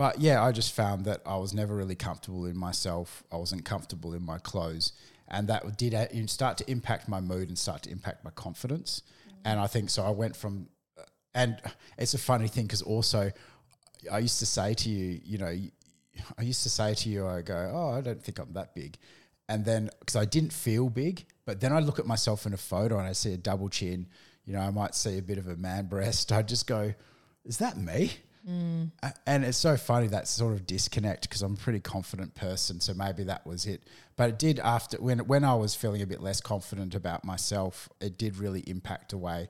but 0.00 0.18
yeah, 0.18 0.42
I 0.42 0.50
just 0.50 0.72
found 0.72 1.04
that 1.04 1.20
I 1.26 1.36
was 1.36 1.52
never 1.52 1.76
really 1.76 1.94
comfortable 1.94 2.46
in 2.46 2.56
myself. 2.56 3.22
I 3.30 3.36
wasn't 3.36 3.66
comfortable 3.66 4.14
in 4.14 4.24
my 4.24 4.38
clothes, 4.38 4.94
and 5.28 5.46
that 5.48 5.76
did 5.76 5.94
start 6.30 6.56
to 6.56 6.70
impact 6.70 7.06
my 7.06 7.20
mood 7.20 7.48
and 7.48 7.58
start 7.58 7.82
to 7.82 7.90
impact 7.90 8.24
my 8.24 8.30
confidence. 8.30 9.02
And 9.44 9.60
I 9.60 9.66
think 9.66 9.90
so. 9.90 10.02
I 10.02 10.08
went 10.08 10.34
from, 10.34 10.70
and 11.34 11.60
it's 11.98 12.14
a 12.14 12.18
funny 12.18 12.48
thing 12.48 12.64
because 12.64 12.80
also, 12.80 13.30
I 14.10 14.20
used 14.20 14.38
to 14.38 14.46
say 14.46 14.72
to 14.72 14.88
you, 14.88 15.20
you 15.22 15.36
know, 15.36 15.54
I 16.38 16.42
used 16.42 16.62
to 16.62 16.70
say 16.70 16.94
to 16.94 17.08
you, 17.10 17.26
I 17.26 17.42
go, 17.42 17.70
oh, 17.70 17.90
I 17.90 18.00
don't 18.00 18.22
think 18.22 18.38
I'm 18.38 18.54
that 18.54 18.74
big. 18.74 18.96
And 19.50 19.66
then, 19.66 19.90
because 20.00 20.16
I 20.16 20.24
didn't 20.24 20.54
feel 20.54 20.88
big, 20.88 21.26
but 21.44 21.60
then 21.60 21.74
I 21.74 21.80
look 21.80 21.98
at 21.98 22.06
myself 22.06 22.46
in 22.46 22.54
a 22.54 22.56
photo 22.56 22.98
and 22.98 23.06
I 23.06 23.12
see 23.12 23.34
a 23.34 23.36
double 23.36 23.68
chin, 23.68 24.06
you 24.46 24.54
know, 24.54 24.60
I 24.60 24.70
might 24.70 24.94
see 24.94 25.18
a 25.18 25.22
bit 25.22 25.36
of 25.36 25.46
a 25.46 25.56
man 25.56 25.88
breast. 25.88 26.32
I 26.32 26.40
just 26.40 26.66
go, 26.66 26.94
is 27.44 27.58
that 27.58 27.76
me? 27.76 28.12
Mm. 28.48 28.90
A- 29.02 29.14
And 29.26 29.44
it's 29.44 29.58
so 29.58 29.76
funny 29.76 30.06
that 30.08 30.26
sort 30.28 30.54
of 30.54 30.66
disconnect 30.66 31.22
because 31.28 31.42
I'm 31.42 31.54
a 31.54 31.56
pretty 31.56 31.80
confident 31.80 32.34
person, 32.34 32.80
so 32.80 32.94
maybe 32.94 33.24
that 33.24 33.46
was 33.46 33.66
it. 33.66 33.82
But 34.16 34.30
it 34.30 34.38
did 34.38 34.58
after 34.60 34.96
when 35.00 35.18
when 35.20 35.44
I 35.44 35.54
was 35.54 35.74
feeling 35.74 36.02
a 36.02 36.06
bit 36.06 36.20
less 36.22 36.40
confident 36.40 36.94
about 36.94 37.24
myself, 37.24 37.88
it 38.00 38.16
did 38.18 38.36
really 38.38 38.60
impact 38.66 39.10
the 39.10 39.18
way 39.18 39.48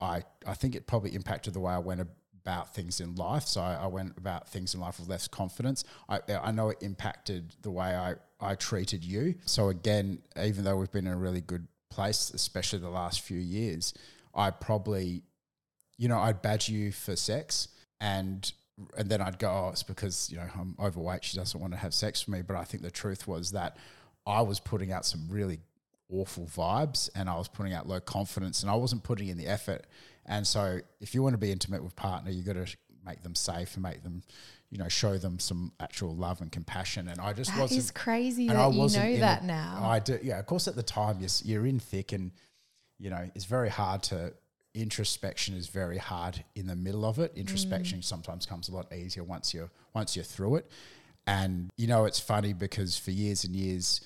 I 0.00 0.22
I 0.46 0.54
think 0.54 0.74
it 0.74 0.86
probably 0.86 1.14
impacted 1.14 1.54
the 1.54 1.60
way 1.60 1.72
I 1.72 1.78
went 1.78 2.00
about 2.00 2.74
things 2.74 3.00
in 3.00 3.14
life. 3.14 3.44
So 3.44 3.60
I, 3.60 3.74
I 3.74 3.86
went 3.86 4.18
about 4.18 4.48
things 4.48 4.74
in 4.74 4.80
life 4.80 4.98
with 4.98 5.08
less 5.08 5.28
confidence. 5.28 5.84
I 6.08 6.20
I 6.42 6.50
know 6.50 6.70
it 6.70 6.78
impacted 6.82 7.54
the 7.62 7.70
way 7.70 7.94
I 7.94 8.16
I 8.40 8.56
treated 8.56 9.04
you. 9.04 9.36
So 9.46 9.68
again, 9.68 10.18
even 10.42 10.64
though 10.64 10.76
we've 10.76 10.90
been 10.90 11.06
in 11.06 11.12
a 11.12 11.16
really 11.16 11.40
good 11.40 11.68
place, 11.88 12.30
especially 12.34 12.80
the 12.80 12.88
last 12.90 13.20
few 13.20 13.38
years, 13.38 13.94
I 14.34 14.50
probably 14.50 15.22
you 15.96 16.08
know, 16.08 16.18
I'd 16.18 16.42
badge 16.42 16.68
you 16.68 16.90
for 16.90 17.14
sex 17.14 17.68
and 18.00 18.52
and 18.96 19.08
then 19.08 19.20
I'd 19.20 19.38
go, 19.38 19.48
oh, 19.48 19.68
it's 19.70 19.84
because, 19.84 20.28
you 20.30 20.36
know, 20.36 20.48
I'm 20.58 20.74
overweight. 20.80 21.24
She 21.24 21.36
doesn't 21.36 21.60
want 21.60 21.72
to 21.74 21.78
have 21.78 21.94
sex 21.94 22.26
with 22.26 22.34
me. 22.34 22.42
But 22.42 22.56
I 22.56 22.64
think 22.64 22.82
the 22.82 22.90
truth 22.90 23.28
was 23.28 23.52
that 23.52 23.76
I 24.26 24.40
was 24.42 24.58
putting 24.58 24.90
out 24.90 25.06
some 25.06 25.28
really 25.28 25.60
awful 26.10 26.46
vibes 26.46 27.08
and 27.14 27.28
I 27.30 27.36
was 27.36 27.46
putting 27.46 27.72
out 27.72 27.86
low 27.88 28.00
confidence 28.00 28.62
and 28.62 28.70
I 28.70 28.74
wasn't 28.74 29.04
putting 29.04 29.28
in 29.28 29.38
the 29.38 29.46
effort. 29.46 29.86
And 30.26 30.44
so 30.46 30.80
if 31.00 31.14
you 31.14 31.22
want 31.22 31.34
to 31.34 31.38
be 31.38 31.52
intimate 31.52 31.84
with 31.84 31.94
partner, 31.94 32.30
you 32.32 32.42
got 32.42 32.54
to 32.54 32.66
make 33.06 33.22
them 33.22 33.34
safe 33.34 33.74
and 33.74 33.82
make 33.82 34.02
them, 34.02 34.22
you 34.70 34.78
know, 34.78 34.88
show 34.88 35.18
them 35.18 35.38
some 35.38 35.72
actual 35.78 36.16
love 36.16 36.40
and 36.40 36.50
compassion. 36.50 37.08
And 37.08 37.20
I 37.20 37.32
just 37.32 37.50
That 37.52 37.60
wasn't 37.60 37.78
is 37.78 37.90
crazy 37.90 38.48
and 38.48 38.58
that 38.58 38.62
I 38.64 38.68
you 38.70 38.78
know 38.88 39.16
that 39.20 39.42
it. 39.42 39.46
now. 39.46 39.80
I 39.82 40.00
do, 40.00 40.18
yeah. 40.22 40.38
Of 40.38 40.46
course, 40.46 40.66
at 40.66 40.74
the 40.74 40.82
time, 40.82 41.18
you're, 41.20 41.28
you're 41.44 41.66
in 41.66 41.78
thick, 41.78 42.12
and 42.12 42.32
you 42.98 43.10
know 43.10 43.30
it's 43.34 43.44
very 43.44 43.68
hard 43.68 44.02
to. 44.04 44.32
Introspection 44.74 45.54
is 45.54 45.68
very 45.68 45.98
hard 45.98 46.44
in 46.54 46.66
the 46.66 46.74
middle 46.76 47.04
of 47.04 47.18
it. 47.18 47.32
Introspection 47.36 48.00
Mm. 48.00 48.04
sometimes 48.04 48.44
comes 48.44 48.68
a 48.68 48.72
lot 48.74 48.92
easier 48.92 49.22
once 49.24 49.54
you're 49.54 49.70
once 49.94 50.16
you're 50.16 50.24
through 50.24 50.56
it. 50.56 50.70
And 51.26 51.70
you 51.76 51.86
know, 51.86 52.04
it's 52.04 52.20
funny 52.20 52.52
because 52.52 52.98
for 52.98 53.12
years 53.12 53.44
and 53.44 53.54
years, 53.54 54.00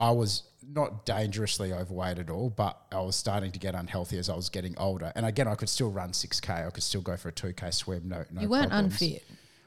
I 0.00 0.10
was 0.10 0.42
not 0.62 1.06
dangerously 1.06 1.72
overweight 1.72 2.18
at 2.18 2.30
all, 2.30 2.50
but 2.50 2.80
I 2.92 3.00
was 3.00 3.14
starting 3.16 3.52
to 3.52 3.58
get 3.58 3.74
unhealthy 3.74 4.18
as 4.18 4.28
I 4.28 4.34
was 4.34 4.48
getting 4.48 4.76
older. 4.76 5.12
And 5.14 5.24
again, 5.24 5.48
I 5.48 5.54
could 5.54 5.68
still 5.68 5.90
run 5.90 6.12
six 6.12 6.40
k. 6.40 6.52
I 6.52 6.70
could 6.70 6.82
still 6.82 7.00
go 7.00 7.16
for 7.16 7.28
a 7.28 7.32
two 7.32 7.52
k 7.52 7.70
swim. 7.70 8.08
No, 8.08 8.24
no. 8.32 8.40
you 8.42 8.48
weren't 8.48 8.70
problems. 8.70 9.00
unfit. 9.00 9.24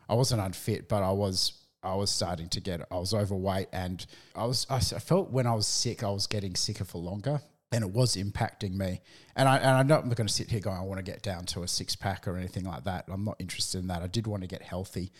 I 0.09 0.15
wasn't 0.15 0.41
unfit, 0.41 0.89
but 0.89 1.01
I 1.01 1.11
was 1.11 1.53
I 1.81 1.95
was 1.95 2.11
starting 2.11 2.49
to 2.49 2.59
get 2.59 2.81
I 2.91 2.97
was 2.97 3.13
overweight 3.13 3.69
and 3.71 4.05
I 4.35 4.45
was 4.45 4.67
I 4.69 4.79
felt 4.81 5.31
when 5.31 5.47
I 5.47 5.55
was 5.55 5.65
sick 5.65 6.03
I 6.03 6.09
was 6.11 6.27
getting 6.27 6.55
sicker 6.55 6.83
for 6.85 6.99
longer 6.99 7.41
and 7.71 7.83
it 7.83 7.91
was 7.91 8.15
impacting 8.15 8.73
me. 8.73 9.01
And 9.35 9.47
I 9.47 9.57
and 9.57 9.69
I'm 9.69 9.87
not 9.87 10.03
going 10.03 10.27
to 10.27 10.33
sit 10.33 10.49
here 10.51 10.59
going 10.59 10.77
I 10.77 10.81
want 10.81 10.97
to 10.97 11.03
get 11.03 11.21
down 11.21 11.45
to 11.47 11.63
a 11.63 11.67
six 11.67 11.95
pack 11.95 12.27
or 12.27 12.37
anything 12.37 12.65
like 12.65 12.83
that. 12.83 13.05
I'm 13.07 13.23
not 13.23 13.37
interested 13.39 13.79
in 13.79 13.87
that. 13.87 14.01
I 14.01 14.07
did 14.07 14.27
want 14.27 14.41
to 14.43 14.47
get 14.47 14.61
healthy, 14.61 15.11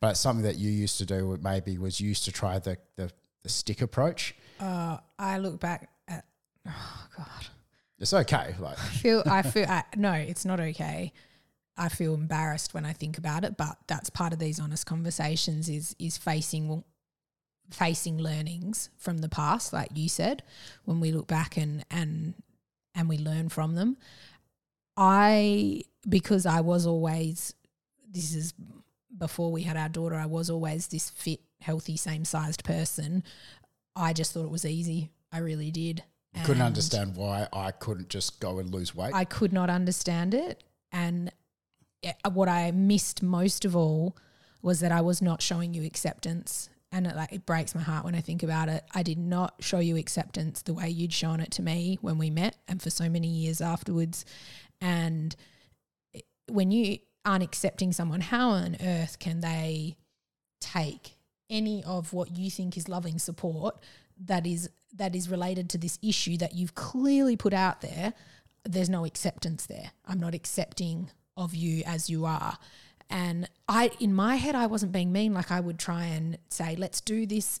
but 0.00 0.16
something 0.16 0.44
that 0.44 0.56
you 0.56 0.70
used 0.70 0.98
to 0.98 1.06
do 1.06 1.38
maybe 1.42 1.78
was 1.78 2.00
used 2.00 2.24
to 2.24 2.32
try 2.32 2.58
the 2.58 2.76
the, 2.96 3.10
the 3.42 3.48
stick 3.48 3.80
approach. 3.80 4.34
Uh, 4.58 4.98
I 5.18 5.38
look 5.38 5.60
back 5.60 5.88
at 6.08 6.24
oh 6.66 7.06
god, 7.16 7.46
It's 7.98 8.12
okay, 8.12 8.54
like 8.58 8.78
I 8.78 8.88
feel 8.88 9.22
I 9.26 9.42
feel 9.42 9.66
I, 9.68 9.84
no, 9.96 10.12
it's 10.12 10.44
not 10.44 10.60
okay. 10.60 11.12
I 11.76 11.88
feel 11.88 12.12
embarrassed 12.12 12.74
when 12.74 12.84
I 12.84 12.92
think 12.92 13.16
about 13.16 13.44
it, 13.44 13.56
but 13.56 13.78
that's 13.86 14.10
part 14.10 14.32
of 14.32 14.38
these 14.38 14.58
honest 14.60 14.84
conversations 14.84 15.68
is 15.68 15.94
is 15.98 16.18
facing 16.18 16.82
facing 17.70 18.18
learnings 18.18 18.90
from 18.98 19.18
the 19.18 19.28
past, 19.28 19.72
like 19.72 19.90
you 19.94 20.08
said, 20.08 20.42
when 20.84 21.00
we 21.00 21.12
look 21.12 21.26
back 21.26 21.56
and 21.56 21.84
and 21.90 22.34
and 22.94 23.08
we 23.08 23.18
learn 23.18 23.48
from 23.48 23.74
them. 23.74 23.96
I 24.96 25.82
because 26.08 26.46
I 26.46 26.60
was 26.60 26.86
always 26.86 27.54
this 28.10 28.34
is 28.34 28.54
before 29.16 29.52
we 29.52 29.62
had 29.62 29.76
our 29.76 29.88
daughter, 29.88 30.14
I 30.16 30.26
was 30.26 30.50
always 30.50 30.88
this 30.88 31.10
fit, 31.10 31.40
healthy, 31.60 31.96
same 31.96 32.24
sized 32.24 32.64
person. 32.64 33.22
I 33.94 34.12
just 34.12 34.32
thought 34.32 34.44
it 34.44 34.50
was 34.50 34.64
easy. 34.64 35.10
I 35.32 35.38
really 35.38 35.70
did. 35.70 36.02
couldn't 36.44 36.62
understand 36.62 37.16
why 37.16 37.46
I 37.52 37.70
couldn't 37.70 38.08
just 38.08 38.40
go 38.40 38.58
and 38.58 38.70
lose 38.72 38.94
weight. 38.94 39.12
I 39.14 39.24
could 39.24 39.52
not 39.52 39.68
understand 39.68 40.32
it. 40.34 40.64
And 40.92 41.30
what 42.32 42.48
I 42.48 42.70
missed 42.70 43.22
most 43.22 43.64
of 43.64 43.76
all 43.76 44.16
was 44.62 44.80
that 44.80 44.92
I 44.92 45.00
was 45.00 45.22
not 45.22 45.42
showing 45.42 45.74
you 45.74 45.84
acceptance. 45.84 46.70
And 46.92 47.06
it, 47.06 47.14
like 47.14 47.32
it 47.32 47.46
breaks 47.46 47.74
my 47.74 47.82
heart 47.82 48.04
when 48.04 48.16
I 48.16 48.20
think 48.20 48.42
about 48.42 48.68
it. 48.68 48.82
I 48.92 49.02
did 49.02 49.18
not 49.18 49.54
show 49.60 49.78
you 49.78 49.96
acceptance 49.96 50.62
the 50.62 50.74
way 50.74 50.88
you'd 50.88 51.12
shown 51.12 51.40
it 51.40 51.52
to 51.52 51.62
me 51.62 51.98
when 52.00 52.18
we 52.18 52.30
met, 52.30 52.56
and 52.66 52.82
for 52.82 52.90
so 52.90 53.08
many 53.08 53.28
years 53.28 53.60
afterwards. 53.60 54.24
And 54.80 55.36
when 56.48 56.70
you 56.70 56.98
aren't 57.24 57.44
accepting 57.44 57.92
someone, 57.92 58.20
how 58.20 58.50
on 58.50 58.76
earth 58.82 59.18
can 59.18 59.40
they 59.40 59.96
take 60.60 61.16
any 61.48 61.82
of 61.84 62.12
what 62.12 62.36
you 62.36 62.50
think 62.50 62.76
is 62.76 62.88
loving 62.88 63.18
support 63.18 63.78
that 64.24 64.46
is 64.46 64.68
that 64.92 65.14
is 65.14 65.28
related 65.28 65.70
to 65.70 65.78
this 65.78 65.98
issue 66.02 66.36
that 66.36 66.54
you've 66.54 66.74
clearly 66.74 67.36
put 67.36 67.54
out 67.54 67.80
there? 67.82 68.14
There's 68.64 68.90
no 68.90 69.04
acceptance 69.04 69.66
there. 69.66 69.92
I'm 70.06 70.18
not 70.18 70.34
accepting 70.34 71.10
of 71.36 71.54
you 71.54 71.82
as 71.86 72.10
you 72.10 72.24
are. 72.24 72.58
And 73.10 73.48
I, 73.68 73.90
in 73.98 74.14
my 74.14 74.36
head, 74.36 74.54
I 74.54 74.66
wasn't 74.66 74.92
being 74.92 75.12
mean. 75.12 75.34
Like 75.34 75.50
I 75.50 75.60
would 75.60 75.78
try 75.78 76.04
and 76.04 76.38
say, 76.48 76.76
let's 76.76 77.00
do 77.00 77.26
this 77.26 77.60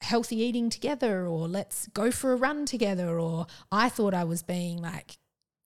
healthy 0.00 0.36
eating 0.36 0.70
together, 0.70 1.26
or 1.26 1.48
let's 1.48 1.88
go 1.88 2.10
for 2.10 2.32
a 2.32 2.36
run 2.36 2.64
together. 2.64 3.18
Or 3.18 3.46
I 3.70 3.88
thought 3.88 4.14
I 4.14 4.24
was 4.24 4.42
being 4.42 4.80
like 4.80 5.18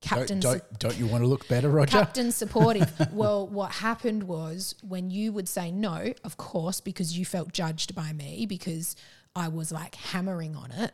captain. 0.05 0.41
don't, 0.41 0.59
don't 0.59 0.79
don't 0.79 0.99
you 0.99 1.07
want 1.07 1.23
to 1.23 1.29
look 1.29 1.49
better, 1.49 1.69
Roger? 1.69 1.99
Captain 1.99 2.31
supportive. 2.43 2.93
well, 3.13 3.47
what 3.47 3.73
happened 3.73 4.25
was 4.25 4.75
when 4.83 5.11
you 5.11 5.33
would 5.33 5.49
say 5.49 5.71
no, 5.71 6.13
of 6.25 6.37
course, 6.37 6.81
because 6.81 7.17
you 7.19 7.25
felt 7.25 7.53
judged 7.53 7.95
by 7.95 8.13
me 8.13 8.47
because 8.47 8.97
I 9.35 9.49
was 9.49 9.73
like 9.73 9.95
hammering 9.95 10.57
on 10.57 10.71
it. 10.71 10.93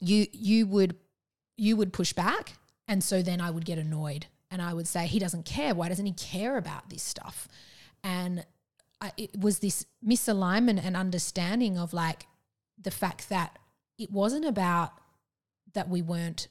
You 0.00 0.26
you 0.32 0.66
would 0.66 0.96
you 1.56 1.76
would 1.76 1.92
push 1.92 2.12
back, 2.12 2.54
and 2.88 3.02
so 3.02 3.22
then 3.22 3.40
I 3.40 3.50
would 3.50 3.64
get 3.64 3.78
annoyed, 3.78 4.26
and 4.50 4.60
I 4.60 4.74
would 4.74 4.88
say 4.88 5.06
he 5.06 5.18
doesn't 5.18 5.44
care. 5.44 5.74
Why 5.74 5.88
doesn't 5.88 6.06
he 6.06 6.12
care 6.12 6.56
about 6.56 6.90
this 6.90 7.02
stuff? 7.02 7.48
And 8.02 8.44
I, 9.00 9.12
it 9.16 9.38
was 9.38 9.60
this 9.60 9.86
misalignment 10.06 10.84
and 10.84 10.96
understanding 10.96 11.78
of 11.78 11.92
like 11.92 12.26
the 12.80 12.90
fact 12.90 13.28
that 13.28 13.58
it 13.98 14.10
wasn't 14.10 14.44
about 14.44 14.92
that 15.74 15.88
we 15.88 16.02
weren't 16.02 16.48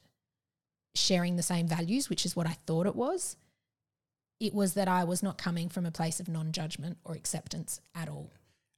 sharing 0.95 1.35
the 1.35 1.43
same 1.43 1.67
values, 1.67 2.09
which 2.09 2.25
is 2.25 2.35
what 2.35 2.47
I 2.47 2.57
thought 2.65 2.87
it 2.87 2.95
was. 2.95 3.35
It 4.39 4.53
was 4.53 4.73
that 4.75 4.87
I 4.87 5.03
was 5.03 5.21
not 5.21 5.37
coming 5.37 5.67
from 5.67 5.85
a 5.85 5.91
place 5.91 6.19
of 6.19 6.29
non 6.29 6.51
judgment 6.51 6.97
or 7.03 7.13
acceptance 7.15 7.81
at 7.93 8.07
all. 8.07 8.31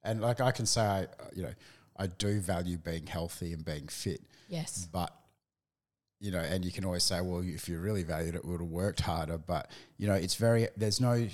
And 0.03 0.19
like 0.19 0.41
I 0.41 0.51
can 0.51 0.65
say, 0.65 0.81
I, 0.81 1.07
you 1.35 1.43
know, 1.43 1.53
I 1.95 2.07
do 2.07 2.39
value 2.39 2.77
being 2.77 3.05
healthy 3.05 3.53
and 3.53 3.63
being 3.63 3.87
fit, 3.87 4.21
Yes. 4.49 4.89
but 4.91 5.13
you 6.21 6.31
know, 6.31 6.39
and 6.39 6.63
you 6.63 6.71
can 6.71 6.85
always 6.85 7.03
say, 7.03 7.19
well, 7.19 7.41
if 7.43 7.67
you 7.67 7.79
really 7.79 8.03
valued 8.03 8.35
it, 8.35 8.45
would 8.45 8.61
have 8.61 8.69
worked 8.69 9.01
harder. 9.01 9.37
But 9.39 9.69
you 9.97 10.07
know, 10.07 10.13
it's 10.13 10.35
very 10.35 10.67
there's 10.77 11.01
no 11.01 11.27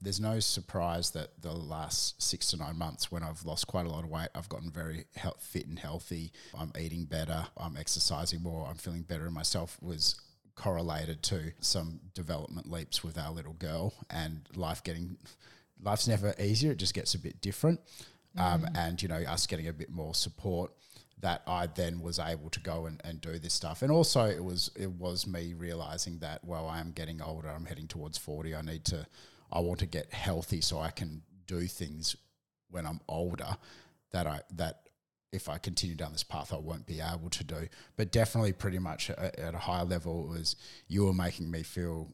there's 0.00 0.18
no 0.18 0.40
surprise 0.40 1.10
that 1.10 1.42
the 1.42 1.52
last 1.52 2.20
six 2.22 2.50
to 2.50 2.56
nine 2.56 2.78
months, 2.78 3.12
when 3.12 3.22
I've 3.22 3.44
lost 3.44 3.66
quite 3.66 3.84
a 3.84 3.90
lot 3.90 4.02
of 4.02 4.08
weight, 4.08 4.30
I've 4.34 4.48
gotten 4.48 4.70
very 4.70 5.04
health, 5.14 5.42
fit 5.42 5.66
and 5.66 5.78
healthy. 5.78 6.32
I'm 6.58 6.72
eating 6.80 7.04
better. 7.04 7.46
I'm 7.58 7.76
exercising 7.76 8.42
more. 8.42 8.66
I'm 8.66 8.76
feeling 8.76 9.02
better 9.02 9.26
in 9.26 9.34
myself. 9.34 9.76
Was 9.82 10.18
correlated 10.54 11.22
to 11.24 11.52
some 11.60 12.00
development 12.14 12.70
leaps 12.70 13.04
with 13.04 13.18
our 13.18 13.30
little 13.30 13.54
girl 13.54 13.94
and 14.08 14.42
life 14.56 14.82
getting 14.82 15.18
life's 15.82 16.08
never 16.08 16.34
easier. 16.38 16.72
It 16.72 16.78
just 16.78 16.94
gets 16.94 17.14
a 17.14 17.18
bit 17.18 17.40
different. 17.42 17.80
Um, 18.38 18.66
and, 18.76 19.02
you 19.02 19.08
know, 19.08 19.16
us 19.16 19.46
getting 19.46 19.66
a 19.66 19.72
bit 19.72 19.90
more 19.90 20.14
support 20.14 20.70
that 21.20 21.42
I 21.46 21.66
then 21.66 22.00
was 22.00 22.18
able 22.18 22.50
to 22.50 22.60
go 22.60 22.86
and, 22.86 23.00
and 23.04 23.20
do 23.20 23.38
this 23.38 23.54
stuff. 23.54 23.82
And 23.82 23.92
also 23.92 24.24
it 24.24 24.42
was 24.42 24.70
it 24.76 24.90
was 24.90 25.26
me 25.26 25.54
realizing 25.54 26.18
that, 26.18 26.44
well, 26.44 26.68
I 26.68 26.80
am 26.80 26.92
getting 26.92 27.20
older, 27.20 27.48
I'm 27.48 27.66
heading 27.66 27.88
towards 27.88 28.18
40. 28.18 28.54
I 28.54 28.62
need 28.62 28.84
to 28.86 29.06
I 29.52 29.60
want 29.60 29.80
to 29.80 29.86
get 29.86 30.12
healthy 30.12 30.60
so 30.60 30.78
I 30.78 30.90
can 30.90 31.22
do 31.46 31.66
things 31.66 32.16
when 32.70 32.86
I'm 32.86 33.00
older 33.08 33.56
that 34.12 34.26
I 34.26 34.40
that 34.54 34.88
if 35.32 35.48
I 35.48 35.58
continue 35.58 35.94
down 35.94 36.12
this 36.12 36.24
path, 36.24 36.52
I 36.52 36.56
won't 36.56 36.86
be 36.86 37.00
able 37.00 37.30
to 37.30 37.44
do. 37.44 37.68
But 37.96 38.10
definitely, 38.10 38.52
pretty 38.52 38.78
much 38.78 39.10
at, 39.10 39.54
a 39.54 39.58
high 39.58 39.82
level, 39.82 40.26
was 40.26 40.56
you 40.88 41.04
were 41.04 41.14
making 41.14 41.50
me 41.50 41.62
feel 41.62 42.12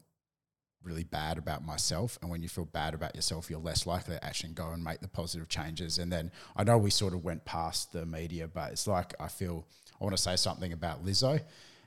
really 0.87 1.03
bad 1.03 1.37
about 1.37 1.65
myself. 1.65 2.17
And 2.21 2.31
when 2.31 2.41
you 2.41 2.49
feel 2.49 2.65
bad 2.65 2.93
about 2.93 3.15
yourself, 3.15 3.49
you're 3.49 3.59
less 3.59 3.85
likely 3.85 4.15
to 4.15 4.25
actually 4.25 4.53
go 4.53 4.71
and 4.71 4.83
make 4.83 5.01
the 5.01 5.07
positive 5.07 5.49
changes. 5.49 5.97
And 5.97 6.11
then 6.11 6.31
I 6.55 6.63
know 6.63 6.77
we 6.77 6.89
sort 6.89 7.13
of 7.13 7.23
went 7.23 7.45
past 7.45 7.91
the 7.91 8.05
media, 8.05 8.47
but 8.47 8.71
it's 8.71 8.87
like 8.87 9.13
I 9.19 9.27
feel 9.27 9.67
I 9.99 10.03
want 10.03 10.15
to 10.15 10.21
say 10.21 10.35
something 10.35 10.73
about 10.73 11.05
Lizzo. 11.05 11.41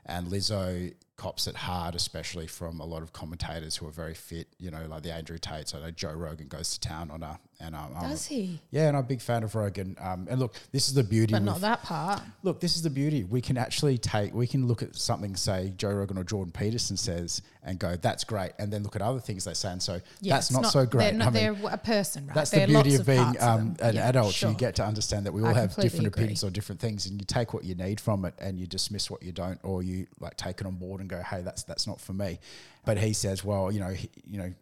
And 0.06 0.28
Lizzo 0.28 0.94
cops 1.20 1.46
it 1.46 1.54
hard, 1.54 1.94
especially 1.94 2.46
from 2.46 2.80
a 2.80 2.85
lot 2.87 3.02
of 3.02 3.12
commentators 3.12 3.76
who 3.76 3.87
are 3.87 3.90
very 3.90 4.14
fit, 4.14 4.48
you 4.59 4.70
know, 4.70 4.87
like 4.88 5.02
the 5.02 5.12
Andrew 5.12 5.37
Tates. 5.37 5.74
I 5.74 5.80
know 5.80 5.90
Joe 5.90 6.12
Rogan 6.14 6.48
goes 6.48 6.78
to 6.78 6.80
town 6.80 7.11
on 7.11 7.20
her. 7.20 7.38
And 7.62 7.74
um, 7.74 7.90
I'm, 7.94 8.09
Does 8.09 8.24
he? 8.24 8.59
yeah, 8.70 8.88
and 8.88 8.96
I'm 8.96 9.04
a 9.04 9.06
big 9.06 9.20
fan 9.20 9.42
of 9.42 9.54
Rogan. 9.54 9.94
Um, 10.00 10.26
and 10.30 10.40
look, 10.40 10.54
this 10.72 10.88
is 10.88 10.94
the 10.94 11.04
beauty. 11.04 11.35
But 11.35 11.42
not 11.42 11.61
that 11.61 11.83
part. 11.83 12.22
Look, 12.42 12.59
this 12.59 12.74
is 12.74 12.80
the 12.80 12.88
beauty. 12.88 13.24
We 13.24 13.42
can 13.42 13.59
actually 13.59 13.98
take, 13.98 14.33
we 14.33 14.46
can 14.46 14.66
look 14.66 14.83
at 14.83 14.96
something, 14.96 15.37
say 15.37 15.74
Joe 15.76 15.90
Rogan 15.90 16.16
or 16.16 16.24
Jordan 16.24 16.52
Peterson 16.52 16.96
says, 16.96 17.42
and 17.62 17.78
go, 17.78 17.96
that's 17.96 18.24
great. 18.24 18.52
And 18.59 18.72
then 18.72 18.83
look 18.83 18.96
at 18.96 19.02
other 19.02 19.20
things 19.20 19.44
they 19.44 19.52
say 19.52 19.72
and 19.72 19.83
so 19.83 20.00
Yeah, 20.22 20.37
that's 20.37 20.50
it's 20.50 20.59
not, 20.59 20.72
so 20.72 20.87
great. 20.87 21.11
They're, 21.11 21.12
not, 21.12 21.28
I 21.28 21.30
mean, 21.33 21.61
they're 21.61 21.70
a 21.74 21.76
person, 21.76 22.28
right? 22.28 22.35
that's 22.35 22.50
the 22.50 22.64
beauty 22.64 22.94
of 22.94 23.04
being 23.04 23.37
um, 23.40 23.76
an 23.80 23.94
Yeah, 23.94 24.09
adult. 24.09 24.33
sure. 24.33 24.52
You 24.52 24.56
get 24.56 24.76
to 24.76 24.85
understand 24.87 25.26
that 25.26 25.33
we 25.33 25.42
all 25.42 25.48
I 25.48 25.52
have 25.52 25.76
different 25.76 26.06
agree. 26.06 26.22
opinions 26.22 26.42
on 26.44 26.52
different 26.52 26.80
things, 26.80 27.04
and 27.04 27.20
you 27.20 27.26
take 27.26 27.52
what 27.52 27.64
you 27.64 27.74
need 27.74 28.00
from 28.00 28.24
it, 28.24 28.33
and 28.40 28.59
you 28.59 28.66
dismiss 28.66 29.11
what 29.11 29.22
you 29.22 29.33
don't, 29.33 29.61
or 29.62 29.83
you 29.83 30.06
like 30.18 30.38
take 30.38 30.62
it 30.62 30.66
on 30.66 30.76
board 30.76 31.02
and 31.02 31.09
go, 31.10 31.22
"Hey, 31.22 31.42
that's 31.42 31.64
that's 31.64 31.86
not 31.86 32.00
for 32.00 32.12
me." 32.12 32.38
But 32.84 32.98
he 32.98 33.12
says, 33.12 33.44
"Well, 33.44 33.70
you 33.72 33.80
know, 33.80 33.90
he, 33.90 34.08
you 34.24 34.38
know." 34.38 34.52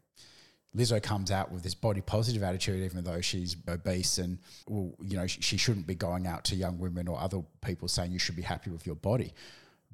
Lizzo 0.76 1.02
comes 1.02 1.30
out 1.30 1.50
with 1.50 1.62
this 1.62 1.74
body 1.74 2.02
positive 2.02 2.42
attitude, 2.42 2.84
even 2.84 3.02
though 3.02 3.22
she's 3.22 3.56
obese, 3.66 4.18
and 4.18 4.38
well, 4.68 4.92
you 5.00 5.16
know 5.16 5.26
she, 5.26 5.40
she 5.40 5.56
shouldn't 5.56 5.86
be 5.86 5.94
going 5.94 6.26
out 6.26 6.44
to 6.44 6.54
young 6.54 6.78
women 6.78 7.08
or 7.08 7.18
other 7.18 7.40
people 7.62 7.88
saying 7.88 8.12
you 8.12 8.18
should 8.18 8.36
be 8.36 8.42
happy 8.42 8.70
with 8.70 8.86
your 8.86 8.94
body. 8.94 9.32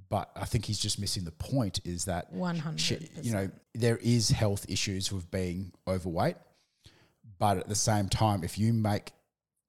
But 0.08 0.30
I 0.34 0.44
think 0.46 0.64
he's 0.64 0.80
just 0.80 0.98
missing 0.98 1.24
the 1.24 1.30
point. 1.30 1.78
Is 1.84 2.06
that 2.06 2.32
One 2.32 2.58
hundred. 2.58 2.80
she, 2.80 3.08
you 3.22 3.32
know, 3.32 3.50
there 3.72 3.98
is 3.98 4.30
health 4.30 4.66
issues 4.68 5.12
with 5.12 5.30
being 5.30 5.72
overweight, 5.86 6.36
but 7.38 7.56
at 7.56 7.68
the 7.68 7.76
same 7.76 8.08
time, 8.08 8.42
if 8.42 8.58
you 8.58 8.72
make 8.72 9.12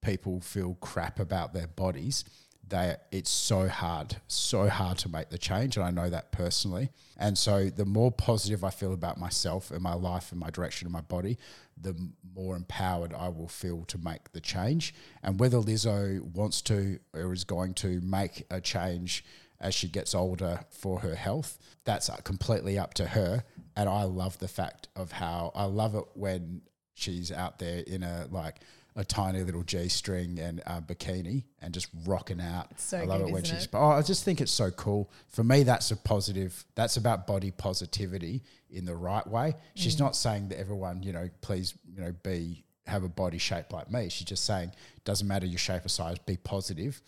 people 0.02 0.42
feel 0.42 0.74
crap 0.82 1.20
about 1.20 1.54
their 1.54 1.68
bodies, 1.68 2.26
they 2.68 2.96
it's 3.12 3.30
so 3.30 3.68
hard, 3.68 4.18
so 4.28 4.68
hard 4.68 4.98
to 5.00 5.10
make 5.10 5.30
the 5.30 5.38
change, 5.38 5.78
and 5.78 5.86
I 5.86 5.92
know 5.92 6.10
that 6.10 6.32
personally. 6.32 6.90
And 7.18 7.38
so, 7.38 7.70
the 7.70 7.86
more 7.86 8.12
positive 8.12 8.64
I 8.64 8.70
feel 8.70 8.94
about 8.94 9.20
myself 9.20 9.72
and 9.72 9.82
my 9.82 9.94
life 9.94 10.32
and 10.32 10.40
my 10.40 10.50
direction 10.50 10.86
and 10.88 10.94
my 10.94 11.02
body, 11.02 11.38
the 11.80 11.96
more 12.34 12.56
empowered 12.56 13.14
I 13.14 13.30
will 13.30 13.48
feel 13.48 13.86
to 13.86 13.98
make 13.98 14.32
the 14.32 14.42
change. 14.42 14.94
And 15.24 15.40
whether 15.40 15.58
Lizzo 15.58 16.22
wants 16.22 16.62
to 16.64 17.00
or 17.14 17.34
is 17.34 17.44
going 17.44 17.74
to 17.76 18.02
make 18.02 18.46
a 18.50 18.60
change 18.62 19.24
as 19.60 19.74
she 19.74 19.88
gets 19.88 20.14
older 20.14 20.62
for 20.70 21.00
her 21.00 21.16
health, 21.16 21.58
that's 21.86 22.10
completely 22.24 22.78
up 22.78 22.94
to 22.96 23.08
her. 23.08 23.44
And 23.76 23.90
I 23.90 24.04
love 24.04 24.40
the 24.40 24.48
fact 24.48 24.90
of 24.96 25.14
how 25.14 25.52
I 25.56 25.66
love 25.66 25.96
it 25.96 26.06
when 26.14 26.62
she's 26.94 27.32
out 27.32 27.60
there 27.60 27.80
in 27.80 28.04
a 28.04 28.28
like 28.32 28.62
a 28.96 29.04
tiny 29.04 29.44
little 29.44 29.64
G 29.64 29.90
string 29.90 30.40
and 30.40 30.62
a 30.66 30.82
bikini 30.82 31.44
and 31.62 31.74
just 31.74 31.90
rocking 32.06 32.40
out. 32.40 32.80
so 32.80 32.98
I 32.98 33.04
love 33.04 33.22
good, 33.22 33.30
it 33.30 33.34
when 33.34 33.44
she's. 33.44 33.64
it? 33.66 33.70
Oh, 33.74 33.90
I 33.90 34.02
just 34.02 34.24
think 34.24 34.40
it's 34.40 34.52
so 34.52 34.72
cool. 34.72 35.12
For 35.28 35.44
me, 35.44 35.64
that's 35.64 35.92
a 35.92 35.98
positive. 35.98 36.64
That's 36.76 36.98
about 36.98 37.28
body 37.28 37.52
positivity 37.52 38.44
in 38.70 38.86
the 38.86 38.96
right 38.96 39.26
way. 39.28 39.50
Mm. 39.50 39.56
She's 39.76 40.00
not 40.00 40.16
saying 40.16 40.50
that 40.50 40.60
everyone, 40.60 41.04
you 41.04 41.14
know, 41.14 41.30
please, 41.42 41.74
you 41.94 42.02
know, 42.02 42.14
be 42.24 42.64
have 42.88 43.04
a 43.04 43.10
body 43.10 43.38
shape 43.38 43.74
like 43.74 43.92
me. 43.92 44.10
She's 44.10 44.28
just 44.28 44.46
saying 44.46 44.72
doesn't 45.04 45.28
matter 45.28 45.46
your 45.46 45.58
shape 45.58 45.86
or 45.86 45.90
size, 45.90 46.18
be 46.20 46.38
positive 46.38 47.02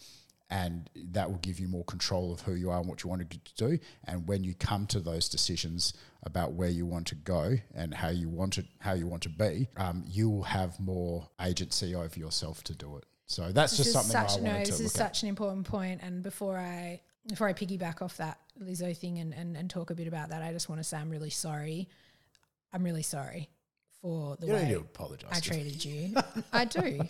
and 0.49 0.89
that 0.95 1.29
will 1.29 1.39
give 1.39 1.59
you 1.59 1.67
more 1.67 1.83
control 1.83 2.31
of 2.31 2.41
who 2.41 2.53
you 2.53 2.69
are 2.71 2.79
and 2.79 2.87
what 2.87 3.03
you 3.03 3.09
want 3.09 3.29
to 3.29 3.39
do. 3.55 3.79
And 4.05 4.27
when 4.27 4.43
you 4.43 4.53
come 4.53 4.87
to 4.87 4.99
those 4.99 5.27
decisions 5.27 5.93
about 6.23 6.53
where 6.53 6.69
you 6.69 6.85
want 6.85 7.07
to 7.07 7.15
go 7.15 7.57
and 7.75 7.93
how 7.93 8.09
you 8.09 8.29
want 8.29 8.53
to 8.53 8.65
how 8.79 8.93
you 8.93 9.07
want 9.07 9.23
to 9.23 9.29
be, 9.29 9.67
um, 9.77 10.03
you 10.07 10.29
will 10.29 10.43
have 10.43 10.79
more 10.79 11.27
agency 11.41 11.95
over 11.95 12.17
yourself 12.17 12.63
to 12.65 12.73
do 12.75 12.97
it. 12.97 13.03
So 13.25 13.51
that's 13.51 13.75
This 13.77 13.91
just 13.91 13.93
something 13.93 14.11
such, 14.11 14.39
I 14.39 14.41
wanted 14.41 14.59
no, 14.59 14.63
to 14.63 14.71
this 14.71 14.79
look 14.79 14.85
is 14.85 14.95
at. 14.95 15.07
such 15.15 15.23
an 15.23 15.29
important 15.29 15.65
point. 15.65 16.01
And 16.01 16.23
before 16.23 16.57
I 16.57 17.01
before 17.27 17.47
I 17.49 17.53
piggyback 17.53 18.01
off 18.01 18.15
that 18.17 18.39
Lizzo 18.61 18.95
thing 18.95 19.19
and, 19.19 19.33
and, 19.33 19.57
and 19.57 19.69
talk 19.69 19.89
a 19.89 19.95
bit 19.95 20.07
about 20.07 20.29
that, 20.29 20.41
I 20.41 20.53
just 20.53 20.69
want 20.69 20.79
to 20.79 20.83
say 20.83 20.97
I'm 20.97 21.09
really 21.09 21.29
sorry. 21.29 21.89
I'm 22.71 22.83
really 22.83 23.03
sorry 23.03 23.49
for 24.01 24.37
the 24.37 24.45
You 24.45 24.51
don't 24.53 24.61
way 24.61 24.67
need 24.69 24.73
to 24.75 24.79
apologize. 24.79 25.29
I 25.33 25.39
treated 25.41 25.83
you. 25.83 26.15
I 26.53 26.63
do. 26.65 27.01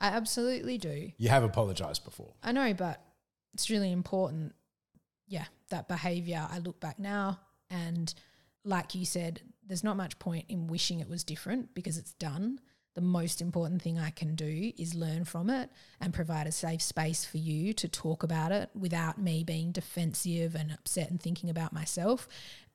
I 0.00 0.08
absolutely 0.08 0.78
do. 0.78 1.12
You 1.16 1.28
have 1.28 1.44
apologized 1.44 2.04
before. 2.04 2.32
I 2.42 2.52
know, 2.52 2.74
but 2.74 3.02
it's 3.54 3.70
really 3.70 3.92
important. 3.92 4.54
Yeah, 5.26 5.44
that 5.70 5.88
behavior. 5.88 6.46
I 6.50 6.58
look 6.58 6.80
back 6.80 6.98
now, 6.98 7.40
and 7.70 8.12
like 8.64 8.94
you 8.94 9.04
said, 9.04 9.40
there's 9.66 9.84
not 9.84 9.96
much 9.96 10.18
point 10.18 10.46
in 10.48 10.66
wishing 10.66 11.00
it 11.00 11.08
was 11.08 11.24
different 11.24 11.74
because 11.74 11.98
it's 11.98 12.12
done. 12.14 12.60
The 12.94 13.00
most 13.00 13.40
important 13.40 13.80
thing 13.80 13.98
I 13.98 14.10
can 14.10 14.34
do 14.34 14.72
is 14.76 14.94
learn 14.94 15.24
from 15.24 15.48
it 15.48 15.70
and 16.00 16.12
provide 16.12 16.46
a 16.46 16.52
safe 16.52 16.82
space 16.82 17.24
for 17.24 17.38
you 17.38 17.72
to 17.74 17.88
talk 17.88 18.22
about 18.22 18.52
it 18.52 18.68
without 18.74 19.16
me 19.18 19.44
being 19.44 19.72
defensive 19.72 20.54
and 20.54 20.70
upset 20.70 21.10
and 21.10 21.20
thinking 21.20 21.48
about 21.48 21.72
myself. 21.72 22.28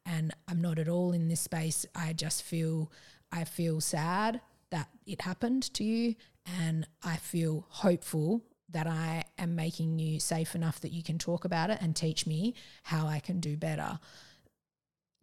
And 0.08 0.34
I'm 0.48 0.60
not 0.60 0.80
at 0.80 0.88
all 0.88 1.12
in 1.12 1.28
this 1.28 1.42
space. 1.42 1.86
I 1.94 2.14
just 2.14 2.42
feel 2.42 2.92
I 3.32 3.44
feel 3.44 3.80
sad 3.82 4.42
that 4.72 4.90
it 5.06 5.22
happened 5.22 5.72
to 5.76 5.84
you 5.84 6.16
and 6.62 6.88
I 7.04 7.18
feel 7.18 7.66
hopeful 7.70 8.44
that 8.70 8.88
I 8.88 9.24
am 9.38 9.56
making 9.56 10.00
you 10.00 10.20
safe 10.20 10.56
enough 10.56 10.82
that 10.82 10.92
you 10.92 11.04
can 11.04 11.18
talk 11.18 11.46
about 11.46 11.70
it 11.70 11.80
and 11.82 11.96
teach 11.96 12.28
me 12.28 12.54
how 12.84 13.08
I 13.08 13.20
can 13.20 13.40
do 13.40 13.56
better. 13.56 14.00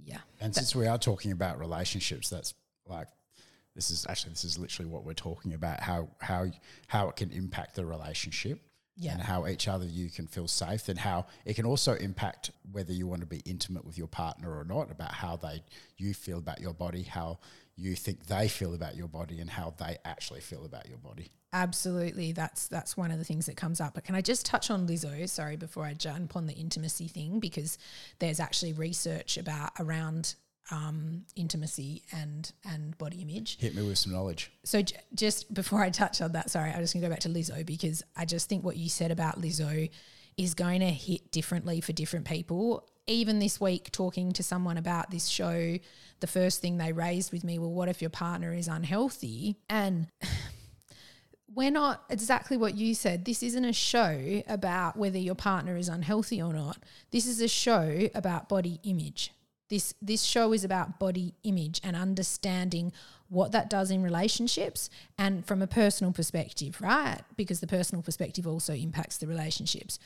Yeah. 0.02 0.20
And 0.40 0.54
since 0.54 0.74
we 0.74 0.86
are 0.86 0.98
talking 0.98 1.32
about 1.32 1.58
relationships, 1.58 2.30
that's 2.30 2.54
like 2.86 3.08
this 3.74 3.90
is 3.90 4.06
actually 4.08 4.30
this 4.30 4.44
is 4.44 4.58
literally 4.58 4.90
what 4.90 5.04
we're 5.04 5.14
talking 5.14 5.54
about 5.54 5.80
how 5.80 6.08
how 6.20 6.46
how 6.86 7.08
it 7.08 7.16
can 7.16 7.30
impact 7.30 7.74
the 7.74 7.84
relationship 7.84 8.60
Yeah. 8.96 9.12
and 9.12 9.22
how 9.22 9.46
each 9.46 9.66
other 9.66 9.86
you 9.86 10.08
can 10.08 10.28
feel 10.28 10.46
safe 10.46 10.88
and 10.88 10.98
how 10.98 11.26
it 11.44 11.54
can 11.54 11.66
also 11.66 11.94
impact 11.94 12.52
whether 12.70 12.92
you 12.92 13.08
want 13.08 13.22
to 13.22 13.26
be 13.26 13.42
intimate 13.44 13.84
with 13.84 13.98
your 13.98 14.06
partner 14.06 14.56
or 14.56 14.64
not 14.64 14.90
about 14.92 15.12
how 15.12 15.36
they 15.36 15.64
you 15.96 16.14
feel 16.14 16.38
about 16.38 16.60
your 16.60 16.74
body 16.74 17.02
how 17.02 17.38
you 17.76 17.96
think 17.96 18.26
they 18.26 18.46
feel 18.46 18.72
about 18.72 18.94
your 18.94 19.08
body 19.08 19.40
and 19.40 19.50
how 19.50 19.74
they 19.78 19.98
actually 20.04 20.40
feel 20.40 20.64
about 20.64 20.88
your 20.88 20.98
body 20.98 21.32
Absolutely, 21.54 22.32
that's 22.32 22.66
that's 22.66 22.96
one 22.96 23.12
of 23.12 23.18
the 23.18 23.24
things 23.24 23.46
that 23.46 23.56
comes 23.56 23.80
up. 23.80 23.94
But 23.94 24.02
can 24.02 24.16
I 24.16 24.20
just 24.20 24.44
touch 24.44 24.72
on 24.72 24.88
Lizzo? 24.88 25.28
Sorry, 25.28 25.54
before 25.54 25.84
I 25.84 25.94
jump 25.94 26.34
on 26.34 26.48
the 26.48 26.52
intimacy 26.52 27.06
thing, 27.06 27.38
because 27.38 27.78
there's 28.18 28.40
actually 28.40 28.72
research 28.72 29.38
about 29.38 29.70
around 29.78 30.34
um, 30.70 31.24
intimacy 31.36 32.02
and 32.12 32.50
and 32.64 32.96
body 32.98 33.20
image. 33.22 33.58
hit 33.60 33.74
me 33.74 33.82
with 33.86 33.98
some 33.98 34.12
knowledge 34.12 34.50
So 34.64 34.80
j- 34.82 34.96
just 35.14 35.52
before 35.52 35.82
I 35.82 35.90
touch 35.90 36.20
on 36.22 36.32
that, 36.32 36.50
sorry, 36.50 36.70
I'm 36.70 36.80
just 36.80 36.94
gonna 36.94 37.06
go 37.06 37.10
back 37.10 37.20
to 37.20 37.28
Lizzo 37.28 37.64
because 37.66 38.02
I 38.16 38.24
just 38.24 38.48
think 38.48 38.64
what 38.64 38.76
you 38.76 38.88
said 38.88 39.10
about 39.10 39.40
Lizzo 39.40 39.90
is 40.36 40.54
going 40.54 40.80
to 40.80 40.86
hit 40.90 41.30
differently 41.30 41.80
for 41.80 41.92
different 41.92 42.26
people. 42.26 42.88
Even 43.06 43.38
this 43.38 43.60
week, 43.60 43.92
talking 43.92 44.32
to 44.32 44.42
someone 44.42 44.76
about 44.78 45.10
this 45.10 45.26
show, 45.28 45.78
the 46.20 46.26
first 46.26 46.60
thing 46.60 46.76
they 46.76 46.92
raised 46.92 47.30
with 47.30 47.44
me, 47.44 47.58
well, 47.58 47.70
what 47.70 47.88
if 47.88 48.00
your 48.00 48.10
partner 48.10 48.52
is 48.52 48.66
unhealthy? 48.66 49.58
And 49.68 50.08
we're 51.54 51.70
not 51.70 52.02
exactly 52.10 52.56
what 52.56 52.74
you 52.76 52.94
said. 52.94 53.24
This 53.24 53.42
isn't 53.42 53.64
a 53.64 53.72
show 53.72 54.42
about 54.48 54.96
whether 54.96 55.18
your 55.18 55.34
partner 55.36 55.76
is 55.76 55.88
unhealthy 55.88 56.42
or 56.42 56.52
not. 56.52 56.78
This 57.12 57.26
is 57.26 57.40
a 57.40 57.46
show 57.48 58.08
about 58.14 58.48
body 58.48 58.80
image. 58.82 59.32
This 59.74 59.92
this 60.00 60.22
show 60.22 60.52
is 60.52 60.62
about 60.62 61.00
body 61.00 61.34
image 61.42 61.80
and 61.82 61.96
understanding 61.96 62.92
what 63.28 63.50
that 63.50 63.68
does 63.68 63.90
in 63.90 64.04
relationships 64.04 64.88
and 65.18 65.44
from 65.44 65.62
a 65.62 65.66
personal 65.66 66.12
perspective, 66.12 66.80
right? 66.80 67.22
Because 67.36 67.58
the 67.58 67.66
personal 67.66 68.00
perspective 68.00 68.46
also 68.46 68.72
impacts 68.72 69.18
the 69.18 69.26
relationships. 69.26 69.98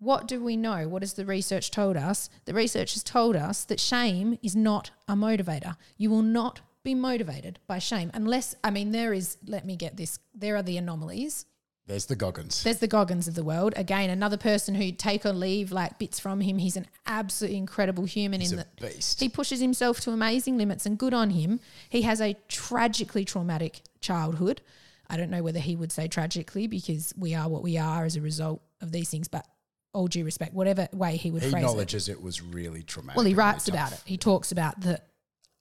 What 0.00 0.26
do 0.26 0.42
we 0.42 0.56
know? 0.56 0.88
What 0.88 1.02
has 1.02 1.12
the 1.12 1.24
research 1.24 1.70
told 1.70 1.96
us? 1.96 2.28
The 2.46 2.54
research 2.54 2.94
has 2.94 3.04
told 3.04 3.36
us 3.36 3.64
that 3.66 3.78
shame 3.78 4.40
is 4.42 4.56
not 4.56 4.90
a 5.06 5.14
motivator. 5.14 5.76
You 5.96 6.10
will 6.10 6.22
not 6.22 6.60
be 6.82 6.96
motivated 6.96 7.60
by 7.68 7.78
shame 7.78 8.10
unless, 8.12 8.56
I 8.64 8.72
mean, 8.72 8.90
there 8.90 9.12
is, 9.12 9.38
let 9.46 9.64
me 9.64 9.76
get 9.76 9.96
this, 9.96 10.18
there 10.34 10.56
are 10.56 10.64
the 10.64 10.78
anomalies. 10.78 11.46
There's 11.86 12.06
the 12.06 12.16
goggins 12.16 12.62
There's 12.62 12.78
the 12.78 12.88
Goggins 12.88 13.28
of 13.28 13.34
the 13.34 13.44
world. 13.44 13.72
Again, 13.76 14.10
another 14.10 14.36
person 14.36 14.74
who 14.74 14.90
take 14.92 15.24
or 15.24 15.32
leave 15.32 15.70
like 15.70 15.98
bits 15.98 16.18
from 16.18 16.40
him. 16.40 16.58
He's 16.58 16.76
an 16.76 16.86
absolutely 17.06 17.58
incredible 17.58 18.04
human 18.04 18.40
He's 18.40 18.52
in 18.52 18.58
a 18.58 18.62
that 18.62 18.80
beast 18.80 19.20
he 19.20 19.28
pushes 19.28 19.60
himself 19.60 20.00
to 20.00 20.10
amazing 20.10 20.58
limits 20.58 20.86
and 20.86 20.98
good 20.98 21.14
on 21.14 21.30
him. 21.30 21.60
He 21.88 22.02
has 22.02 22.20
a 22.20 22.34
tragically 22.48 23.24
traumatic 23.24 23.82
childhood. 24.00 24.62
I 25.08 25.16
don't 25.16 25.30
know 25.30 25.42
whether 25.42 25.60
he 25.60 25.76
would 25.76 25.92
say 25.92 26.08
tragically 26.08 26.66
because 26.66 27.14
we 27.16 27.34
are 27.34 27.48
what 27.48 27.62
we 27.62 27.78
are 27.78 28.04
as 28.04 28.16
a 28.16 28.20
result 28.20 28.62
of 28.80 28.90
these 28.90 29.08
things, 29.08 29.28
but 29.28 29.46
all 29.92 30.08
due 30.08 30.24
respect, 30.24 30.52
whatever 30.52 30.88
way 30.92 31.16
he 31.16 31.30
would 31.30 31.42
he 31.42 31.50
phrase 31.50 31.62
it. 31.62 31.66
acknowledges 31.66 32.08
it. 32.08 32.20
was 32.20 32.42
really 32.42 32.82
traumatic 32.82 33.16
Well, 33.16 33.24
he 33.24 33.30
and 33.30 33.38
really 33.38 33.48
writes 33.48 33.68
about 33.68 33.92
it. 33.92 34.02
He 34.04 34.18
talks 34.18 34.52
about 34.52 34.80
the 34.80 35.00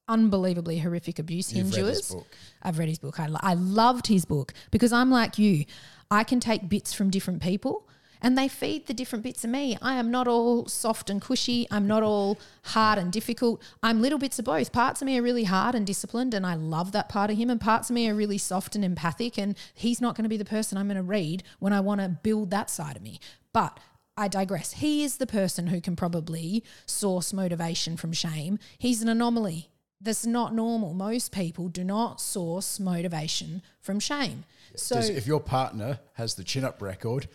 unbelievably 0.08 0.80
horrific 0.80 1.20
abuse 1.20 1.50
he 1.50 1.58
You've 1.58 1.68
endures. 1.68 2.16
I've 2.62 2.78
read 2.80 2.90
his 2.90 3.00
book. 3.00 3.20
I, 3.20 3.28
lo- 3.28 3.40
I 3.42 3.54
loved 3.54 4.08
his 4.08 4.26
book 4.26 4.54
because 4.72 4.94
I'm 4.94 5.12
like 5.12 5.38
you. 5.38 5.66
I 6.12 6.24
can 6.24 6.40
take 6.40 6.70
bits 6.70 6.94
from 6.94 7.10
different 7.10 7.42
people 7.42 7.88
and 8.22 8.38
they 8.38 8.48
feed 8.48 8.88
the 8.88 8.94
different 8.94 9.24
bits 9.24 9.44
of 9.44 9.50
me. 9.50 9.78
I 9.82 9.96
am 9.96 10.10
not 10.10 10.28
all 10.28 10.68
soft 10.68 11.10
and 11.10 11.22
cushy. 11.22 11.68
I'm 11.70 11.88
not 11.88 12.04
all 12.12 12.40
hard 12.64 12.98
and 12.98 13.12
difficult. 13.12 13.62
I'm 13.84 14.02
little 14.02 14.20
bits 14.20 14.40
of 14.40 14.46
both. 14.46 14.72
Parts 14.72 15.02
of 15.02 15.06
me 15.06 15.18
are 15.18 15.24
really 15.24 15.44
hard 15.44 15.76
and 15.76 15.86
disciplined 15.86 16.34
and 16.34 16.46
I 16.46 16.56
love 16.56 16.92
that 16.94 17.10
part 17.10 17.30
of 17.30 17.38
him. 17.38 17.50
And 17.50 17.60
parts 17.60 17.90
of 17.90 17.94
me 17.94 18.10
are 18.10 18.16
really 18.16 18.38
soft 18.38 18.76
and 18.76 18.86
empathic. 18.86 19.38
And 19.38 19.56
he's 19.74 20.02
not 20.02 20.16
going 20.16 20.24
to 20.24 20.30
be 20.30 20.38
the 20.38 20.46
person 20.46 20.78
I'm 20.78 20.88
going 20.88 20.98
to 20.98 21.04
read 21.04 21.44
when 21.60 21.74
I 21.74 21.82
want 21.82 22.02
to 22.02 22.10
build 22.10 22.52
that 22.52 22.70
side 22.70 22.96
of 22.96 23.02
me. 23.02 23.20
But 23.54 23.80
I 24.18 24.28
digress. 24.28 24.74
He 24.74 25.04
is 25.04 25.18
the 25.18 25.28
person 25.28 25.68
who 25.68 25.82
can 25.82 25.96
probably 25.96 26.64
source 26.86 27.34
motivation 27.34 27.98
from 27.98 28.14
shame. 28.14 28.60
He's 28.78 29.02
an 29.02 29.10
anomaly. 29.10 29.70
That's 30.02 30.26
not 30.26 30.54
normal. 30.54 30.94
Most 30.94 31.32
people 31.32 31.68
do 31.70 31.84
not 31.84 32.20
source 32.22 32.80
motivation 32.80 33.62
from 33.82 34.00
shame. 34.00 34.44
So 34.76 34.96
Does- 34.96 35.10
if 35.10 35.26
your 35.26 35.40
partner 35.40 36.00
has 36.14 36.36
the 36.36 36.44
chin 36.44 36.64
up 36.64 36.82
record 36.82 37.28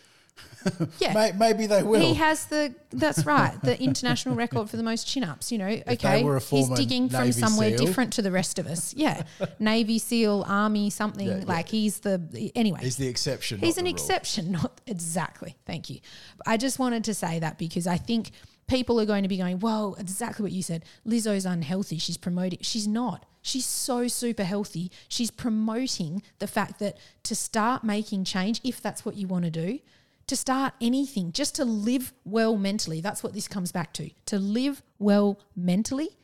yeah, 0.99 1.13
may, 1.13 1.31
maybe 1.33 1.65
they 1.65 1.81
will 1.83 1.99
he 1.99 2.13
has 2.13 2.45
the 2.45 2.73
that's 2.91 3.25
right 3.25 3.59
the 3.63 3.79
international 3.81 4.35
record 4.35 4.69
for 4.69 4.77
the 4.77 4.83
most 4.83 5.07
chin 5.07 5.23
ups. 5.23 5.51
You 5.51 5.57
know, 5.57 5.81
okay, 5.87 6.23
were 6.23 6.37
a 6.37 6.39
he's 6.39 6.69
digging 6.69 7.09
from 7.09 7.31
somewhere 7.31 7.69
SEAL. 7.75 7.85
different 7.85 8.13
to 8.13 8.21
the 8.21 8.31
rest 8.31 8.59
of 8.59 8.67
us. 8.67 8.93
Yeah, 8.93 9.23
Navy 9.59 9.97
SEAL, 9.97 10.45
Army, 10.47 10.89
something 10.89 11.27
Yeah, 11.27 11.37
yeah. 11.39 11.45
like 11.45 11.67
he's 11.69 11.99
the 11.99 12.51
anyway. 12.55 12.79
he's 12.81 12.97
the 12.97 13.07
exception 13.07 13.59
He's 13.59 13.77
an 13.77 13.87
exception, 13.87 14.51
not 14.61 14.81
exactly. 14.87 15.57
Thank 15.65 15.89
you. 15.89 15.99
I 16.45 16.57
just 16.57 16.79
wanted 16.79 17.03
to 17.05 17.13
say 17.13 17.39
that 17.39 17.57
because 17.57 17.87
I 17.87 17.97
think 17.97 18.31
people 18.67 18.99
are 18.99 19.05
going 19.05 19.23
to 19.23 19.29
be 19.29 19.37
going, 19.37 19.59
well, 19.59 19.95
exactly 19.99 20.43
what 20.43 20.51
you 20.51 20.63
said. 20.63 20.85
Lizzo's 21.05 21.45
unhealthy. 21.45 21.97
She's 21.97 22.17
promoting. 22.17 22.59
She's 22.61 22.87
not. 22.87 23.25
She's 23.41 23.65
so 23.65 24.07
super 24.07 24.43
healthy. 24.43 24.91
She's 25.07 25.31
promoting 25.31 26.21
the 26.39 26.47
fact 26.47 26.79
that 26.79 26.97
to 27.23 27.35
start 27.35 27.83
making 27.83 28.23
change, 28.23 28.61
if 28.63 28.81
that's 28.81 29.03
what 29.03 29.15
you 29.15 29.27
want 29.27 29.45
to 29.45 29.51
do, 29.51 29.79
to 30.27 30.35
start 30.35 30.73
anything, 30.79 31.31
just 31.31 31.55
to 31.55 31.65
live 31.65 32.13
well 32.23 32.55
mentally. 32.55 33.01
That's 33.01 33.23
what 33.23 33.33
this 33.33 33.47
comes 33.47 33.71
back 33.71 33.93
to. 33.93 34.11
To 34.27 34.39
live 34.39 34.81
well 34.99 35.39
mentally, 35.55 36.17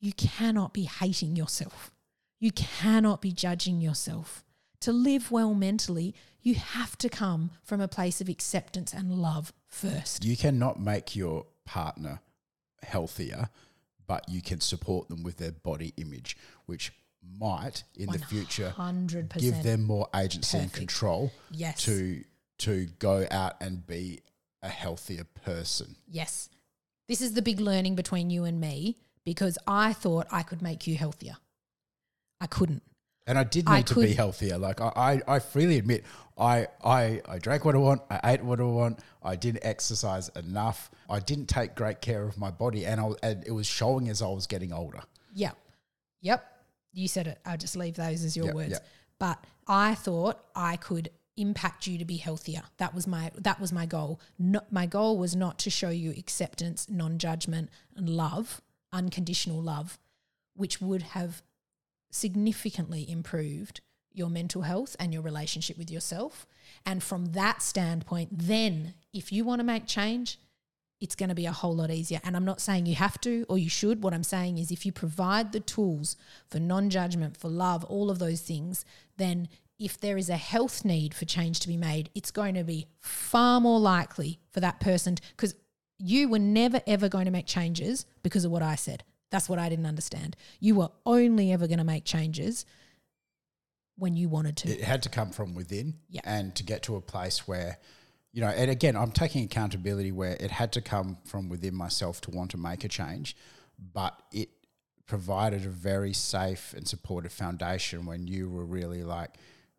you 0.00 0.12
cannot 0.14 0.72
be 0.72 0.84
hating 0.84 1.36
yourself. 1.36 1.92
You 2.40 2.50
cannot 2.52 3.20
be 3.20 3.32
judging 3.32 3.80
yourself. 3.80 4.42
To 4.80 4.92
live 4.92 5.30
well 5.30 5.54
mentally, 5.54 6.14
you 6.46 6.54
have 6.54 6.96
to 6.96 7.08
come 7.08 7.50
from 7.64 7.80
a 7.80 7.88
place 7.88 8.20
of 8.20 8.28
acceptance 8.28 8.92
and 8.92 9.12
love 9.12 9.52
first. 9.66 10.24
You 10.24 10.36
cannot 10.36 10.80
make 10.80 11.16
your 11.16 11.44
partner 11.64 12.20
healthier, 12.84 13.48
but 14.06 14.28
you 14.28 14.40
can 14.40 14.60
support 14.60 15.08
them 15.08 15.24
with 15.24 15.38
their 15.38 15.50
body 15.50 15.92
image, 15.96 16.36
which 16.66 16.92
might 17.40 17.82
in 17.96 18.08
the 18.12 18.20
future 18.20 18.72
give 19.36 19.64
them 19.64 19.82
more 19.82 20.08
agency 20.14 20.58
and 20.58 20.72
control 20.72 21.32
Yes. 21.50 21.82
to 21.84 22.22
to 22.58 22.86
go 23.00 23.26
out 23.28 23.54
and 23.60 23.84
be 23.84 24.20
a 24.62 24.68
healthier 24.68 25.24
person. 25.24 25.96
Yes. 26.06 26.48
This 27.08 27.20
is 27.20 27.32
the 27.32 27.42
big 27.42 27.58
learning 27.60 27.96
between 27.96 28.30
you 28.30 28.44
and 28.44 28.60
me 28.60 28.98
because 29.24 29.58
I 29.66 29.92
thought 29.92 30.28
I 30.30 30.44
could 30.44 30.62
make 30.62 30.86
you 30.86 30.96
healthier. 30.96 31.38
I 32.40 32.46
couldn't. 32.46 32.84
And 33.26 33.38
I 33.38 33.44
did 33.44 33.68
I 33.68 33.78
need 33.78 33.86
to 33.88 33.96
be 33.96 34.14
healthier. 34.14 34.56
Like 34.56 34.80
I, 34.80 35.20
I, 35.28 35.34
I 35.36 35.38
freely 35.40 35.78
admit, 35.78 36.04
I, 36.38 36.68
I, 36.84 37.22
I 37.28 37.38
drank 37.38 37.64
what 37.64 37.74
I 37.74 37.78
want. 37.78 38.02
I 38.10 38.20
ate 38.32 38.44
what 38.44 38.60
I 38.60 38.64
want. 38.64 39.00
I 39.22 39.36
didn't 39.36 39.64
exercise 39.64 40.28
enough. 40.30 40.90
I 41.10 41.18
didn't 41.18 41.46
take 41.46 41.74
great 41.74 42.00
care 42.00 42.24
of 42.24 42.38
my 42.38 42.50
body, 42.50 42.86
and 42.86 43.00
I, 43.00 43.10
and 43.22 43.44
it 43.46 43.50
was 43.52 43.66
showing 43.66 44.08
as 44.08 44.22
I 44.22 44.28
was 44.28 44.46
getting 44.46 44.72
older. 44.72 45.00
Yep. 45.34 45.56
Yep. 46.20 46.52
You 46.92 47.08
said 47.08 47.26
it. 47.26 47.38
I'll 47.44 47.56
just 47.56 47.76
leave 47.76 47.96
those 47.96 48.22
as 48.24 48.36
your 48.36 48.46
Yep, 48.46 48.54
words. 48.54 48.70
yep. 48.70 48.86
But 49.18 49.44
I 49.66 49.94
thought 49.94 50.44
I 50.54 50.76
could 50.76 51.10
impact 51.36 51.86
you 51.86 51.98
to 51.98 52.04
be 52.04 52.16
healthier. 52.16 52.62
That 52.78 52.94
was 52.94 53.06
my 53.06 53.30
that 53.36 53.60
was 53.60 53.72
my 53.72 53.86
goal. 53.86 54.20
Not, 54.38 54.72
my 54.72 54.86
goal 54.86 55.18
was 55.18 55.34
not 55.34 55.58
to 55.60 55.70
show 55.70 55.90
you 55.90 56.12
acceptance, 56.16 56.88
non-judgment, 56.88 57.70
and 57.96 58.08
love, 58.08 58.62
unconditional 58.92 59.60
love, 59.60 59.98
which 60.54 60.80
would 60.80 61.02
have 61.02 61.42
significantly 62.16 63.08
improved 63.08 63.80
your 64.12 64.30
mental 64.30 64.62
health 64.62 64.96
and 64.98 65.12
your 65.12 65.22
relationship 65.22 65.76
with 65.76 65.90
yourself. 65.90 66.46
And 66.84 67.02
from 67.02 67.26
that 67.26 67.62
standpoint, 67.62 68.30
then 68.32 68.94
if 69.12 69.30
you 69.30 69.44
want 69.44 69.60
to 69.60 69.64
make 69.64 69.86
change, 69.86 70.38
it's 71.00 71.14
going 71.14 71.28
to 71.28 71.34
be 71.34 71.46
a 71.46 71.52
whole 71.52 71.76
lot 71.76 71.90
easier. 71.90 72.20
And 72.24 72.34
I'm 72.34 72.44
not 72.44 72.60
saying 72.60 72.86
you 72.86 72.94
have 72.94 73.20
to 73.20 73.44
or 73.48 73.58
you 73.58 73.68
should. 73.68 74.02
What 74.02 74.14
I'm 74.14 74.22
saying 74.22 74.56
is 74.56 74.70
if 74.70 74.86
you 74.86 74.92
provide 74.92 75.52
the 75.52 75.60
tools 75.60 76.16
for 76.48 76.58
non 76.58 76.88
judgment, 76.88 77.36
for 77.36 77.48
love, 77.48 77.84
all 77.84 78.10
of 78.10 78.18
those 78.18 78.40
things, 78.40 78.84
then 79.18 79.48
if 79.78 80.00
there 80.00 80.16
is 80.16 80.30
a 80.30 80.36
health 80.36 80.84
need 80.84 81.12
for 81.12 81.26
change 81.26 81.60
to 81.60 81.68
be 81.68 81.76
made, 81.76 82.08
it's 82.14 82.30
going 82.30 82.54
to 82.54 82.64
be 82.64 82.86
far 82.98 83.60
more 83.60 83.78
likely 83.78 84.40
for 84.50 84.60
that 84.60 84.80
person 84.80 85.16
because 85.36 85.54
you 85.98 86.28
were 86.28 86.38
never 86.38 86.80
ever 86.86 87.08
going 87.08 87.26
to 87.26 87.30
make 87.30 87.46
changes 87.46 88.06
because 88.22 88.46
of 88.46 88.50
what 88.50 88.62
I 88.62 88.74
said. 88.74 89.04
That's 89.36 89.50
what 89.50 89.58
I 89.58 89.68
didn't 89.68 89.84
understand. 89.84 90.34
You 90.60 90.76
were 90.76 90.88
only 91.04 91.52
ever 91.52 91.66
going 91.66 91.76
to 91.76 91.84
make 91.84 92.06
changes 92.06 92.64
when 93.98 94.16
you 94.16 94.30
wanted 94.30 94.56
to. 94.56 94.70
It 94.70 94.80
had 94.80 95.02
to 95.02 95.10
come 95.10 95.30
from 95.30 95.54
within 95.54 95.98
Yeah. 96.08 96.22
and 96.24 96.54
to 96.56 96.62
get 96.64 96.82
to 96.84 96.96
a 96.96 97.02
place 97.02 97.46
where, 97.46 97.76
you 98.32 98.40
know, 98.40 98.48
and 98.48 98.70
again, 98.70 98.96
I'm 98.96 99.12
taking 99.12 99.44
accountability 99.44 100.10
where 100.10 100.38
it 100.40 100.50
had 100.50 100.72
to 100.72 100.80
come 100.80 101.18
from 101.26 101.50
within 101.50 101.74
myself 101.74 102.22
to 102.22 102.30
want 102.30 102.50
to 102.52 102.56
make 102.56 102.82
a 102.82 102.88
change, 102.88 103.36
but 103.78 104.18
it 104.32 104.48
provided 105.04 105.66
a 105.66 105.68
very 105.68 106.14
safe 106.14 106.72
and 106.74 106.88
supportive 106.88 107.30
foundation 107.30 108.06
when 108.06 108.26
you 108.26 108.48
were 108.48 108.64
really 108.64 109.02
like, 109.04 109.32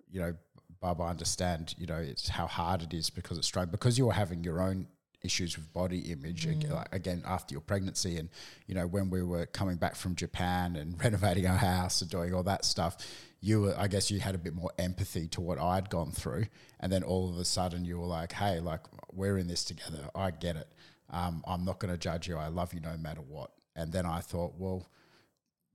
you 0.07 0.19
know, 0.19 0.35
Bob, 0.79 1.01
I 1.01 1.09
understand, 1.09 1.73
you 1.79 1.87
know, 1.87 1.97
it's 1.97 2.29
how 2.29 2.45
hard 2.45 2.83
it 2.83 2.93
is 2.93 3.09
because 3.09 3.39
it's 3.39 3.47
straight 3.47 3.71
because 3.71 3.97
you 3.97 4.05
were 4.05 4.13
having 4.13 4.43
your 4.43 4.61
own 4.61 4.85
issues 5.23 5.57
with 5.57 5.71
body 5.73 5.99
image 6.11 6.47
ag- 6.47 6.69
like, 6.69 6.93
again 6.93 7.23
after 7.25 7.53
your 7.53 7.61
pregnancy 7.61 8.17
and 8.17 8.29
you 8.67 8.75
know 8.75 8.85
when 8.85 9.09
we 9.09 9.23
were 9.23 9.45
coming 9.47 9.75
back 9.75 9.95
from 9.95 10.15
Japan 10.15 10.75
and 10.75 10.99
renovating 11.03 11.47
our 11.47 11.57
house 11.57 12.01
and 12.01 12.09
doing 12.09 12.33
all 12.33 12.43
that 12.43 12.63
stuff 12.63 12.97
you 13.41 13.61
were 13.61 13.75
I 13.77 13.87
guess 13.87 14.11
you 14.11 14.19
had 14.19 14.35
a 14.35 14.39
bit 14.39 14.53
more 14.53 14.71
empathy 14.77 15.27
to 15.29 15.41
what 15.41 15.59
I'd 15.59 15.89
gone 15.89 16.11
through. 16.11 16.45
And 16.79 16.91
then 16.91 17.03
all 17.03 17.29
of 17.29 17.37
a 17.37 17.45
sudden 17.45 17.85
you 17.85 17.99
were 17.99 18.07
like 18.07 18.31
hey 18.33 18.59
like 18.59 18.81
we're 19.11 19.37
in 19.37 19.47
this 19.47 19.63
together. 19.63 20.09
I 20.15 20.31
get 20.31 20.55
it. 20.55 20.67
Um, 21.09 21.43
I'm 21.47 21.63
not 21.63 21.79
going 21.79 21.91
to 21.91 21.97
judge 21.97 22.27
you. 22.27 22.37
I 22.37 22.49
love 22.49 22.73
you 22.73 22.81
no 22.81 22.95
matter 22.97 23.21
what. 23.21 23.51
And 23.75 23.91
then 23.91 24.05
I 24.05 24.19
thought 24.19 24.53
well 24.57 24.87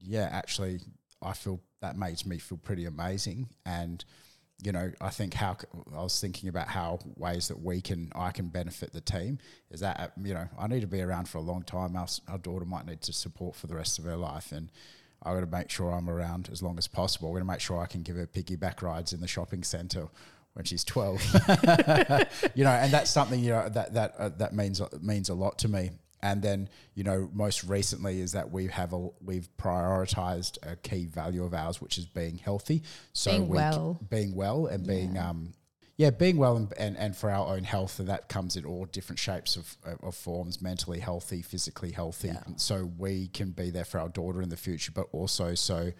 yeah, 0.03 0.28
actually, 0.30 0.80
I 1.22 1.32
feel 1.32 1.61
that 1.80 1.97
makes 1.97 2.26
me 2.26 2.38
feel 2.38 2.59
pretty 2.59 2.84
amazing. 2.84 3.49
And, 3.64 4.05
you 4.62 4.72
know, 4.72 4.92
I 5.00 5.10
think 5.10 5.34
how 5.34 5.56
I 5.94 6.02
was 6.02 6.20
thinking 6.20 6.48
about 6.48 6.68
how 6.68 7.00
ways 7.16 7.48
that 7.48 7.62
we 7.62 7.80
can, 7.80 8.12
I 8.14 8.30
can 8.30 8.48
benefit 8.48 8.92
the 8.92 9.00
team 9.00 9.38
is 9.70 9.80
that, 9.80 9.98
uh, 9.98 10.08
you 10.22 10.34
know, 10.34 10.48
I 10.58 10.68
need 10.68 10.80
to 10.80 10.86
be 10.86 11.00
around 11.00 11.28
for 11.28 11.38
a 11.38 11.42
long 11.42 11.62
time. 11.62 11.96
Our, 11.96 12.06
our 12.28 12.38
daughter 12.38 12.64
might 12.64 12.86
need 12.86 13.02
to 13.02 13.12
support 13.12 13.56
for 13.56 13.66
the 13.66 13.74
rest 13.74 13.98
of 13.98 14.04
her 14.04 14.16
life. 14.16 14.52
And 14.52 14.70
I 15.22 15.34
got 15.34 15.40
to 15.40 15.46
make 15.46 15.70
sure 15.70 15.90
I'm 15.90 16.08
around 16.08 16.48
as 16.52 16.62
long 16.62 16.78
as 16.78 16.86
possible. 16.86 17.30
We're 17.30 17.38
going 17.40 17.48
to 17.48 17.52
make 17.52 17.60
sure 17.60 17.80
I 17.80 17.86
can 17.86 18.02
give 18.02 18.16
her 18.16 18.26
piggyback 18.26 18.82
rides 18.82 19.12
in 19.12 19.20
the 19.20 19.28
shopping 19.28 19.64
centre 19.64 20.08
when 20.54 20.64
she's 20.66 20.84
12 20.84 21.22
you 22.54 22.62
know 22.62 22.70
and 22.70 22.92
that's 22.92 23.10
something 23.10 23.40
you 23.40 23.48
know 23.48 23.70
that 23.70 23.94
that 23.94 24.14
uh, 24.18 24.28
that 24.28 24.52
means 24.52 24.82
means 25.00 25.30
a 25.30 25.34
lot 25.34 25.58
to 25.58 25.66
me 25.66 25.90
and 26.22 26.42
then 26.42 26.68
you 26.94 27.04
know 27.04 27.28
most 27.32 27.64
recently 27.64 28.20
is 28.20 28.32
that 28.32 28.50
we 28.50 28.66
have 28.68 28.92
a 28.92 29.08
we've 29.20 29.48
prioritized 29.58 30.58
a 30.62 30.76
key 30.76 31.06
value 31.06 31.44
of 31.44 31.54
ours 31.54 31.80
which 31.80 31.98
is 31.98 32.06
being 32.06 32.38
healthy 32.38 32.82
so 33.12 33.30
Being 33.30 33.48
we 33.48 33.56
well. 33.56 34.00
being 34.08 34.34
well 34.34 34.66
and 34.66 34.86
being 34.86 35.18
um 35.18 35.52
yeah 35.96 36.10
being 36.10 36.36
well 36.36 36.56
and, 36.56 36.72
and, 36.78 36.96
and 36.96 37.16
for 37.16 37.30
our 37.30 37.54
own 37.54 37.64
health 37.64 37.98
and 37.98 38.08
that 38.08 38.28
comes 38.28 38.56
in 38.56 38.64
all 38.64 38.84
different 38.86 39.18
shapes 39.18 39.56
of, 39.56 39.76
of 40.02 40.14
forms 40.14 40.62
mentally 40.62 41.00
healthy 41.00 41.42
physically 41.42 41.90
healthy 41.92 42.28
Yeah. 42.28 42.42
so 42.56 42.90
we 42.98 43.28
can 43.28 43.50
be 43.50 43.70
there 43.70 43.84
for 43.84 43.98
our 44.00 44.08
daughter 44.08 44.40
in 44.42 44.48
the 44.48 44.56
future 44.56 44.92
but 44.92 45.06
also 45.12 45.54
so 45.54 45.92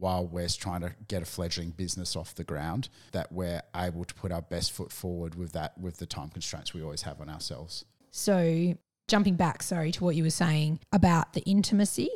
while 0.00 0.26
we're 0.26 0.48
trying 0.48 0.80
to 0.80 0.92
get 1.06 1.22
a 1.22 1.24
fledgling 1.24 1.70
business 1.70 2.16
off 2.16 2.34
the 2.34 2.42
ground 2.44 2.88
that 3.12 3.30
we're 3.30 3.62
able 3.76 4.04
to 4.04 4.14
put 4.14 4.32
our 4.32 4.42
best 4.42 4.72
foot 4.72 4.90
forward 4.90 5.36
with 5.36 5.52
that 5.52 5.78
with 5.78 5.98
the 5.98 6.06
time 6.06 6.28
constraints 6.28 6.74
we 6.74 6.82
always 6.82 7.02
have 7.02 7.20
on 7.20 7.30
ourselves 7.30 7.84
So, 8.10 8.74
jumping 9.08 9.34
back, 9.34 9.62
sorry, 9.62 9.92
to 9.92 10.04
what 10.04 10.16
you 10.16 10.22
were 10.22 10.30
saying 10.30 10.80
about 10.92 11.32
the 11.32 11.42
intimacy, 11.42 12.10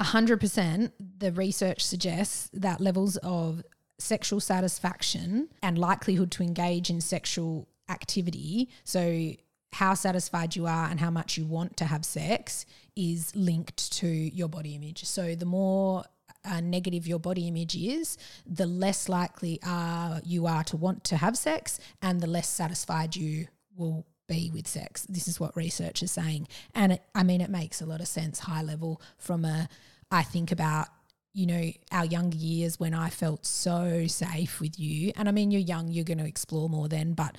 100% 0.00 0.92
the 1.18 1.32
research 1.32 1.84
suggests 1.84 2.50
that 2.52 2.80
levels 2.80 3.16
of 3.18 3.62
sexual 3.98 4.40
satisfaction 4.40 5.48
and 5.62 5.78
likelihood 5.78 6.30
to 6.32 6.42
engage 6.42 6.90
in 6.90 7.00
sexual 7.00 7.68
activity, 7.88 8.68
so 8.82 9.32
how 9.74 9.94
satisfied 9.94 10.54
you 10.54 10.66
are 10.66 10.88
and 10.88 11.00
how 11.00 11.10
much 11.10 11.36
you 11.36 11.44
want 11.44 11.76
to 11.76 11.84
have 11.84 12.04
sex, 12.04 12.64
is 12.96 13.34
linked 13.34 13.92
to 13.92 14.06
your 14.06 14.48
body 14.48 14.74
image. 14.74 15.04
So, 15.04 15.34
the 15.34 15.46
more 15.46 16.04
uh, 16.44 16.60
negative 16.60 17.06
your 17.06 17.18
body 17.18 17.48
image 17.48 17.76
is, 17.76 18.16
the 18.46 18.66
less 18.66 19.08
likely 19.08 19.58
uh, 19.66 20.20
you 20.24 20.46
are 20.46 20.62
to 20.64 20.76
want 20.76 21.02
to 21.04 21.16
have 21.16 21.36
sex 21.36 21.80
and 22.02 22.20
the 22.20 22.26
less 22.26 22.48
satisfied 22.48 23.16
you 23.16 23.48
will 23.76 24.06
be 24.26 24.50
with 24.52 24.66
sex. 24.66 25.06
This 25.08 25.28
is 25.28 25.38
what 25.38 25.56
research 25.56 26.02
is 26.02 26.12
saying. 26.12 26.48
And 26.74 26.92
it, 26.92 27.02
I 27.14 27.22
mean, 27.22 27.40
it 27.40 27.50
makes 27.50 27.80
a 27.80 27.86
lot 27.86 28.00
of 28.00 28.08
sense 28.08 28.40
high 28.40 28.62
level 28.62 29.00
from 29.18 29.44
a, 29.44 29.68
I 30.10 30.22
think 30.22 30.52
about, 30.52 30.88
you 31.32 31.46
know, 31.46 31.70
our 31.92 32.04
younger 32.04 32.36
years 32.36 32.78
when 32.78 32.94
I 32.94 33.10
felt 33.10 33.44
so 33.44 34.06
safe 34.06 34.60
with 34.60 34.78
you. 34.78 35.12
And 35.16 35.28
I 35.28 35.32
mean, 35.32 35.50
you're 35.50 35.60
young, 35.60 35.88
you're 35.88 36.04
going 36.04 36.18
to 36.18 36.26
explore 36.26 36.68
more 36.68 36.88
then, 36.88 37.14
but 37.14 37.36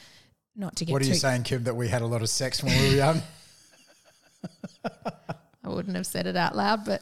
not 0.56 0.76
to 0.78 0.86
get 0.86 0.94
what 0.94 1.02
are 1.02 1.06
you 1.06 1.14
saying 1.14 1.44
kim 1.44 1.64
that 1.66 1.76
we 1.76 1.88
had 1.88 2.02
a 2.02 2.06
lot 2.06 2.22
of 2.22 2.30
sex 2.30 2.64
when 2.64 2.72
we 2.78 2.90
were 2.90 2.96
young 2.96 3.22
I 5.66 5.70
wouldn't 5.70 5.96
have 5.96 6.06
said 6.06 6.28
it 6.28 6.38
out 6.38 6.56
loud, 6.56 6.86
but 6.86 7.02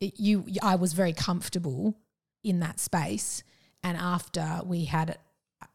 it, 0.00 0.18
you, 0.18 0.46
I 0.62 0.76
was 0.76 0.92
very 0.92 1.12
comfortable 1.12 1.96
in 2.42 2.60
that 2.60 2.78
space. 2.78 3.42
And 3.82 3.98
after 3.98 4.60
we 4.64 4.84
had 4.84 5.18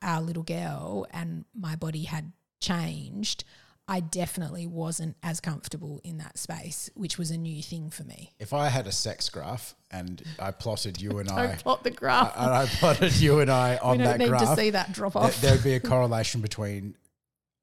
our 0.01 0.21
little 0.21 0.43
girl 0.43 1.05
and 1.11 1.45
my 1.53 1.75
body 1.75 2.03
had 2.03 2.31
changed, 2.59 3.43
I 3.87 4.01
definitely 4.01 4.67
wasn't 4.67 5.15
as 5.23 5.39
comfortable 5.39 5.99
in 6.03 6.17
that 6.19 6.37
space, 6.37 6.91
which 6.93 7.17
was 7.17 7.31
a 7.31 7.37
new 7.37 7.63
thing 7.63 7.89
for 7.89 8.03
me. 8.03 8.31
if 8.39 8.53
i 8.53 8.67
had 8.69 8.85
a 8.85 8.91
sex 8.91 9.29
graph 9.29 9.73
and 9.89 10.21
i 10.37 10.51
plotted 10.51 11.01
you 11.01 11.17
and 11.19 11.29
i 11.31 11.55
plot 11.55 11.83
the 11.83 11.89
graph. 11.91 12.33
and 12.37 12.51
i 12.51 12.65
plotted 12.67 13.15
you 13.19 13.39
and 13.39 13.49
i 13.49 13.71
we 13.73 13.79
on 13.79 13.97
don't 13.97 14.05
that 14.07 14.19
need 14.19 14.29
graph 14.29 14.55
to 14.55 14.55
see 14.61 14.69
that 14.69 14.91
drop 14.91 15.15
off. 15.15 15.41
there'd 15.41 15.63
be 15.63 15.73
a 15.73 15.79
correlation 15.93 16.39
between 16.41 16.95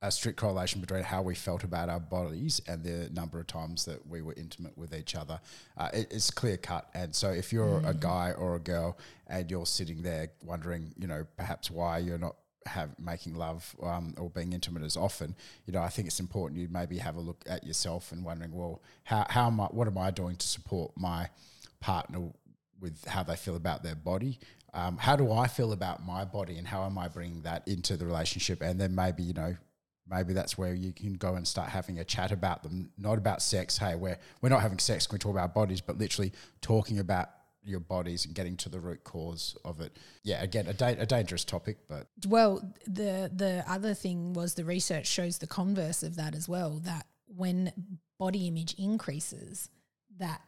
a 0.02 0.10
strict 0.10 0.38
correlation 0.38 0.80
between 0.80 1.02
how 1.02 1.22
we 1.22 1.34
felt 1.34 1.64
about 1.64 1.88
our 1.88 1.98
bodies 1.98 2.60
and 2.68 2.84
the 2.84 3.08
number 3.14 3.40
of 3.40 3.46
times 3.46 3.86
that 3.86 4.06
we 4.06 4.20
were 4.20 4.34
intimate 4.36 4.76
with 4.76 4.94
each 4.94 5.16
other. 5.16 5.40
Uh, 5.76 5.88
it, 5.94 6.06
it's 6.10 6.30
clear 6.30 6.58
cut. 6.58 6.88
And 6.92 7.14
so 7.14 7.30
if 7.30 7.50
you're 7.50 7.80
a 7.84 7.94
guy 7.94 8.32
or 8.32 8.56
a 8.56 8.58
girl 8.60 8.98
and 9.26 9.50
you're 9.50 9.64
sitting 9.64 10.02
there 10.02 10.28
wondering, 10.44 10.92
you 10.98 11.06
know, 11.06 11.26
perhaps 11.38 11.70
why 11.70 11.96
you're 11.98 12.18
not 12.18 12.36
have 12.66 12.90
making 12.98 13.34
love 13.34 13.74
um, 13.82 14.14
or 14.18 14.30
being 14.30 14.52
intimate 14.52 14.82
as 14.82 14.96
often, 14.96 15.34
you 15.66 15.72
know, 15.72 15.80
I 15.80 15.88
think 15.88 16.08
it's 16.08 16.20
important 16.20 16.60
you 16.60 16.68
maybe 16.70 16.98
have 16.98 17.16
a 17.16 17.20
look 17.20 17.42
at 17.46 17.64
yourself 17.64 18.12
and 18.12 18.24
wondering, 18.24 18.52
well, 18.52 18.82
how, 19.04 19.26
how 19.28 19.46
am 19.46 19.60
I, 19.60 19.66
what 19.66 19.86
am 19.86 19.98
I 19.98 20.10
doing 20.10 20.36
to 20.36 20.46
support 20.46 20.92
my 20.96 21.30
partner 21.80 22.30
with 22.80 23.04
how 23.06 23.22
they 23.22 23.36
feel 23.36 23.56
about 23.56 23.82
their 23.82 23.94
body. 23.94 24.38
Um, 24.74 24.98
how 24.98 25.16
do 25.16 25.32
I 25.32 25.46
feel 25.46 25.72
about 25.72 26.04
my 26.04 26.24
body, 26.24 26.58
and 26.58 26.66
how 26.66 26.84
am 26.84 26.98
I 26.98 27.08
bringing 27.08 27.42
that 27.42 27.66
into 27.66 27.96
the 27.96 28.04
relationship? 28.04 28.60
And 28.62 28.80
then 28.80 28.94
maybe 28.94 29.22
you 29.22 29.32
know, 29.32 29.56
maybe 30.08 30.34
that's 30.34 30.58
where 30.58 30.74
you 30.74 30.92
can 30.92 31.14
go 31.14 31.34
and 31.34 31.46
start 31.46 31.70
having 31.70 31.98
a 31.98 32.04
chat 32.04 32.32
about 32.32 32.62
them, 32.62 32.90
not 32.98 33.16
about 33.16 33.40
sex. 33.40 33.78
Hey, 33.78 33.94
we're 33.94 34.18
we're 34.42 34.50
not 34.50 34.60
having 34.60 34.78
sex. 34.78 35.06
Can 35.06 35.14
we 35.14 35.18
talk 35.18 35.32
about 35.32 35.54
bodies? 35.54 35.80
But 35.80 35.98
literally 35.98 36.32
talking 36.60 36.98
about 36.98 37.30
your 37.66 37.80
bodies 37.80 38.24
and 38.24 38.34
getting 38.34 38.56
to 38.58 38.68
the 38.68 38.80
root 38.80 39.04
cause 39.04 39.56
of 39.64 39.80
it. 39.80 39.96
Yeah, 40.22 40.42
again, 40.42 40.66
a, 40.66 40.72
da- 40.72 40.96
a 40.98 41.06
dangerous 41.06 41.44
topic, 41.44 41.76
but 41.88 42.06
Well, 42.26 42.62
the 42.86 43.30
the 43.34 43.64
other 43.68 43.92
thing 43.94 44.32
was 44.32 44.54
the 44.54 44.64
research 44.64 45.06
shows 45.06 45.38
the 45.38 45.46
converse 45.46 46.02
of 46.02 46.16
that 46.16 46.34
as 46.34 46.48
well. 46.48 46.78
That 46.84 47.06
when 47.26 47.72
body 48.18 48.46
image 48.46 48.74
increases, 48.78 49.68
that 50.18 50.40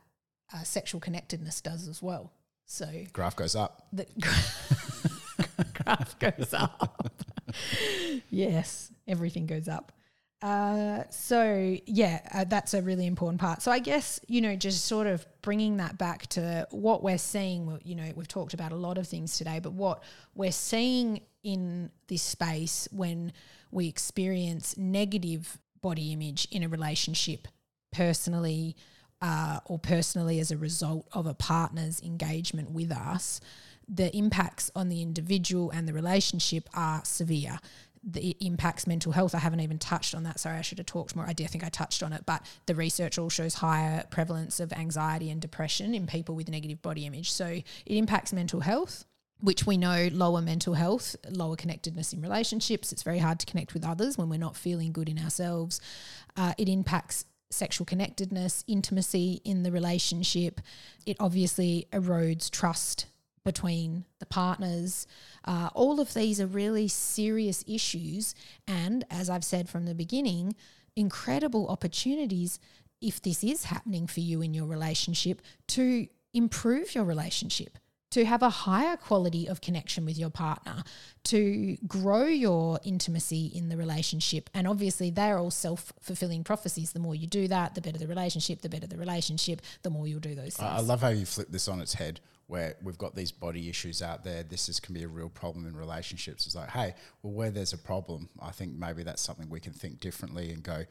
uh, 0.55 0.62
sexual 0.62 1.01
connectedness 1.01 1.61
does 1.61 1.89
as 1.89 2.03
well. 2.03 2.33
So 2.66 2.87
graph 3.12 3.37
goes 3.37 3.57
up. 3.57 3.87
the 3.93 4.07
graph 5.85 6.19
goes 6.19 6.55
up. 6.55 7.12
yes, 8.31 8.91
everything 9.07 9.47
goes 9.47 9.69
up. 9.69 9.93
Uh, 10.41 11.03
so 11.11 11.76
yeah, 11.86 12.20
uh, 12.32 12.45
that's 12.45 12.72
a 12.72 12.82
really 12.82 13.07
important 13.07 13.41
part. 13.41 13.61
So 13.61 13.72
I 13.72 13.80
guess 13.80 14.20
you 14.28 14.41
know, 14.41 14.55
just 14.55 14.84
sort 14.84 15.07
of 15.07 15.26
bringing 15.43 15.78
that 15.78 15.99
back 15.99 16.26
to 16.28 16.66
what 16.70 17.03
we're 17.03 17.18
seeing. 17.18 17.80
You 17.84 17.97
know, 17.97 18.12
we've 18.14 18.28
talked 18.28 18.55
about 18.55 18.72
a 18.72 18.76
lot 18.76 18.99
of 18.99 19.09
things 19.09 19.36
today, 19.36 19.59
but 19.61 19.72
what 19.72 20.03
we're 20.34 20.53
seeing 20.53 21.22
in 21.43 21.91
this 22.07 22.22
space 22.22 22.89
when 22.93 23.32
we 23.70 23.89
experience 23.89 24.76
negative 24.76 25.59
body 25.80 26.12
image 26.12 26.47
in 26.51 26.62
a 26.62 26.68
relationship, 26.68 27.49
personally, 27.91 28.76
uh, 29.20 29.61
or 29.66 29.78
personally 29.78 30.39
as 30.39 30.51
a 30.51 30.57
result 30.57 31.09
of 31.12 31.26
a 31.26 31.34
partner's 31.34 32.01
engagement 32.03 32.70
with 32.70 32.93
us, 32.93 33.41
the 33.89 34.14
impacts 34.16 34.70
on 34.76 34.89
the 34.89 35.01
individual 35.01 35.70
and 35.70 35.89
the 35.89 35.93
relationship 35.93 36.68
are 36.74 37.01
severe. 37.05 37.59
The 38.03 38.37
impacts 38.41 38.87
mental 38.87 39.13
health. 39.13 39.35
I 39.35 39.39
haven't 39.39 39.61
even 39.61 39.79
touched 39.79 40.15
on 40.15 40.23
that. 40.25 40.41
Sorry, 40.41 40.57
I 40.57 40.63
should 40.63 40.79
have 40.79 40.87
talked 40.87 41.17
more. 41.17 41.27
I 41.27 41.33
do 41.33 41.47
think 41.47 41.65
I 41.65 41.69
touched 41.69 42.03
on 42.03 42.13
it, 42.13 42.25
but 42.27 42.45
the 42.67 42.75
research 42.75 43.19
all 43.19 43.29
shows 43.29 43.55
higher 43.55 44.05
prevalence 44.11 44.61
of 44.61 44.73
anxiety 44.73 45.31
and 45.31 45.41
depression 45.41 45.95
in 45.95 46.07
people 46.07 46.35
with 46.35 46.49
negative 46.49 46.83
body 46.83 47.07
image. 47.07 47.31
So 47.33 47.47
it 47.47 47.65
impacts 47.87 48.33
mental 48.33 48.61
health 48.61 49.05
which 49.41 49.67
we 49.67 49.77
know 49.77 50.09
lower 50.13 50.41
mental 50.41 50.75
health, 50.75 51.15
lower 51.31 51.57
connectedness 51.57 52.13
in 52.13 52.21
relationships. 52.21 52.93
It's 52.93 53.03
very 53.05 53.19
hard 53.19 53.39
to 53.41 53.47
connect 53.47 53.75
with 53.75 53.85
others 53.85 54.19
when 54.19 54.29
we're 54.29 54.39
not 54.39 54.57
feeling 54.57 54.93
good 54.93 55.09
in 55.09 55.19
ourselves. 55.19 55.81
Uh, 56.37 56.55
it 56.59 56.69
impacts 56.69 57.25
sexual 57.51 57.85
connectedness, 57.85 58.65
intimacy 58.67 59.41
in 59.45 59.63
the 59.63 59.73
relationship. 59.73 60.61
It 61.07 61.17
obviously 61.21 61.87
erodes 61.93 62.51
trust 62.51 63.07
between 63.49 64.05
the 64.19 64.27
partners. 64.27 65.07
Uh, 65.47 65.71
all 65.73 66.01
of 66.01 66.13
these 66.13 66.39
are 66.39 66.47
really 66.47 66.87
serious 66.87 67.65
issues. 67.67 68.35
And 68.67 69.07
as 69.11 69.31
I've 69.31 69.43
said 69.43 69.71
from 69.71 69.87
the 69.87 69.95
beginning, 69.95 70.55
incredible 70.97 71.67
opportunities 71.69 72.61
if 73.01 73.23
this 73.23 73.43
is 73.43 73.65
happening 73.65 74.07
for 74.07 74.21
you 74.21 74.43
in 74.43 74.53
your 74.53 74.67
relationship 74.67 75.41
to 75.69 76.09
improve 76.35 76.95
your 76.95 77.05
relationship 77.05 77.79
to 78.11 78.27
have 78.27 78.43
a 78.43 78.51
higher 78.51 78.99
quality 78.99 79.47
of 79.47 79.63
connection 79.63 80.05
with 80.05 80.19
your 80.19 80.31
partner, 80.31 80.83
to 81.25 81.77
grow 81.87 82.25
your 82.25 82.81
intimacy 82.83 83.47
in 83.55 83.71
the 83.71 83.77
relationship. 83.77 84.49
And 84.55 84.67
obviously, 84.67 85.11
they're 85.11 85.39
all 85.39 85.51
self 85.51 85.93
fulfilling 86.01 86.45
prophecies. 86.45 86.93
The 86.93 87.01
more 87.01 87.15
you 87.15 87.27
do 87.27 87.49
that, 87.49 87.75
the 87.75 87.81
better 87.81 87.99
the 87.99 88.07
relationship, 88.07 88.63
the 88.63 88.69
better 88.69 88.87
the 88.87 88.97
relationship, 88.97 89.61
the 89.83 89.91
more 89.91 90.07
you'll 90.07 90.21
do 90.21 90.35
those 90.35 90.57
things. 90.57 90.71
I 90.71 90.81
love 90.81 91.03
how 91.03 91.09
you 91.09 91.27
flip 91.27 91.49
this 91.51 91.69
on 91.69 91.81
its 91.81 91.95
head 91.95 92.21
where 92.49 92.75
we've 92.83 92.99
got 92.99 93.15
these 93.15 93.31
body 93.31 93.69
issues 93.69 94.03
out 94.03 94.25
there. 94.25 94.43
This 94.43 94.69
is 94.69 94.81
can 94.81 94.95
be 94.95 95.05
a 95.05 95.09
real 95.09 95.29
problem 95.29 95.67
in 95.67 95.77
relationships. 95.77 96.47
It's 96.47 96.57
like, 96.57 96.71
hey, 96.71 96.95
well, 97.23 97.33
where 97.33 97.51
there's 97.51 97.75
a 97.75 97.79
problem, 97.79 98.29
I 98.43 98.51
think 98.51 98.73
maybe 98.73 99.03
that's 99.03 99.23
something 99.23 99.49
we 99.49 99.61
can 99.61 99.75
think 99.75 100.01
differently 100.01 100.51
and 100.51 100.63
go, 100.63 100.85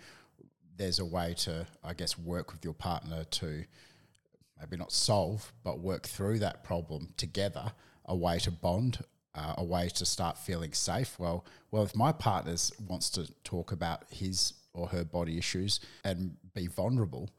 there's 0.78 1.00
a 1.00 1.06
way 1.06 1.34
to, 1.40 1.66
I 1.84 1.94
guess, 1.94 2.18
work 2.18 2.54
with 2.54 2.64
your 2.64 2.76
partner 2.76 3.24
to 3.24 3.64
maybe 4.60 4.78
not 4.78 4.92
solve, 4.92 5.52
but 5.64 5.80
work 5.80 6.04
through 6.04 6.40
that 6.40 6.64
problem 6.64 7.14
together, 7.18 7.72
a 8.06 8.16
way 8.16 8.38
to 8.40 8.52
bond, 8.52 9.04
uh, 9.34 9.56
a 9.58 9.64
way 9.64 9.90
to 9.90 10.06
start 10.06 10.38
feeling 10.38 10.74
safe. 10.74 11.18
Well, 11.18 11.44
well, 11.72 11.84
if 11.84 11.96
my 11.96 12.12
partner 12.12 12.56
wants 12.88 13.10
to 13.12 13.32
talk 13.44 13.72
about 13.72 14.04
his 14.12 14.54
or 14.74 14.88
her 14.90 15.04
body 15.04 15.40
issues 15.40 15.80
and 16.04 16.38
be 16.54 16.68
vulnerable, 16.68 17.32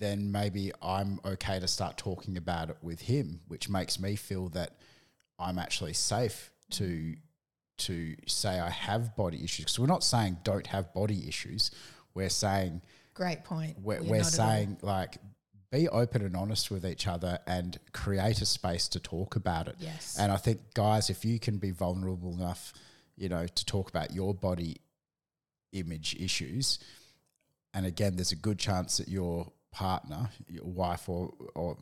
then 0.00 0.32
maybe 0.32 0.72
I'm 0.82 1.20
okay 1.24 1.60
to 1.60 1.68
start 1.68 1.96
talking 1.96 2.36
about 2.36 2.70
it 2.70 2.78
with 2.82 3.02
him, 3.02 3.40
which 3.46 3.68
makes 3.68 4.00
me 4.00 4.16
feel 4.16 4.48
that 4.50 4.76
I'm 5.38 5.58
actually 5.58 5.92
safe 5.92 6.50
to 6.72 7.14
to 7.78 8.14
say 8.26 8.60
I 8.60 8.68
have 8.68 9.16
body 9.16 9.42
issues. 9.42 9.66
Because 9.66 9.78
we're 9.78 9.86
not 9.86 10.04
saying 10.04 10.38
don't 10.42 10.66
have 10.66 10.92
body 10.92 11.26
issues. 11.28 11.70
We're 12.14 12.28
saying 12.28 12.82
great 13.14 13.44
point. 13.44 13.76
We're, 13.80 14.02
we're 14.02 14.24
saying 14.24 14.78
like 14.82 15.18
be 15.70 15.88
open 15.88 16.22
and 16.22 16.36
honest 16.36 16.70
with 16.70 16.84
each 16.84 17.06
other 17.06 17.38
and 17.46 17.78
create 17.92 18.40
a 18.40 18.46
space 18.46 18.88
to 18.88 19.00
talk 19.00 19.36
about 19.36 19.68
it. 19.68 19.76
Yes. 19.78 20.16
And 20.18 20.32
I 20.32 20.36
think, 20.36 20.74
guys, 20.74 21.10
if 21.10 21.24
you 21.24 21.38
can 21.38 21.58
be 21.58 21.70
vulnerable 21.70 22.32
enough, 22.32 22.72
you 23.16 23.28
know, 23.28 23.46
to 23.46 23.64
talk 23.64 23.88
about 23.88 24.12
your 24.12 24.34
body 24.34 24.78
image 25.72 26.16
issues, 26.18 26.78
and 27.72 27.86
again, 27.86 28.16
there's 28.16 28.32
a 28.32 28.36
good 28.36 28.58
chance 28.58 28.96
that 28.96 29.08
your 29.08 29.52
partner, 29.72 30.30
your 30.48 30.64
wife, 30.64 31.08
or, 31.08 31.32
or 31.54 31.76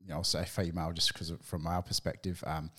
you 0.00 0.08
know, 0.08 0.16
I'll 0.16 0.24
say 0.24 0.44
female, 0.44 0.92
just 0.92 1.12
because 1.12 1.32
from 1.42 1.66
our 1.66 1.82
perspective, 1.82 2.42
um, 2.46 2.70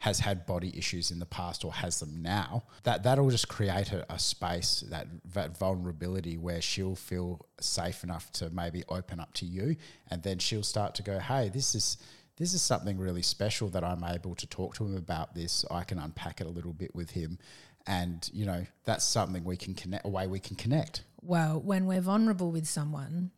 has 0.00 0.18
had 0.18 0.46
body 0.46 0.76
issues 0.78 1.10
in 1.10 1.18
the 1.18 1.26
past 1.26 1.62
or 1.62 1.72
has 1.74 2.00
them 2.00 2.22
now, 2.22 2.62
that 2.84 3.02
that'll 3.02 3.28
just 3.28 3.48
create 3.48 3.92
a, 3.92 4.10
a 4.10 4.18
space, 4.18 4.82
that, 4.88 5.06
that 5.34 5.58
vulnerability 5.58 6.38
where 6.38 6.62
she'll 6.62 6.94
feel 6.94 7.44
safe 7.60 8.02
enough 8.02 8.32
to 8.32 8.48
maybe 8.48 8.82
open 8.88 9.20
up 9.20 9.32
to 9.34 9.44
you, 9.44 9.76
and 10.10 10.22
then 10.22 10.38
she'll 10.38 10.62
start 10.62 10.94
to 10.94 11.02
go, 11.02 11.18
"Hey, 11.18 11.48
this 11.48 11.74
is." 11.74 11.96
This 12.36 12.54
is 12.54 12.62
something 12.62 12.96
really 12.96 13.20
special 13.20 13.68
that 13.68 13.84
I'm 13.84 14.02
able 14.02 14.34
to 14.36 14.46
talk 14.46 14.74
to 14.76 14.84
him 14.86 14.96
about. 14.96 15.34
This 15.34 15.62
I 15.70 15.84
can 15.84 15.98
unpack 15.98 16.40
it 16.40 16.46
a 16.46 16.50
little 16.50 16.72
bit 16.72 16.94
with 16.94 17.10
him, 17.10 17.38
and 17.86 18.30
you 18.32 18.46
know 18.46 18.64
that's 18.84 19.04
something 19.04 19.44
we 19.44 19.58
can 19.58 19.74
connect. 19.74 20.06
A 20.06 20.08
way 20.08 20.26
we 20.26 20.40
can 20.40 20.56
connect. 20.56 21.04
Well, 21.20 21.60
when 21.60 21.84
we're 21.84 22.00
vulnerable 22.00 22.50
with 22.50 22.66
someone, 22.66 23.32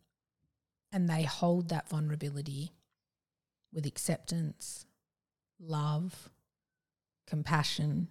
and 0.93 1.09
they 1.09 1.23
hold 1.23 1.69
that 1.69 1.89
vulnerability 1.89 2.71
with 3.73 3.85
acceptance, 3.85 4.85
love, 5.59 6.29
compassion, 7.27 8.09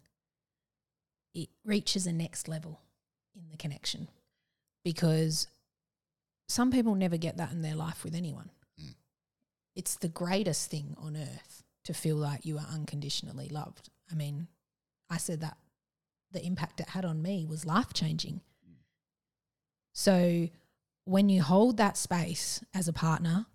it 1.32 1.48
reaches 1.64 2.06
a 2.06 2.12
next 2.12 2.48
level 2.48 2.80
in 3.36 3.48
the 3.50 3.56
connection 3.56 4.08
because 4.84 5.46
some 6.48 6.70
people 6.70 6.96
never 6.96 7.16
get 7.16 7.36
that 7.36 7.52
in 7.52 7.62
their 7.62 7.76
life 7.76 8.04
with 8.04 8.14
anyone. 8.14 8.50
Mm. 8.80 8.94
It's 9.76 9.96
the 9.96 10.08
greatest 10.08 10.70
thing 10.70 10.96
on 10.98 11.16
earth 11.16 11.62
to 11.84 11.94
feel 11.94 12.16
like 12.16 12.44
you 12.44 12.58
are 12.58 12.66
unconditionally 12.70 13.48
loved. 13.48 13.90
I 14.10 14.14
mean, 14.14 14.48
I 15.08 15.16
said 15.16 15.40
that 15.40 15.56
the 16.32 16.44
impact 16.44 16.80
it 16.80 16.90
had 16.90 17.04
on 17.04 17.22
me 17.22 17.46
was 17.48 17.64
life 17.64 17.92
changing. 17.94 18.40
Mm. 18.68 18.74
So 19.92 20.48
when 21.04 21.28
you 21.28 21.42
hold 21.42 21.76
that 21.76 21.96
space 21.96 22.62
as 22.74 22.88
a 22.88 22.92
partner, 22.92 23.46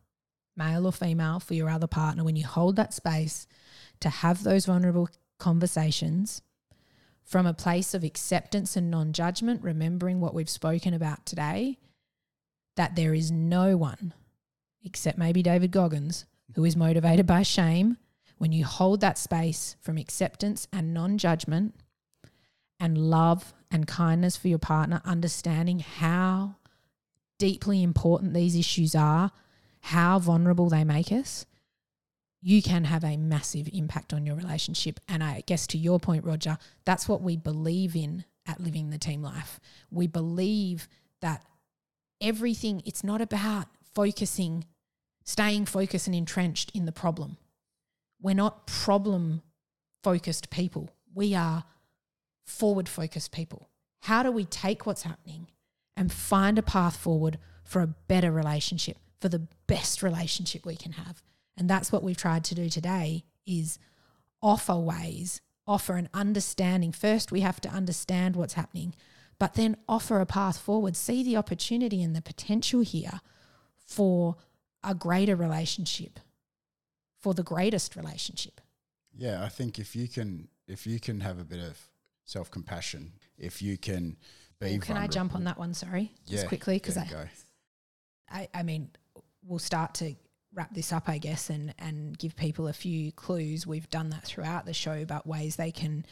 male 0.55 0.85
or 0.85 0.91
female, 0.91 1.39
for 1.39 1.53
your 1.53 1.69
other 1.69 1.87
partner, 1.87 2.23
when 2.23 2.35
you 2.35 2.45
hold 2.45 2.75
that 2.75 2.93
space 2.93 3.47
to 3.99 4.09
have 4.09 4.43
those 4.43 4.65
vulnerable 4.65 5.09
conversations 5.39 6.41
from 7.23 7.45
a 7.45 7.53
place 7.53 7.93
of 7.93 8.03
acceptance 8.03 8.75
and 8.75 8.89
non 8.89 9.13
judgment, 9.13 9.61
remembering 9.61 10.19
what 10.19 10.33
we've 10.33 10.49
spoken 10.49 10.93
about 10.93 11.25
today, 11.25 11.77
that 12.75 12.95
there 12.95 13.13
is 13.13 13.31
no 13.31 13.75
one, 13.75 14.13
except 14.83 15.17
maybe 15.17 15.43
David 15.43 15.71
Goggins, 15.71 16.25
who 16.55 16.63
is 16.63 16.75
motivated 16.75 17.25
by 17.25 17.43
shame. 17.43 17.97
When 18.37 18.51
you 18.51 18.65
hold 18.65 19.01
that 19.01 19.17
space 19.17 19.75
from 19.81 19.97
acceptance 19.97 20.67
and 20.71 20.93
non 20.93 21.17
judgment 21.17 21.75
and 22.79 22.97
love 22.97 23.53
and 23.71 23.87
kindness 23.87 24.37
for 24.37 24.47
your 24.47 24.59
partner, 24.59 25.01
understanding 25.03 25.79
how 25.79 26.57
deeply 27.38 27.83
important 27.83 28.33
these 28.33 28.55
issues 28.55 28.95
are, 28.95 29.31
how 29.81 30.19
vulnerable 30.19 30.69
they 30.69 30.83
make 30.83 31.11
us, 31.11 31.45
you 32.41 32.61
can 32.61 32.83
have 32.85 33.03
a 33.03 33.17
massive 33.17 33.69
impact 33.73 34.13
on 34.13 34.25
your 34.25 34.35
relationship. 34.35 34.99
And 35.07 35.23
I 35.23 35.43
guess 35.45 35.67
to 35.67 35.77
your 35.77 35.99
point, 35.99 36.23
Roger, 36.23 36.57
that's 36.85 37.07
what 37.07 37.21
we 37.21 37.35
believe 37.35 37.95
in 37.95 38.25
at 38.45 38.59
Living 38.59 38.89
the 38.89 38.97
Team 38.97 39.21
Life. 39.21 39.59
We 39.91 40.07
believe 40.07 40.88
that 41.21 41.43
everything, 42.21 42.81
it's 42.85 43.03
not 43.03 43.21
about 43.21 43.67
focusing, 43.93 44.65
staying 45.23 45.65
focused 45.65 46.07
and 46.07 46.15
entrenched 46.15 46.71
in 46.73 46.85
the 46.85 46.91
problem. 46.91 47.38
We're 48.21 48.35
not 48.35 48.67
problem 48.67 49.41
focused 50.03 50.49
people. 50.49 50.89
We 51.13 51.35
are 51.35 51.65
forward 52.45 52.88
focused 52.88 53.31
people. 53.31 53.69
How 54.01 54.23
do 54.23 54.31
we 54.31 54.45
take 54.45 54.85
what's 54.85 55.03
happening 55.03 55.47
and 55.97 56.11
find 56.11 56.57
a 56.57 56.63
path 56.63 56.95
forward 56.95 57.39
for 57.63 57.81
a 57.81 57.87
better 57.87 58.31
relationship, 58.31 58.97
for 59.19 59.27
the 59.27 59.47
best 59.67 60.01
relationship 60.01 60.65
we 60.65 60.77
can 60.77 60.93
have? 60.93 61.21
And 61.57 61.69
that's 61.69 61.91
what 61.91 62.03
we've 62.03 62.15
tried 62.15 62.43
to 62.45 62.55
do 62.55 62.69
today 62.69 63.25
is 63.45 63.79
offer 64.41 64.75
ways, 64.75 65.41
offer 65.65 65.95
an 65.95 66.07
understanding. 66.13 66.91
First, 66.91 67.31
we 67.31 67.41
have 67.41 67.59
to 67.61 67.69
understand 67.69 68.35
what's 68.35 68.53
happening, 68.53 68.93
but 69.39 69.55
then 69.55 69.75
offer 69.89 70.21
a 70.21 70.25
path 70.25 70.59
forward, 70.59 70.95
see 70.95 71.23
the 71.23 71.35
opportunity 71.35 72.01
and 72.03 72.15
the 72.15 72.21
potential 72.21 72.81
here 72.81 73.19
for 73.75 74.35
a 74.83 74.93
greater 74.93 75.35
relationship, 75.35 76.19
for 77.19 77.33
the 77.33 77.43
greatest 77.43 77.95
relationship. 77.95 78.61
Yeah, 79.15 79.43
I 79.43 79.49
think 79.49 79.79
if 79.79 79.95
you 79.95 80.07
can 80.07 80.47
if 80.67 80.85
you 80.85 80.99
can 80.99 81.21
have 81.21 81.39
a 81.39 81.43
bit 81.43 81.59
of 81.59 81.79
self 82.25 82.51
compassion, 82.51 83.13
if 83.37 83.61
you 83.61 83.77
can 83.77 84.17
be 84.60 84.72
well, 84.72 84.80
Can 84.80 84.97
I 84.97 85.08
jump 85.08 85.36
on 85.36 85.43
that 85.45 85.58
one, 85.58 85.74
sorry? 85.74 86.14
Just 86.28 86.47
quickly 86.47 86.76
because 86.76 86.95
yeah, 86.95 87.26
I, 88.30 88.39
I 88.41 88.49
I 88.53 88.64
mean 88.64 88.89
we'll 89.45 89.60
start 89.60 89.93
to 89.95 90.16
wrap 90.53 90.74
this 90.74 90.91
up, 90.91 91.08
I 91.08 91.18
guess, 91.18 91.49
and 91.49 91.74
and 91.80 92.18
give 92.18 92.36
people 92.36 92.68
a 92.68 92.74
few 92.74 93.12
clues. 93.12 93.68
We've 93.68 93.89
done 93.89 94.10
that 94.10 94.24
throughout 94.24 94.66
the 94.66 94.74
show 94.74 95.01
about 95.01 95.28
ways 95.28 95.55
they 95.55 95.72
can 95.72 96.05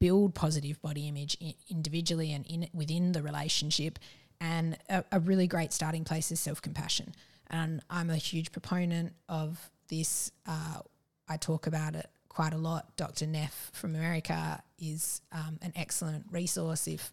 build 0.00 0.34
positive 0.34 0.80
body 0.80 1.06
image 1.08 1.36
individually 1.68 2.32
and 2.32 2.46
in 2.46 2.68
within 2.72 3.12
the 3.12 3.22
relationship. 3.22 3.98
And 4.40 4.78
a, 4.88 5.04
a 5.12 5.20
really 5.20 5.46
great 5.46 5.72
starting 5.72 6.04
place 6.04 6.32
is 6.32 6.40
self 6.40 6.62
compassion. 6.62 7.14
And 7.48 7.82
I'm 7.90 8.10
a 8.10 8.16
huge 8.16 8.52
proponent 8.52 9.12
of 9.28 9.70
this. 9.88 10.32
Uh, 10.46 10.80
I 11.28 11.36
talk 11.36 11.66
about 11.66 11.94
it 11.94 12.08
quite 12.28 12.54
a 12.54 12.58
lot. 12.58 12.96
Dr. 12.96 13.26
Neff 13.26 13.70
from 13.74 13.94
America 13.94 14.62
is 14.78 15.20
um, 15.32 15.58
an 15.60 15.72
excellent 15.76 16.24
resource 16.30 16.86
if 16.88 17.12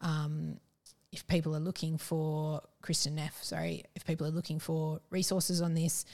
um, 0.00 0.58
if 1.12 1.26
people 1.26 1.54
are 1.56 1.60
looking 1.60 1.98
for 1.98 2.62
Kristin 2.82 3.12
Neff, 3.12 3.42
sorry, 3.42 3.84
if 3.94 4.04
people 4.04 4.26
are 4.26 4.30
looking 4.30 4.58
for 4.58 5.00
resources 5.10 5.60
on 5.62 5.74
this, 5.74 6.04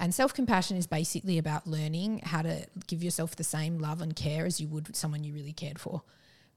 And 0.00 0.14
self 0.14 0.32
compassion 0.32 0.76
is 0.76 0.86
basically 0.86 1.38
about 1.38 1.66
learning 1.66 2.20
how 2.24 2.42
to 2.42 2.66
give 2.86 3.02
yourself 3.02 3.34
the 3.36 3.44
same 3.44 3.78
love 3.78 4.00
and 4.00 4.14
care 4.14 4.46
as 4.46 4.60
you 4.60 4.68
would 4.68 4.94
someone 4.94 5.24
you 5.24 5.34
really 5.34 5.52
cared 5.52 5.78
for 5.78 6.02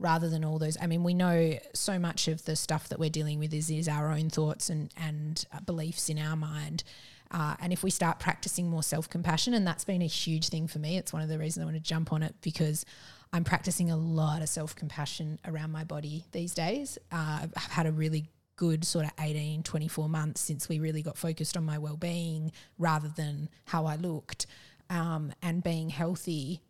rather 0.01 0.29
than 0.29 0.43
all 0.43 0.57
those. 0.59 0.77
I 0.81 0.87
mean, 0.87 1.03
we 1.03 1.13
know 1.13 1.57
so 1.73 1.99
much 1.99 2.27
of 2.27 2.43
the 2.45 2.55
stuff 2.55 2.89
that 2.89 2.99
we're 2.99 3.09
dealing 3.09 3.39
with 3.39 3.53
is, 3.53 3.69
is 3.69 3.87
our 3.87 4.11
own 4.11 4.29
thoughts 4.29 4.69
and, 4.69 4.91
and 4.97 5.45
uh, 5.53 5.59
beliefs 5.61 6.09
in 6.09 6.17
our 6.17 6.35
mind. 6.35 6.83
Uh, 7.29 7.55
and 7.61 7.71
if 7.71 7.83
we 7.83 7.91
start 7.91 8.19
practicing 8.19 8.69
more 8.69 8.83
self 8.83 9.09
compassion, 9.09 9.53
and 9.53 9.65
that's 9.65 9.85
been 9.85 10.01
a 10.01 10.07
huge 10.07 10.49
thing 10.49 10.67
for 10.67 10.79
me, 10.79 10.97
it's 10.97 11.13
one 11.13 11.21
of 11.21 11.29
the 11.29 11.37
reasons 11.37 11.61
I 11.61 11.65
want 11.65 11.77
to 11.77 11.81
jump 11.81 12.11
on 12.11 12.23
it 12.23 12.35
because 12.41 12.85
I'm 13.33 13.43
practicing 13.43 13.89
a 13.89 13.97
lot 13.97 14.41
of 14.41 14.49
self 14.49 14.75
compassion 14.75 15.39
around 15.45 15.71
my 15.71 15.83
body 15.83 16.25
these 16.31 16.53
days. 16.53 16.97
Uh, 17.11 17.47
I've 17.55 17.71
had 17.71 17.85
a 17.85 17.91
really 17.91 18.29
good 18.57 18.85
sort 18.85 19.05
of 19.05 19.11
18, 19.19 19.63
24 19.63 20.09
months 20.09 20.41
since 20.41 20.69
we 20.69 20.79
really 20.79 21.01
got 21.01 21.17
focused 21.17 21.57
on 21.57 21.65
my 21.65 21.77
well 21.77 21.97
being 21.97 22.51
rather 22.77 23.07
than 23.07 23.49
how 23.65 23.85
I 23.85 23.95
looked 23.95 24.45
um, 24.89 25.33
and 25.41 25.63
being 25.63 25.89
healthy. 25.89 26.61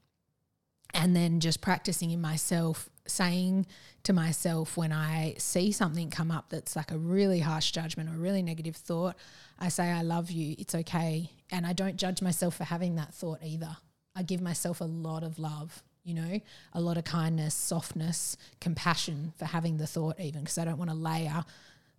And 0.94 1.16
then 1.16 1.40
just 1.40 1.62
practicing 1.62 2.12
in 2.12 2.22
myself, 2.22 2.90
saying 3.08 3.66
to 4.04 4.14
myself 4.14 4.78
when 4.78 4.92
I 4.92 5.36
see 5.38 5.72
something 5.72 6.10
come 6.10 6.32
up 6.32 6.50
that's 6.50 6.76
like 6.76 6.92
a 6.92 6.98
really 6.98 7.40
harsh 7.40 7.72
judgment 7.72 8.10
or 8.10 8.14
a 8.14 8.20
really 8.20 8.44
negative 8.44 8.76
thought, 8.76 9.16
I 9.58 9.70
say, 9.70 9.86
I 9.86 10.02
love 10.02 10.32
you, 10.32 10.56
it's 10.60 10.76
okay. 10.76 11.32
And 11.50 11.66
I 11.66 11.74
don't 11.74 11.96
judge 11.96 12.22
myself 12.22 12.58
for 12.58 12.66
having 12.66 12.96
that 12.96 13.14
thought 13.14 13.40
either. 13.44 13.78
I 14.16 14.24
give 14.24 14.42
myself 14.42 14.82
a 14.82 14.86
lot 14.86 15.24
of 15.24 15.40
love 15.40 15.82
you 16.04 16.14
know, 16.14 16.40
a 16.74 16.82
lot 16.82 16.98
of 16.98 17.04
kindness, 17.04 17.54
softness, 17.54 18.38
compassion 18.60 19.34
for 19.38 19.46
having 19.46 19.78
the 19.78 19.88
thought 19.88 20.20
even 20.20 20.42
because 20.42 20.58
I 20.58 20.66
don't 20.66 20.78
want 20.78 20.90
to 20.90 20.96
layer 20.96 21.46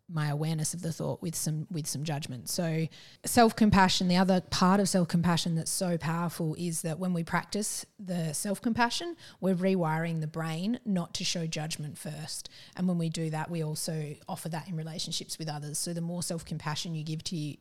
my 0.08 0.28
awareness 0.28 0.74
of 0.74 0.82
the 0.82 0.92
thought 0.92 1.22
with 1.22 1.34
some 1.34 1.66
with 1.70 1.86
some 1.86 2.04
judgment. 2.04 2.48
So 2.48 2.86
self-compassion, 3.24 4.08
the 4.08 4.16
other 4.16 4.40
part 4.40 4.80
of 4.80 4.88
self-compassion 4.88 5.54
that's 5.54 5.70
so 5.70 5.96
powerful 5.96 6.54
is 6.58 6.82
that 6.82 6.98
when 6.98 7.14
we 7.14 7.24
practice 7.24 7.86
the 7.98 8.32
self-compassion, 8.32 9.16
we're 9.40 9.54
rewiring 9.54 10.20
the 10.20 10.26
brain 10.26 10.80
not 10.84 11.14
to 11.14 11.24
show 11.24 11.46
judgment 11.46 11.96
first. 11.96 12.50
And 12.76 12.86
when 12.88 12.98
we 12.98 13.08
do 13.08 13.30
that, 13.30 13.50
we 13.50 13.62
also 13.62 14.14
offer 14.28 14.48
that 14.50 14.68
in 14.68 14.76
relationships 14.76 15.38
with 15.38 15.48
others. 15.48 15.78
So 15.78 15.92
the 15.92 16.00
more 16.00 16.22
self-compassion 16.22 16.94
you 16.94 17.04
give 17.04 17.24
to 17.24 17.36
you, 17.36 17.56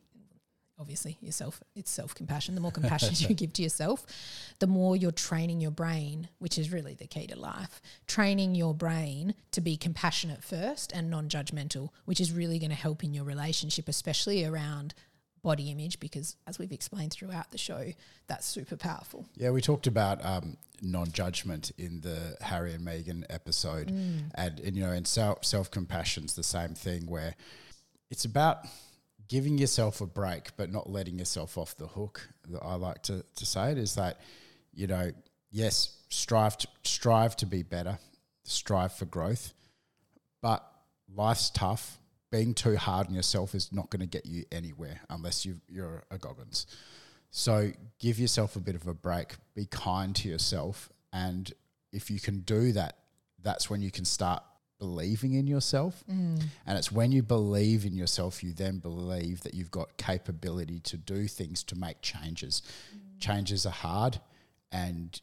obviously 0.81 1.17
yourself 1.21 1.61
it's 1.75 1.91
self-compassion. 1.91 2.55
The 2.55 2.61
more 2.61 2.71
compassion 2.71 3.13
you 3.15 3.35
give 3.35 3.53
to 3.53 3.61
yourself 3.61 4.05
the 4.59 4.67
more 4.67 4.97
you're 4.97 5.11
training 5.11 5.61
your 5.61 5.71
brain 5.71 6.27
which 6.39 6.57
is 6.57 6.73
really 6.73 6.95
the 6.95 7.07
key 7.07 7.27
to 7.27 7.39
life. 7.39 7.81
Training 8.07 8.55
your 8.55 8.73
brain 8.73 9.35
to 9.51 9.61
be 9.61 9.77
compassionate 9.77 10.43
first 10.43 10.91
and 10.91 11.09
non-judgmental 11.09 11.89
which 12.05 12.19
is 12.19 12.33
really 12.33 12.59
going 12.59 12.71
to 12.71 12.75
help 12.75 13.03
in 13.03 13.13
your 13.13 13.23
relationship 13.23 13.87
especially 13.87 14.43
around 14.43 14.93
body 15.43 15.71
image 15.71 15.99
because 15.99 16.35
as 16.45 16.59
we've 16.59 16.71
explained 16.71 17.11
throughout 17.11 17.51
the 17.51 17.57
show 17.57 17.93
that's 18.27 18.45
super 18.45 18.75
powerful. 18.75 19.25
Yeah 19.35 19.51
we 19.51 19.61
talked 19.61 19.87
about 19.87 20.23
um, 20.25 20.57
non-judgment 20.81 21.71
in 21.77 22.01
the 22.01 22.37
harry 22.41 22.73
and 22.73 22.85
meghan 22.85 23.23
episode. 23.29 23.87
Mm. 23.87 24.31
and, 24.35 24.59
and 24.59 24.75
you 24.75 24.83
know 24.83 24.91
and 24.91 25.07
self 25.07 25.45
self-compassion's 25.45 26.35
the 26.35 26.43
same 26.43 26.73
thing 26.73 27.05
where 27.05 27.35
it's 28.09 28.25
about 28.25 28.65
giving 29.31 29.57
yourself 29.57 30.01
a 30.01 30.05
break, 30.05 30.49
but 30.57 30.69
not 30.69 30.89
letting 30.89 31.17
yourself 31.17 31.57
off 31.57 31.77
the 31.77 31.87
hook. 31.87 32.27
That 32.49 32.61
I 32.61 32.75
like 32.75 33.01
to, 33.03 33.23
to 33.37 33.45
say 33.45 33.71
it 33.71 33.77
is 33.77 33.95
that, 33.95 34.19
you 34.73 34.87
know, 34.87 35.11
yes, 35.49 35.95
strive 36.09 36.57
to, 36.57 36.67
strive 36.83 37.37
to 37.37 37.45
be 37.45 37.63
better, 37.63 37.97
strive 38.43 38.91
for 38.91 39.05
growth, 39.05 39.53
but 40.41 40.69
life's 41.15 41.49
tough. 41.49 41.97
Being 42.29 42.53
too 42.53 42.75
hard 42.75 43.07
on 43.07 43.13
yourself 43.13 43.55
is 43.55 43.71
not 43.71 43.89
going 43.89 44.01
to 44.01 44.05
get 44.05 44.25
you 44.25 44.43
anywhere 44.51 44.99
unless 45.09 45.45
you 45.45 45.61
you're 45.69 46.03
a 46.11 46.17
Goggins. 46.17 46.65
So 47.29 47.71
give 47.99 48.19
yourself 48.19 48.57
a 48.57 48.59
bit 48.59 48.75
of 48.75 48.85
a 48.87 48.93
break. 48.93 49.35
Be 49.55 49.65
kind 49.65 50.13
to 50.17 50.27
yourself, 50.29 50.89
and 51.13 51.51
if 51.93 52.11
you 52.11 52.19
can 52.19 52.41
do 52.41 52.73
that, 52.73 52.97
that's 53.41 53.69
when 53.69 53.81
you 53.81 53.91
can 53.91 54.05
start 54.05 54.43
believing 54.81 55.35
in 55.35 55.45
yourself. 55.45 56.03
Mm. 56.11 56.41
And 56.65 56.75
it's 56.75 56.91
when 56.91 57.11
you 57.11 57.21
believe 57.21 57.85
in 57.85 57.93
yourself, 57.93 58.43
you 58.43 58.51
then 58.51 58.79
believe 58.79 59.41
that 59.41 59.53
you've 59.53 59.69
got 59.69 59.95
capability 59.97 60.79
to 60.79 60.97
do 60.97 61.27
things 61.27 61.61
to 61.65 61.75
make 61.75 62.01
changes. 62.01 62.63
Mm. 62.91 63.19
Changes 63.19 63.67
are 63.67 63.69
hard. 63.69 64.19
And 64.71 65.21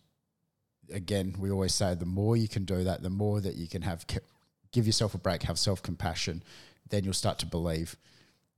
again, 0.93 1.35
we 1.41 1.51
always 1.51 1.75
say 1.75 1.97
the 1.97 2.07
more 2.07 2.37
you 2.37 2.47
can 2.47 2.65
do 2.65 2.85
that, 2.85 3.03
the 3.03 3.11
more 3.11 3.41
that 3.41 3.57
you 3.57 3.67
can 3.67 3.83
have, 3.83 4.07
give 4.71 4.87
yourself 4.87 5.15
a 5.15 5.19
break, 5.19 5.43
have 5.43 5.59
self 5.59 5.83
compassion, 5.83 6.45
then 6.89 7.03
you'll 7.03 7.13
start 7.13 7.41
to 7.41 7.47
believe. 7.47 7.97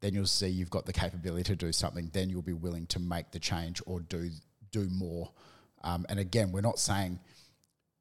Then 0.00 0.12
you'll 0.12 0.26
see 0.26 0.48
you've 0.48 0.68
got 0.68 0.84
the 0.84 0.92
capability 0.92 1.44
to 1.44 1.56
do 1.56 1.72
something. 1.72 2.10
Then 2.12 2.28
you'll 2.28 2.42
be 2.42 2.52
willing 2.52 2.84
to 2.88 2.98
make 2.98 3.30
the 3.30 3.38
change 3.38 3.80
or 3.86 4.00
do 4.00 4.28
do 4.70 4.86
more. 4.90 5.30
Um, 5.82 6.04
and 6.10 6.18
again, 6.18 6.52
we're 6.52 6.60
not 6.60 6.78
saying 6.78 7.20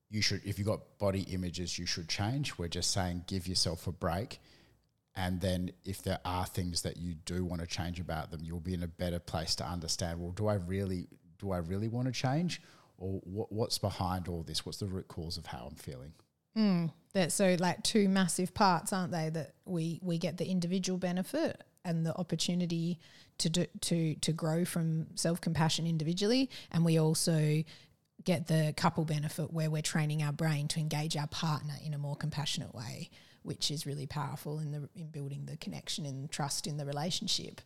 you 0.10 0.22
should 0.22 0.42
if 0.46 0.58
you've 0.58 0.68
got 0.68 0.98
body 0.98 1.22
images 1.32 1.78
you 1.78 1.86
should 1.86 2.08
change. 2.08 2.58
We're 2.58 2.68
just 2.68 2.92
saying 2.92 3.26
give 3.28 3.48
yourself 3.48 3.88
a 3.88 3.92
break. 3.92 4.40
And 5.16 5.42
then 5.42 5.72
if 5.84 6.02
there 6.02 6.20
are 6.24 6.46
things 6.46 6.84
that 6.84 6.98
you 6.98 7.16
do 7.26 7.44
want 7.44 7.62
to 7.62 7.68
change 7.68 8.00
about 8.00 8.32
them 8.32 8.42
you'll 8.44 8.60
be 8.60 8.74
in 8.74 8.84
a 8.84 8.88
better 8.88 9.20
place 9.20 9.56
to 9.56 9.66
understand 9.66 10.20
well 10.20 10.32
do 10.32 10.48
i 10.48 10.54
really 10.54 11.08
do 11.40 11.52
i 11.52 11.58
really 11.58 11.88
want 11.88 12.08
to 12.08 12.14
change? 12.14 12.62
Or 12.98 13.22
what, 13.24 13.50
what's 13.50 13.78
behind 13.78 14.28
all 14.28 14.44
this? 14.44 14.66
What's 14.66 14.80
the 14.80 14.86
root 14.86 15.08
cause 15.08 15.38
of 15.38 15.46
how 15.46 15.68
i'm 15.70 15.76
feeling? 15.76 16.14
Mm, 16.58 16.92
that 17.14 17.32
so 17.32 17.56
like 17.60 17.84
two 17.84 18.10
massive 18.10 18.54
parts 18.54 18.92
aren't 18.92 19.12
they? 19.12 19.30
That 19.30 19.54
we 19.66 20.00
we 20.02 20.18
get 20.18 20.38
the 20.38 20.46
individual 20.46 20.98
benefit 20.98 21.64
and 21.86 22.06
the 22.06 22.16
opportunity 22.18 23.00
to 23.40 23.50
do, 23.50 23.66
to 23.82 24.16
to 24.16 24.32
grow 24.34 24.66
from 24.66 25.08
self 25.16 25.42
compassion 25.42 25.88
individually, 25.88 26.50
and 26.72 26.86
we 26.86 27.00
also 27.00 27.64
get 28.24 28.48
the 28.48 28.74
couple 28.76 29.06
benefit 29.06 29.52
where 29.54 29.70
we're 29.70 29.82
training 29.82 30.22
our 30.24 30.32
brain 30.32 30.68
to 30.70 30.80
engage 30.80 31.16
our 31.16 31.28
partner 31.28 31.74
in 31.86 31.94
a 31.94 31.98
more 31.98 32.16
compassionate 32.16 32.74
way, 32.74 33.10
which 33.44 33.72
is 33.72 33.86
really 33.86 34.06
powerful 34.06 34.60
in 34.60 34.72
the 34.72 34.90
in 34.96 35.08
building 35.08 35.46
the 35.46 35.58
connection 35.58 36.06
and 36.06 36.30
trust 36.30 36.68
in 36.68 36.78
the 36.78 36.86
relationship. 36.86 37.62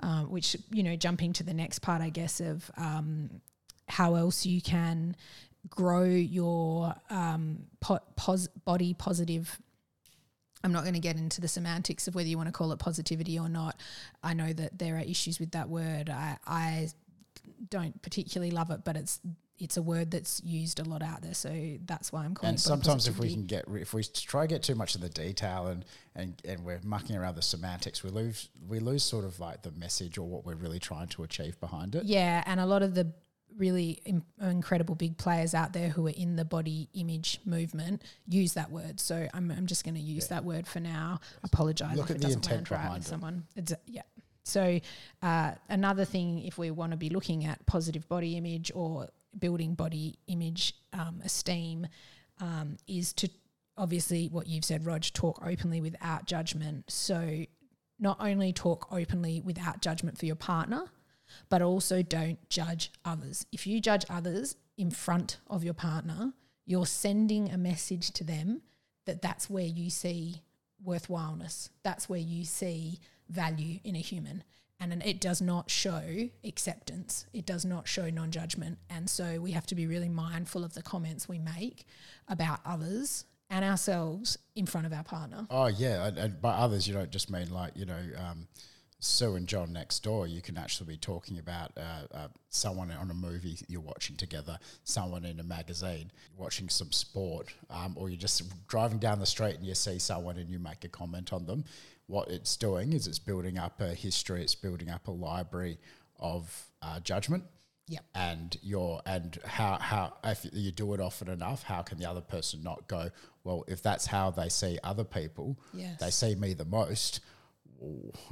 Um, 0.00 0.30
which 0.30 0.56
you 0.70 0.82
know, 0.82 0.96
jumping 0.96 1.32
to 1.34 1.42
the 1.42 1.54
next 1.54 1.80
part, 1.80 2.02
I 2.02 2.08
guess, 2.08 2.40
of 2.40 2.70
um, 2.76 3.40
how 3.88 4.14
else 4.14 4.44
you 4.46 4.60
can 4.60 5.16
grow 5.68 6.04
your 6.04 6.94
um, 7.10 7.64
po- 7.80 8.00
pos- 8.16 8.48
body 8.48 8.94
positive. 8.94 9.58
I'm 10.64 10.72
not 10.72 10.82
going 10.82 10.94
to 10.94 11.00
get 11.00 11.16
into 11.16 11.40
the 11.40 11.48
semantics 11.48 12.06
of 12.06 12.14
whether 12.14 12.28
you 12.28 12.36
want 12.36 12.48
to 12.48 12.52
call 12.52 12.72
it 12.72 12.78
positivity 12.78 13.38
or 13.38 13.48
not. 13.48 13.80
I 14.22 14.34
know 14.34 14.52
that 14.52 14.78
there 14.78 14.96
are 14.96 15.00
issues 15.00 15.40
with 15.40 15.52
that 15.52 15.68
word. 15.68 16.08
I, 16.08 16.38
I 16.46 16.88
don't 17.68 18.00
particularly 18.02 18.52
love 18.52 18.70
it, 18.70 18.84
but 18.84 18.96
it's 18.96 19.20
it's 19.62 19.76
a 19.76 19.82
word 19.82 20.10
that's 20.10 20.42
used 20.44 20.80
a 20.80 20.84
lot 20.84 21.02
out 21.02 21.22
there, 21.22 21.34
so 21.34 21.78
that's 21.86 22.12
why 22.12 22.24
I'm 22.24 22.34
calling. 22.34 22.48
It. 22.48 22.52
And 22.54 22.60
sometimes, 22.60 23.06
if 23.06 23.18
we 23.18 23.32
can 23.32 23.46
get 23.46 23.64
if 23.72 23.94
we 23.94 24.02
try 24.02 24.42
to 24.42 24.48
get 24.48 24.62
too 24.64 24.74
much 24.74 24.96
of 24.96 25.00
the 25.00 25.08
detail 25.08 25.68
and 25.68 25.84
and 26.16 26.34
and 26.44 26.64
we're 26.64 26.80
mucking 26.82 27.16
around 27.16 27.36
the 27.36 27.42
semantics, 27.42 28.02
we 28.02 28.10
lose 28.10 28.48
we 28.68 28.80
lose 28.80 29.04
sort 29.04 29.24
of 29.24 29.38
like 29.38 29.62
the 29.62 29.70
message 29.70 30.18
or 30.18 30.26
what 30.26 30.44
we're 30.44 30.56
really 30.56 30.80
trying 30.80 31.06
to 31.08 31.22
achieve 31.22 31.58
behind 31.60 31.94
it. 31.94 32.04
Yeah, 32.04 32.42
and 32.44 32.58
a 32.58 32.66
lot 32.66 32.82
of 32.82 32.94
the 32.94 33.12
really 33.56 34.00
Im- 34.06 34.24
incredible 34.40 34.94
big 34.94 35.16
players 35.16 35.54
out 35.54 35.72
there 35.72 35.90
who 35.90 36.06
are 36.06 36.14
in 36.16 36.36
the 36.36 36.44
body 36.44 36.88
image 36.94 37.38
movement 37.44 38.02
use 38.26 38.54
that 38.54 38.70
word. 38.70 38.98
So 38.98 39.28
I'm, 39.34 39.50
I'm 39.50 39.66
just 39.66 39.84
going 39.84 39.94
to 39.94 40.00
use 40.00 40.24
yeah. 40.24 40.36
that 40.36 40.44
word 40.44 40.66
for 40.66 40.80
now. 40.80 41.20
Apologize 41.44 41.96
Look 41.96 42.06
if 42.06 42.12
at 42.12 42.16
it 42.16 42.18
the 42.20 42.26
doesn't 42.28 42.46
intent 42.46 42.70
land 42.70 42.84
right 42.84 42.94
with 42.98 43.06
someone. 43.06 43.44
It's 43.54 43.74
yeah. 43.86 44.02
So 44.44 44.80
uh, 45.22 45.52
another 45.68 46.04
thing, 46.04 46.44
if 46.44 46.58
we 46.58 46.70
want 46.70 46.92
to 46.92 46.96
be 46.96 47.10
looking 47.10 47.44
at 47.44 47.64
positive 47.66 48.08
body 48.08 48.36
image 48.36 48.72
or 48.74 49.08
building 49.38 49.74
body 49.74 50.18
image 50.26 50.74
um, 50.92 51.20
esteem 51.24 51.86
um, 52.40 52.76
is 52.86 53.12
to 53.14 53.28
obviously 53.76 54.28
what 54.28 54.46
you've 54.46 54.64
said, 54.64 54.84
Rog, 54.84 55.02
talk 55.12 55.42
openly 55.44 55.80
without 55.80 56.26
judgment. 56.26 56.90
So 56.90 57.44
not 57.98 58.18
only 58.20 58.52
talk 58.52 58.88
openly 58.90 59.40
without 59.40 59.80
judgment 59.80 60.18
for 60.18 60.26
your 60.26 60.36
partner, 60.36 60.84
but 61.48 61.62
also 61.62 62.02
don't 62.02 62.38
judge 62.50 62.90
others. 63.04 63.46
If 63.52 63.66
you 63.66 63.80
judge 63.80 64.04
others 64.10 64.56
in 64.76 64.90
front 64.90 65.38
of 65.48 65.64
your 65.64 65.74
partner, 65.74 66.34
you're 66.66 66.86
sending 66.86 67.50
a 67.50 67.58
message 67.58 68.10
to 68.12 68.24
them 68.24 68.62
that 69.06 69.22
that's 69.22 69.48
where 69.48 69.64
you 69.64 69.90
see 69.90 70.42
worthwhileness. 70.84 71.70
That's 71.82 72.08
where 72.08 72.20
you 72.20 72.44
see 72.44 72.98
value 73.28 73.78
in 73.84 73.96
a 73.96 74.00
human 74.00 74.44
and 74.90 75.02
it 75.04 75.20
does 75.20 75.40
not 75.40 75.70
show 75.70 76.28
acceptance. 76.44 77.26
It 77.32 77.46
does 77.46 77.64
not 77.64 77.86
show 77.86 78.10
non 78.10 78.30
judgment. 78.30 78.78
And 78.90 79.08
so 79.08 79.40
we 79.40 79.52
have 79.52 79.66
to 79.66 79.74
be 79.74 79.86
really 79.86 80.08
mindful 80.08 80.64
of 80.64 80.74
the 80.74 80.82
comments 80.82 81.28
we 81.28 81.38
make 81.38 81.86
about 82.28 82.60
others 82.64 83.24
and 83.48 83.64
ourselves 83.64 84.38
in 84.56 84.66
front 84.66 84.86
of 84.86 84.92
our 84.92 85.04
partner. 85.04 85.46
Oh, 85.50 85.66
yeah. 85.66 86.06
And, 86.06 86.18
and 86.18 86.42
by 86.42 86.52
others, 86.52 86.88
you 86.88 86.94
don't 86.94 87.10
just 87.10 87.30
mean 87.30 87.50
like, 87.50 87.72
you 87.76 87.84
know, 87.84 88.00
um, 88.16 88.48
Sue 88.98 89.34
and 89.34 89.46
John 89.46 89.72
next 89.72 90.00
door. 90.02 90.26
You 90.26 90.40
can 90.40 90.56
actually 90.56 90.94
be 90.94 90.96
talking 90.96 91.38
about 91.38 91.72
uh, 91.76 92.16
uh, 92.16 92.28
someone 92.48 92.90
on 92.90 93.10
a 93.10 93.14
movie 93.14 93.58
you're 93.68 93.80
watching 93.80 94.16
together, 94.16 94.58
someone 94.84 95.24
in 95.24 95.38
a 95.38 95.44
magazine, 95.44 96.10
watching 96.36 96.68
some 96.68 96.92
sport, 96.92 97.52
um, 97.68 97.94
or 97.96 98.08
you're 98.08 98.18
just 98.18 98.42
driving 98.68 98.98
down 98.98 99.18
the 99.18 99.26
street 99.26 99.56
and 99.56 99.66
you 99.66 99.74
see 99.74 99.98
someone 99.98 100.38
and 100.38 100.48
you 100.48 100.58
make 100.58 100.84
a 100.84 100.88
comment 100.88 101.32
on 101.32 101.46
them 101.46 101.64
what 102.12 102.28
it's 102.28 102.56
doing 102.58 102.92
is 102.92 103.06
it's 103.06 103.18
building 103.18 103.56
up 103.58 103.80
a 103.80 103.94
history, 103.94 104.42
it's 104.42 104.54
building 104.54 104.90
up 104.90 105.08
a 105.08 105.10
library 105.10 105.78
of 106.20 106.66
uh, 106.82 107.00
judgment. 107.00 107.44
Yep. 107.88 108.04
And 108.14 108.56
your 108.62 109.00
and 109.06 109.38
how 109.44 109.76
how 109.80 110.12
if 110.22 110.46
you 110.52 110.70
do 110.70 110.92
it 110.94 111.00
often 111.00 111.28
enough, 111.28 111.62
how 111.62 111.82
can 111.82 111.98
the 111.98 112.08
other 112.08 112.20
person 112.20 112.62
not 112.62 112.86
go? 112.86 113.10
Well, 113.44 113.64
if 113.66 113.82
that's 113.82 114.06
how 114.06 114.30
they 114.30 114.50
see 114.50 114.78
other 114.84 115.04
people, 115.04 115.58
Yes. 115.74 115.98
they 116.00 116.10
see 116.10 116.34
me 116.34 116.52
the 116.54 116.64
most. 116.66 117.20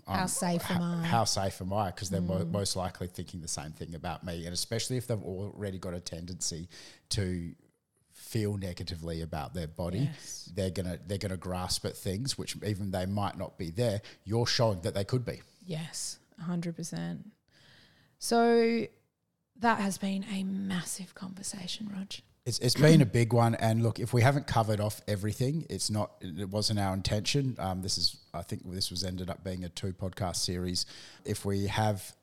How 0.06 0.26
safe 0.26 0.70
am 0.70 0.80
I? 0.82 1.04
How 1.04 1.24
safe 1.24 1.60
am 1.60 1.72
I? 1.72 1.86
Because 1.90 2.10
they're 2.10 2.20
mo- 2.20 2.44
most 2.44 2.76
likely 2.76 3.08
thinking 3.08 3.40
the 3.40 3.48
same 3.48 3.72
thing 3.72 3.94
about 3.96 4.22
me, 4.24 4.44
and 4.44 4.54
especially 4.54 4.96
if 4.98 5.06
they've 5.08 5.20
already 5.22 5.78
got 5.78 5.94
a 5.94 6.00
tendency 6.00 6.68
to 7.10 7.52
feel 8.30 8.56
negatively 8.56 9.20
about 9.22 9.54
their 9.54 9.66
body, 9.66 9.98
Yes. 10.12 10.50
they're 10.54 10.70
gonna 10.70 10.98
they're 11.06 11.18
gonna 11.18 11.36
grasp 11.36 11.84
at 11.84 11.96
things 11.96 12.38
which 12.38 12.56
even 12.64 12.90
they 12.92 13.06
might 13.06 13.36
not 13.36 13.58
be 13.58 13.70
there. 13.70 14.00
You're 14.24 14.46
showing 14.46 14.80
that 14.82 14.94
they 14.94 15.04
could 15.04 15.24
be. 15.24 15.42
Yes, 15.64 16.18
100%. 16.40 17.24
So 18.18 18.86
that 19.58 19.80
has 19.80 19.98
been 19.98 20.24
a 20.32 20.44
massive 20.44 21.14
conversation, 21.14 21.90
Rog. 21.92 22.12
It's, 22.46 22.58
it's 22.60 22.74
been 22.74 23.02
a 23.02 23.06
big 23.06 23.32
one, 23.34 23.54
and 23.56 23.82
look, 23.82 23.98
if 24.00 24.14
we 24.14 24.22
haven't 24.22 24.46
covered 24.46 24.80
off 24.80 25.02
everything, 25.06 25.66
it's 25.68 25.90
not. 25.90 26.12
It 26.22 26.48
wasn't 26.48 26.78
our 26.80 26.94
intention. 26.94 27.54
Um, 27.58 27.82
this 27.82 27.98
is, 27.98 28.16
I 28.32 28.42
think, 28.42 28.62
this 28.72 28.90
was 28.90 29.04
ended 29.04 29.28
up 29.28 29.44
being 29.44 29.62
a 29.64 29.68
two 29.68 29.92
podcast 29.92 30.36
series. 30.36 30.86
If 31.26 31.44
we 31.44 31.66
have 31.66 32.16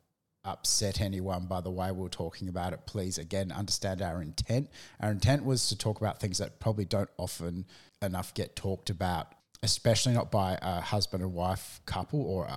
upset 0.47 1.01
anyone 1.01 1.45
by 1.45 1.61
the 1.61 1.69
way 1.69 1.91
we're 1.91 2.07
talking 2.07 2.47
about 2.47 2.73
it, 2.73 2.85
please 2.85 3.17
again 3.17 3.51
understand 3.51 4.01
our 4.01 4.21
intent. 4.21 4.69
Our 4.99 5.11
intent 5.11 5.45
was 5.45 5.67
to 5.69 5.77
talk 5.77 5.99
about 5.99 6.19
things 6.19 6.37
that 6.37 6.59
probably 6.59 6.85
don't 6.85 7.09
often 7.17 7.65
enough 8.01 8.33
get 8.33 8.55
talked 8.55 8.89
about, 8.89 9.33
especially 9.63 10.13
not 10.13 10.31
by 10.31 10.57
a 10.61 10.81
husband 10.81 11.23
and 11.23 11.33
wife 11.33 11.81
couple 11.85 12.21
or 12.21 12.47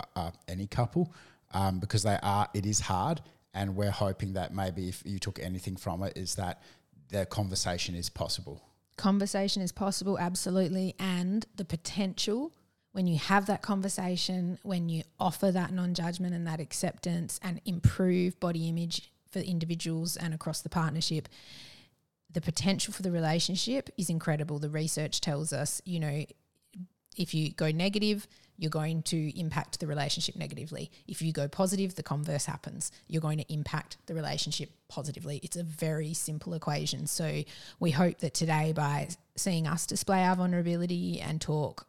any 0.47 0.67
couple, 0.67 1.13
um, 1.51 1.79
because 1.79 2.03
they 2.03 2.17
are. 2.23 2.47
It 2.53 2.65
is 2.65 2.79
hard, 2.79 3.21
and 3.53 3.75
we're 3.75 3.91
hoping 3.91 4.33
that 4.33 4.53
maybe 4.53 4.87
if 4.87 5.03
you 5.05 5.19
took 5.19 5.39
anything 5.39 5.75
from 5.75 6.03
it, 6.03 6.17
is 6.17 6.35
that 6.35 6.61
the 7.09 7.25
conversation 7.25 7.95
is 7.95 8.09
possible. 8.09 8.61
Conversation 8.97 9.61
is 9.61 9.71
possible, 9.71 10.17
absolutely. 10.19 10.95
And 10.99 11.45
the 11.55 11.65
potential 11.65 12.53
when 12.93 13.07
you 13.07 13.17
have 13.17 13.45
that 13.45 13.61
conversation, 13.61 14.59
when 14.63 14.89
you 14.89 15.03
offer 15.19 15.51
that 15.51 15.71
non 15.71 15.93
judgment 15.93 16.33
and 16.33 16.45
that 16.47 16.59
acceptance 16.59 17.39
and 17.41 17.61
improve 17.65 18.39
body 18.39 18.67
image 18.67 19.11
for 19.29 19.39
individuals 19.39 20.17
and 20.17 20.33
across 20.33 20.61
the 20.61 20.69
partnership, 20.69 21.29
the 22.31 22.41
potential 22.41 22.93
for 22.93 23.01
the 23.01 23.11
relationship 23.11 23.89
is 23.97 24.09
incredible. 24.09 24.59
The 24.59 24.69
research 24.69 25.21
tells 25.21 25.53
us, 25.53 25.81
you 25.85 25.99
know, 25.99 26.25
if 27.17 27.33
you 27.33 27.51
go 27.51 27.71
negative, 27.71 28.27
you're 28.57 28.69
going 28.69 29.01
to 29.03 29.39
impact 29.39 29.79
the 29.79 29.87
relationship 29.87 30.35
negatively. 30.35 30.91
If 31.07 31.21
you 31.21 31.33
go 31.33 31.47
positive, 31.47 31.95
the 31.95 32.03
converse 32.03 32.45
happens. 32.45 32.91
You're 33.07 33.21
going 33.21 33.39
to 33.39 33.53
impact 33.53 33.97
the 34.05 34.13
relationship 34.13 34.69
positively. 34.87 35.39
It's 35.43 35.57
a 35.57 35.63
very 35.63 36.13
simple 36.13 36.53
equation. 36.53 37.07
So 37.07 37.43
we 37.79 37.91
hope 37.91 38.19
that 38.19 38.33
today, 38.33 38.71
by 38.73 39.09
seeing 39.35 39.65
us 39.65 39.85
display 39.85 40.23
our 40.23 40.35
vulnerability 40.35 41.19
and 41.19 41.41
talk 41.41 41.87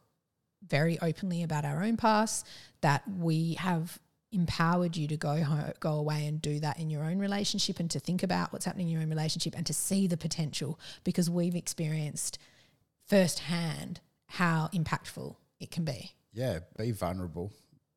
very 0.67 0.99
openly 1.01 1.43
about 1.43 1.65
our 1.65 1.83
own 1.83 1.97
past, 1.97 2.47
that 2.81 3.03
we 3.07 3.53
have 3.55 3.99
empowered 4.31 4.97
you 4.97 5.07
to 5.07 5.15
go 5.15 5.43
ho- 5.43 5.71
go 5.79 5.93
away 5.93 6.25
and 6.25 6.41
do 6.41 6.59
that 6.59 6.79
in 6.79 6.89
your 6.89 7.03
own 7.03 7.19
relationship 7.19 7.79
and 7.79 7.89
to 7.91 7.99
think 7.99 8.23
about 8.23 8.51
what's 8.51 8.65
happening 8.65 8.87
in 8.87 8.93
your 8.93 9.01
own 9.01 9.09
relationship 9.09 9.55
and 9.55 9.65
to 9.65 9.73
see 9.73 10.07
the 10.07 10.17
potential 10.17 10.79
because 11.03 11.29
we've 11.29 11.55
experienced 11.55 12.39
firsthand 13.07 14.01
how 14.25 14.69
impactful 14.73 15.35
it 15.59 15.69
can 15.69 15.83
be. 15.83 16.13
Yeah, 16.33 16.59
be 16.77 16.91
vulnerable, 16.91 17.51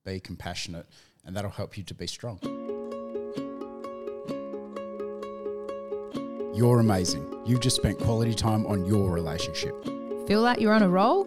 be 0.04 0.20
compassionate, 0.20 0.86
and 1.24 1.34
that'll 1.34 1.50
help 1.50 1.78
you 1.78 1.84
to 1.84 1.94
be 1.94 2.06
strong. 2.06 2.38
You're 6.54 6.80
amazing. 6.80 7.26
You've 7.44 7.60
just 7.60 7.76
spent 7.76 7.98
quality 7.98 8.34
time 8.34 8.66
on 8.66 8.86
your 8.86 9.10
relationship. 9.10 9.74
Feel 10.26 10.42
like 10.42 10.60
you're 10.60 10.72
on 10.72 10.82
a 10.82 10.88
roll? 10.88 11.26